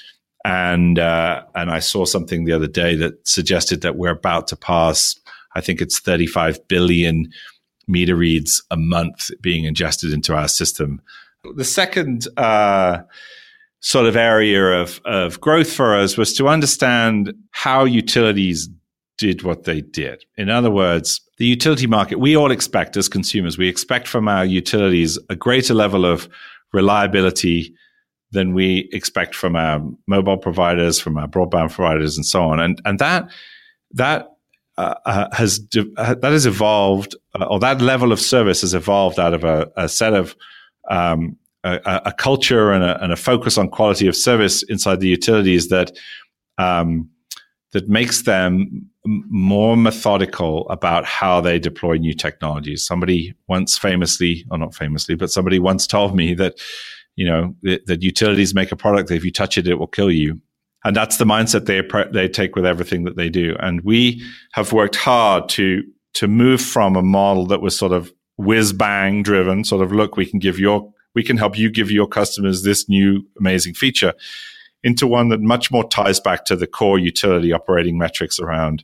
and 0.45 0.97
and 0.97 1.69
I 1.69 1.79
saw 1.79 2.05
something 2.05 2.45
the 2.45 2.53
other 2.53 2.67
day 2.67 2.95
that 2.95 3.27
suggested 3.27 3.81
that 3.81 3.97
we're 3.97 4.11
about 4.11 4.47
to 4.47 4.55
pass 4.55 5.19
I 5.55 5.61
think 5.61 5.81
it's 5.81 5.99
35 5.99 6.67
billion 6.67 7.31
meter 7.87 8.15
reads 8.15 8.63
a 8.71 8.77
month 8.77 9.29
being 9.41 9.65
ingested 9.65 10.13
into 10.13 10.35
our 10.35 10.47
system. 10.47 11.01
The 11.55 11.65
second 11.65 12.27
uh, 12.37 12.99
sort 13.81 14.05
of 14.05 14.15
area 14.15 14.81
of, 14.81 15.01
of 15.05 15.41
growth 15.41 15.71
for 15.71 15.95
us 15.95 16.17
was 16.17 16.33
to 16.35 16.47
understand 16.47 17.33
how 17.51 17.83
utilities 17.83 18.69
did 19.17 19.43
what 19.43 19.63
they 19.63 19.81
did. 19.81 20.23
In 20.37 20.49
other 20.49 20.71
words, 20.71 21.21
the 21.37 21.45
utility 21.45 21.87
market, 21.87 22.19
we 22.19 22.35
all 22.35 22.51
expect 22.51 22.97
as 22.97 23.07
consumers, 23.09 23.57
we 23.57 23.67
expect 23.67 24.07
from 24.07 24.27
our 24.27 24.45
utilities 24.45 25.17
a 25.29 25.35
greater 25.35 25.73
level 25.73 26.05
of 26.05 26.27
reliability 26.71 27.73
than 28.31 28.53
we 28.53 28.89
expect 28.91 29.35
from 29.35 29.55
our 29.55 29.81
mobile 30.07 30.37
providers, 30.37 30.99
from 30.99 31.17
our 31.17 31.27
broadband 31.27 31.71
providers, 31.71 32.17
and 32.17 32.25
so 32.25 32.43
on. 32.43 32.59
And 32.59 32.81
and 32.83 32.99
that 32.99 33.29
that 33.91 34.29
uh, 34.77 34.95
uh, 35.05 35.27
has 35.35 35.59
uh, 35.77 36.15
that 36.15 36.31
has 36.31 36.45
evolved, 36.47 37.15
uh, 37.39 37.45
or 37.45 37.59
that 37.59 37.79
level 37.79 38.11
of 38.11 38.19
service 38.19 38.61
has 38.61 38.73
evolved 38.73 39.19
out 39.19 39.33
of 39.33 39.43
a, 39.43 39.71
a 39.77 39.87
set 39.87 40.13
of 40.13 40.35
um, 40.89 41.37
a, 41.63 42.01
a, 42.05 42.11
culture 42.11 42.71
and 42.71 42.83
a, 42.83 43.01
and 43.01 43.13
a, 43.13 43.15
focus 43.15 43.57
on 43.57 43.69
quality 43.69 44.07
of 44.07 44.15
service 44.15 44.63
inside 44.63 44.99
the 44.99 45.07
utilities 45.07 45.69
that 45.69 45.91
um, 46.57 47.09
that 47.71 47.87
makes 47.87 48.23
them 48.23 48.89
more 49.05 49.75
methodical 49.75 50.67
about 50.69 51.05
how 51.05 51.41
they 51.41 51.59
deploy 51.59 51.95
new 51.95 52.13
technologies. 52.13 52.85
Somebody 52.85 53.33
once 53.47 53.77
famously, 53.77 54.45
or 54.49 54.57
not 54.57 54.73
famously, 54.73 55.15
but 55.15 55.29
somebody 55.29 55.59
once 55.59 55.85
told 55.87 56.15
me 56.15 56.33
that 56.35 56.55
you 57.15 57.25
know 57.25 57.55
that, 57.63 57.85
that 57.85 58.01
utilities 58.01 58.55
make 58.55 58.71
a 58.71 58.75
product 58.75 59.09
that 59.09 59.15
if 59.15 59.25
you 59.25 59.31
touch 59.31 59.57
it, 59.57 59.67
it 59.67 59.75
will 59.75 59.87
kill 59.87 60.11
you 60.11 60.41
and 60.83 60.95
that's 60.95 61.17
the 61.17 61.25
mindset 61.25 61.65
they 61.65 61.81
they 62.11 62.27
take 62.27 62.55
with 62.55 62.65
everything 62.65 63.03
that 63.03 63.15
they 63.15 63.29
do. 63.29 63.55
And 63.59 63.81
we 63.81 64.23
have 64.53 64.73
worked 64.73 64.95
hard 64.95 65.49
to 65.49 65.83
to 66.15 66.27
move 66.27 66.61
from 66.61 66.95
a 66.95 67.01
model 67.01 67.45
that 67.47 67.61
was 67.61 67.77
sort 67.77 67.91
of 67.91 68.13
whiz 68.37 68.73
bang 68.73 69.23
driven, 69.23 69.63
sort 69.63 69.81
of 69.81 69.91
look, 69.91 70.17
we 70.17 70.25
can 70.25 70.39
give 70.39 70.59
your 70.59 70.91
we 71.15 71.23
can 71.23 71.37
help 71.37 71.57
you 71.57 71.69
give 71.69 71.91
your 71.91 72.07
customers 72.07 72.63
this 72.63 72.89
new 72.89 73.25
amazing 73.39 73.73
feature, 73.73 74.13
into 74.83 75.07
one 75.07 75.29
that 75.29 75.41
much 75.41 75.71
more 75.71 75.87
ties 75.87 76.19
back 76.19 76.45
to 76.45 76.55
the 76.55 76.67
core 76.67 76.99
utility 76.99 77.53
operating 77.53 77.97
metrics 77.97 78.39
around 78.39 78.83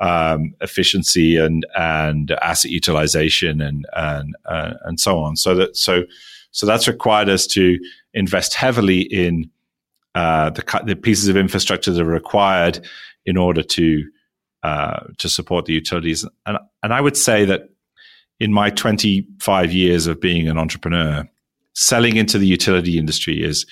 um, 0.00 0.54
efficiency 0.60 1.36
and 1.36 1.66
and 1.76 2.32
asset 2.42 2.70
utilization 2.70 3.60
and 3.60 3.86
and 3.94 4.34
uh, 4.46 4.74
and 4.84 4.98
so 4.98 5.18
on. 5.18 5.36
So 5.36 5.54
that 5.54 5.76
so 5.76 6.04
so 6.50 6.66
that's 6.66 6.88
required 6.88 7.28
us 7.28 7.46
to 7.48 7.78
invest 8.14 8.54
heavily 8.54 9.00
in 9.00 9.50
uh, 10.14 10.50
the, 10.50 10.82
the 10.84 10.96
pieces 10.96 11.28
of 11.28 11.36
infrastructure 11.36 11.90
that 11.90 12.02
are 12.02 12.04
required 12.04 12.86
in 13.24 13.36
order 13.36 13.62
to 13.62 14.04
uh, 14.62 15.00
to 15.18 15.28
support 15.28 15.66
the 15.66 15.72
utilities. 15.72 16.26
And 16.46 16.58
and 16.82 16.92
I 16.92 17.00
would 17.00 17.16
say 17.16 17.44
that 17.44 17.68
in 18.40 18.52
my 18.52 18.70
25 18.70 19.72
years 19.72 20.06
of 20.06 20.20
being 20.20 20.48
an 20.48 20.58
entrepreneur, 20.58 21.28
selling 21.74 22.16
into 22.16 22.38
the 22.38 22.46
utility 22.46 22.98
industry 22.98 23.42
is 23.42 23.66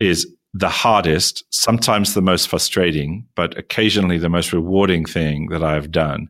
is 0.00 0.26
the 0.54 0.68
hardest, 0.68 1.44
sometimes 1.50 2.14
the 2.14 2.22
most 2.22 2.48
frustrating, 2.48 3.26
but 3.34 3.58
occasionally 3.58 4.18
the 4.18 4.28
most 4.28 4.52
rewarding 4.52 5.04
thing 5.04 5.48
that 5.48 5.64
I've 5.64 5.90
done. 5.90 6.28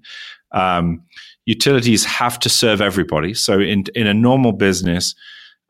Um, 0.53 1.03
utilities 1.45 2.07
have 2.07 2.39
to 2.41 2.49
serve 2.49 2.81
everybody. 2.81 3.35
So 3.35 3.61
in 3.61 3.85
in 3.95 4.07
a 4.07 4.15
normal 4.15 4.53
business, 4.53 5.15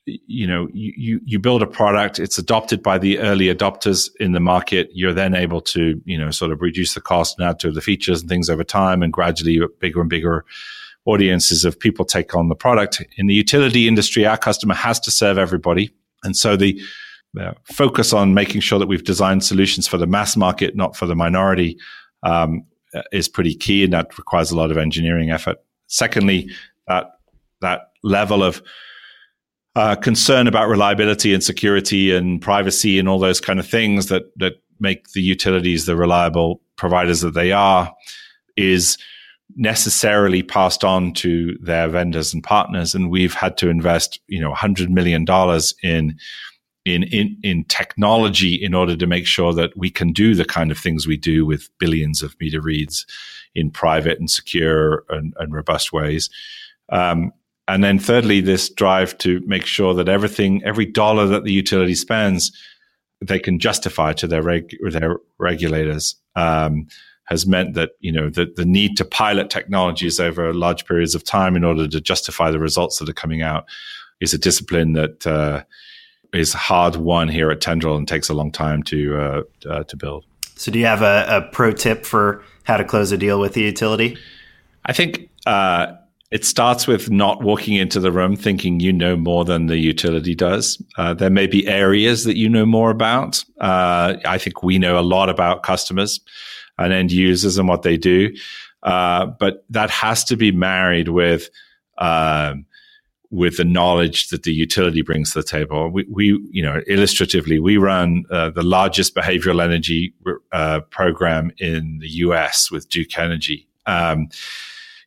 you 0.07 0.47
know 0.47 0.69
you 0.73 1.21
you 1.25 1.38
build 1.38 1.62
a 1.62 1.67
product 1.67 2.19
it's 2.19 2.37
adopted 2.37 2.83
by 2.83 2.99
the 2.99 3.19
early 3.21 3.47
adopters 3.47 4.11
in 4.21 4.33
the 4.33 4.40
market 4.40 4.90
you're 4.93 5.14
then 5.14 5.35
able 5.35 5.62
to 5.62 6.01
you 6.05 6.19
know 6.19 6.31
sort 6.31 6.53
of 6.53 6.61
reduce 6.61 6.93
the 6.93 7.01
cost 7.01 7.38
and 7.38 7.49
add 7.49 7.59
to 7.59 7.71
the 7.71 7.81
features 7.81 8.21
and 8.21 8.29
things 8.29 8.51
over 8.51 8.62
time 8.62 9.03
and 9.03 9.14
gradually 9.14 9.59
bigger 9.79 10.03
and 10.03 10.11
bigger 10.11 10.45
audiences 11.07 11.64
of 11.64 11.81
people 11.81 12.05
take 12.05 12.35
on 12.35 12.51
the 12.51 12.55
product 12.55 13.03
in 13.17 13.29
the 13.29 13.35
utility 13.35 13.88
industry 13.88 14.27
our 14.27 14.37
customer 14.37 14.75
has 14.75 15.01
to 15.01 15.11
serve 15.11 15.38
everybody 15.38 15.90
and 16.23 16.37
so 16.37 16.55
the 16.55 16.79
focus 17.64 18.12
on 18.12 18.35
making 18.35 18.60
sure 18.60 18.78
that 18.78 18.87
we've 18.87 19.04
designed 19.04 19.44
solutions 19.44 19.88
for 19.88 19.98
the 19.98 20.06
mass 20.06 20.37
market 20.37 20.76
not 20.76 20.96
for 20.96 21.06
the 21.06 21.16
minority 21.16 21.78
um, 22.22 22.64
is 23.12 23.28
pretty 23.28 23.54
key 23.54 23.85
and 23.85 23.92
that 23.92 24.16
requires 24.18 24.50
a 24.50 24.56
lot 24.56 24.70
of 24.70 24.76
engineering 24.76 25.30
effort. 25.30 25.58
Secondly 25.87 26.50
that 26.87 27.12
that 27.60 27.90
level 28.02 28.42
of 28.42 28.62
uh, 29.76 29.96
concern 29.96 30.46
about 30.46 30.68
reliability 30.68 31.35
and 31.35 31.42
security 31.42 32.14
and 32.14 32.40
privacy 32.40 32.98
and 32.98 33.08
all 33.08 33.18
those 33.18 33.40
kind 33.40 33.58
of 33.58 33.66
things 33.66 34.06
that 34.06 34.24
that 34.37 34.54
make 34.80 35.10
the 35.12 35.22
utilities 35.22 35.87
the 35.87 35.96
reliable 35.96 36.60
providers 36.76 37.20
that 37.20 37.35
they 37.35 37.52
are 37.52 37.92
is 38.56 38.98
necessarily 39.56 40.42
passed 40.42 40.85
on 40.85 41.12
to 41.12 41.56
their 41.60 41.88
vendors 41.88 42.32
and 42.35 42.42
partners. 42.42 42.94
And 42.94 43.10
we've 43.10 43.35
had 43.35 43.56
to 43.58 43.68
invest 43.68 44.20
you 44.28 44.40
know 44.40 44.50
100 44.50 44.90
million 44.90 45.24
dollars 45.24 45.74
in 45.82 46.16
in, 46.85 47.02
in 47.04 47.38
in 47.42 47.64
technology 47.64 48.54
in 48.54 48.74
order 48.74 48.96
to 48.96 49.06
make 49.06 49.26
sure 49.26 49.54
that 49.54 49.76
we 49.76 49.90
can 49.90 50.12
do 50.12 50.35
the 50.35 50.44
kind 50.44 50.70
of 50.70 50.78
things 50.78 51.06
we 51.06 51.16
do 51.16 51.46
with 51.46 51.70
billions 51.78 52.22
of 52.22 52.37
meter 52.40 52.60
reads 52.60 53.06
in 53.54 53.70
private 53.70 54.18
and 54.18 54.30
secure 54.30 55.04
and, 55.08 55.32
and 55.38 55.54
robust 55.54 55.92
ways 55.92 56.28
um, 56.90 57.32
and 57.66 57.82
then 57.82 57.98
thirdly, 57.98 58.40
this 58.40 58.68
drive 58.68 59.16
to 59.18 59.40
make 59.46 59.64
sure 59.64 59.94
that 59.94 60.08
everything, 60.08 60.62
every 60.64 60.85
dollar 60.85 61.26
that 61.26 61.44
the 61.44 61.52
utility 61.52 61.94
spends, 61.94 62.52
they 63.20 63.38
can 63.38 63.58
justify 63.58 64.12
to 64.14 64.26
their 64.26 64.42
reg- 64.42 64.76
their 64.90 65.16
regulators. 65.38 66.16
Um, 66.37 66.88
has 67.26 67.46
meant 67.46 67.72
that 67.72 67.92
you 68.00 68.12
know 68.12 68.28
the, 68.28 68.52
the 68.54 68.66
need 68.66 68.98
to 68.98 69.04
pilot 69.04 69.48
technologies 69.48 70.20
over 70.20 70.52
large 70.52 70.85
periods 70.85 71.14
of 71.14 71.24
time 71.24 71.56
in 71.56 71.64
order 71.64 71.88
to 71.88 71.98
justify 71.98 72.50
the 72.50 72.58
results 72.58 72.98
that 72.98 73.08
are 73.08 73.14
coming 73.14 73.40
out 73.40 73.64
is 74.20 74.35
a 74.35 74.38
discipline 74.38 74.92
that 74.92 75.26
uh, 75.26 75.62
is 76.35 76.52
hard 76.52 76.96
won 76.96 77.28
here 77.28 77.50
at 77.50 77.60
Tendril 77.60 77.96
and 77.96 78.06
takes 78.06 78.28
a 78.28 78.35
long 78.35 78.50
time 78.50 78.82
to 78.85 79.16
uh, 79.16 79.42
uh, 79.68 79.85
to 79.85 79.96
build. 79.96 80.24
So, 80.56 80.70
do 80.70 80.78
you 80.78 80.87
have 80.87 81.02
a, 81.02 81.26
a, 81.28 81.42
pro 81.52 81.72
tip 81.72 82.04
for 82.04 82.42
how 82.64 82.76
to 82.76 82.85
close 82.85 83.12
a 83.12 83.18
deal 83.18 83.40
with 83.40 83.54
the 83.54 83.62
utility? 83.62 84.16
I 84.87 84.92
think 84.92 85.28
uh, 85.46 85.94
it 86.30 86.44
starts 86.44 86.87
with 86.87 87.10
not 87.10 87.42
walking 87.42 87.74
into 87.74 88.00
the 88.00 88.12
room 88.12 88.37
thinking 88.37 88.80
you 88.80 88.92
know 88.92 89.16
more 89.16 89.44
than 89.44 89.66
the 89.66 89.78
utility 89.78 90.35
does. 90.35 90.82
Uh, 90.96 91.14
there 91.14 91.30
may 91.30 91.46
be 91.46 91.66
areas 91.66 92.24
that 92.24 92.37
you 92.37 92.48
know 92.48 92.66
more 92.66 92.90
about. 92.90 93.44
Uh, 93.60 94.16
I 94.24 94.38
think 94.38 94.62
we 94.62 94.78
know 94.78 94.98
a 94.98 95.02
lot 95.02 95.28
about 95.28 95.62
customers 95.62 96.20
and 96.78 96.92
end 96.92 97.12
users 97.12 97.56
and 97.56 97.68
what 97.68 97.82
they 97.82 97.96
do, 97.96 98.35
uh, 98.82 99.26
but 99.26 99.64
that 99.70 99.90
has 99.90 100.24
to 100.24 100.37
be 100.37 100.50
married 100.52 101.08
with 101.08 101.50
um, 101.98 102.66
with 103.35 103.56
the 103.56 103.64
knowledge 103.64 104.28
that 104.28 104.44
the 104.44 104.52
utility 104.52 105.02
brings 105.02 105.32
to 105.32 105.40
the 105.40 105.44
table. 105.44 105.88
We, 105.88 106.06
we 106.08 106.26
you 106.52 106.62
know, 106.62 106.80
illustratively, 106.87 107.58
we 107.58 107.76
run 107.78 108.24
uh, 108.30 108.50
the 108.50 108.62
largest 108.62 109.16
behavioral 109.16 109.60
energy 109.60 110.14
uh, 110.52 110.80
program 110.90 111.50
in 111.58 111.98
the 111.98 112.08
U.S. 112.08 112.70
with 112.70 112.88
Duke 112.88 113.18
Energy. 113.18 113.66
Um, 113.87 114.28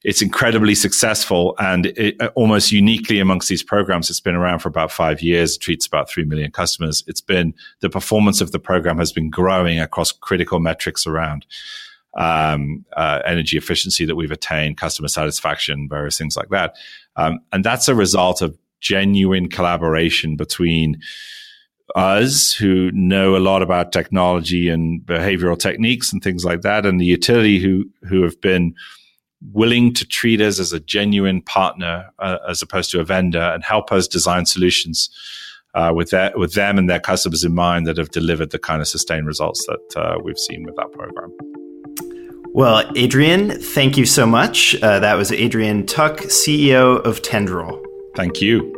it's 0.04 0.22
incredibly 0.22 0.76
successful 0.76 1.56
and 1.60 1.86
it, 1.86 2.22
uh, 2.22 2.30
almost 2.36 2.72
uniquely 2.74 3.20
amongst 3.20 3.48
these 3.48 3.64
programs. 3.64 4.10
It's 4.10 4.20
been 4.20 4.36
around 4.36 4.60
for 4.60 4.68
about 4.68 4.92
five 4.92 5.22
years, 5.22 5.58
treats 5.58 5.88
about 5.88 6.10
3 6.10 6.26
million 6.26 6.52
customers. 6.52 7.06
It's 7.08 7.22
been 7.22 7.54
the 7.80 7.90
performance 7.90 8.42
of 8.42 8.52
the 8.52 8.60
program 8.60 8.98
has 8.98 9.14
been 9.14 9.30
growing 9.30 9.80
across 9.80 10.12
critical 10.12 10.60
metrics 10.60 11.08
around 11.08 11.46
um, 12.18 12.84
uh, 12.96 13.22
energy 13.26 13.58
efficiency 13.58 14.06
that 14.06 14.16
we've 14.16 14.32
attained, 14.32 14.78
customer 14.78 15.08
satisfaction, 15.08 15.88
various 15.90 16.18
things 16.18 16.36
like 16.36 16.50
that. 16.50 16.76
Um, 17.16 17.40
and 17.52 17.64
that's 17.64 17.88
a 17.88 17.96
result 17.96 18.42
of 18.42 18.58
genuine 18.80 19.50
collaboration 19.50 20.36
between 20.36 21.00
us 21.96 22.54
who 22.54 22.92
know 22.92 23.36
a 23.36 23.40
lot 23.40 23.62
about 23.62 23.92
technology 23.92 24.68
and 24.70 25.02
behavioral 25.02 25.58
techniques 25.58 26.12
and 26.12 26.22
things 26.22 26.44
like 26.44 26.62
that, 26.62 26.86
and 26.86 27.00
the 27.00 27.06
utility 27.06 27.60
who 27.60 27.86
who 28.10 28.24
have 28.24 28.40
been 28.42 28.74
willing 29.54 29.94
to 29.94 30.06
treat 30.06 30.42
us 30.42 30.60
as 30.60 30.74
a 30.74 30.80
genuine 30.80 31.42
partner 31.42 32.10
uh, 32.20 32.40
as 32.50 32.62
opposed 32.62 32.92
to 32.92 33.00
a 33.00 33.04
vendor 33.04 33.40
and 33.40 33.64
help 33.64 33.92
us 33.92 34.08
design 34.08 34.46
solutions 34.46 35.10
uh, 35.76 35.94
with 35.96 36.10
that 36.10 36.38
with 36.38 36.54
them 36.54 36.78
and 36.78 36.90
their 36.90 37.00
customers 37.00 37.44
in 37.44 37.54
mind 37.54 37.86
that 37.86 37.98
have 37.98 38.10
delivered 38.10 38.50
the 38.52 38.60
kind 38.60 38.82
of 38.82 38.88
sustained 38.88 39.28
results 39.28 39.66
that 39.68 40.02
uh, 40.02 40.18
we've 40.24 40.40
seen 40.40 40.64
with 40.64 40.76
that 40.76 40.92
program. 40.92 41.32
Well, 42.58 42.92
Adrian, 42.96 43.52
thank 43.62 43.98
you 43.98 44.08
so 44.08 44.26
much. 44.26 44.76
Uh, 44.82 44.98
that 44.98 45.14
was 45.14 45.32
Adrian 45.32 45.86
Tuck, 45.86 46.22
CEO 46.22 47.00
of 47.06 47.22
Tendril. 47.22 47.86
Thank 48.16 48.42
you. 48.42 48.74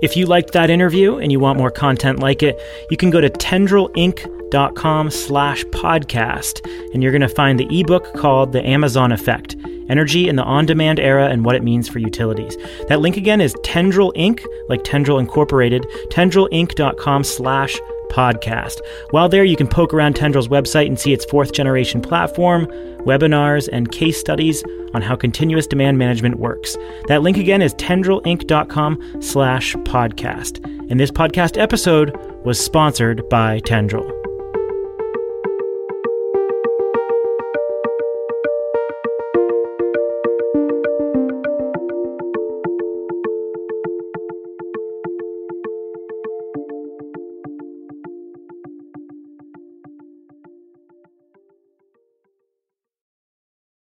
If 0.00 0.16
you 0.16 0.26
liked 0.26 0.52
that 0.52 0.70
interview 0.70 1.16
and 1.16 1.32
you 1.32 1.40
want 1.40 1.58
more 1.58 1.72
content 1.72 2.20
like 2.20 2.44
it, 2.44 2.56
you 2.88 2.96
can 2.96 3.10
go 3.10 3.20
to 3.20 3.28
tendrilinc.com 3.28 5.10
slash 5.10 5.64
podcast, 5.64 6.64
and 6.94 7.02
you're 7.02 7.10
going 7.10 7.20
to 7.20 7.28
find 7.28 7.58
the 7.58 7.80
ebook 7.80 8.14
called 8.14 8.52
The 8.52 8.64
Amazon 8.64 9.10
Effect, 9.10 9.56
Energy 9.88 10.28
in 10.28 10.36
the 10.36 10.44
On-Demand 10.44 11.00
Era 11.00 11.26
and 11.26 11.44
What 11.44 11.56
It 11.56 11.64
Means 11.64 11.88
for 11.88 11.98
Utilities. 11.98 12.56
That 12.86 13.00
link 13.00 13.16
again 13.16 13.40
is 13.40 13.56
Tendril 13.64 14.12
Inc., 14.12 14.44
like 14.68 14.84
Tendril 14.84 15.18
Incorporated, 15.18 15.84
tendrilinc.com 16.12 17.24
slash 17.24 17.76
podcast. 18.12 18.80
While 19.10 19.28
there, 19.28 19.44
you 19.44 19.56
can 19.56 19.66
poke 19.66 19.92
around 19.94 20.14
Tendril's 20.14 20.48
website 20.48 20.86
and 20.86 20.98
see 20.98 21.12
its 21.12 21.24
fourth 21.24 21.52
generation 21.52 22.00
platform, 22.00 22.66
webinars, 23.06 23.68
and 23.72 23.90
case 23.90 24.20
studies 24.20 24.62
on 24.94 25.02
how 25.02 25.16
continuous 25.16 25.66
demand 25.66 25.98
management 25.98 26.38
works. 26.38 26.76
That 27.08 27.22
link 27.22 27.36
again 27.36 27.62
is 27.62 27.74
tendrilinc.com 27.74 29.22
slash 29.22 29.74
podcast. 29.76 30.64
And 30.90 31.00
this 31.00 31.10
podcast 31.10 31.60
episode 31.60 32.14
was 32.44 32.62
sponsored 32.62 33.28
by 33.28 33.60
Tendril. 33.60 34.21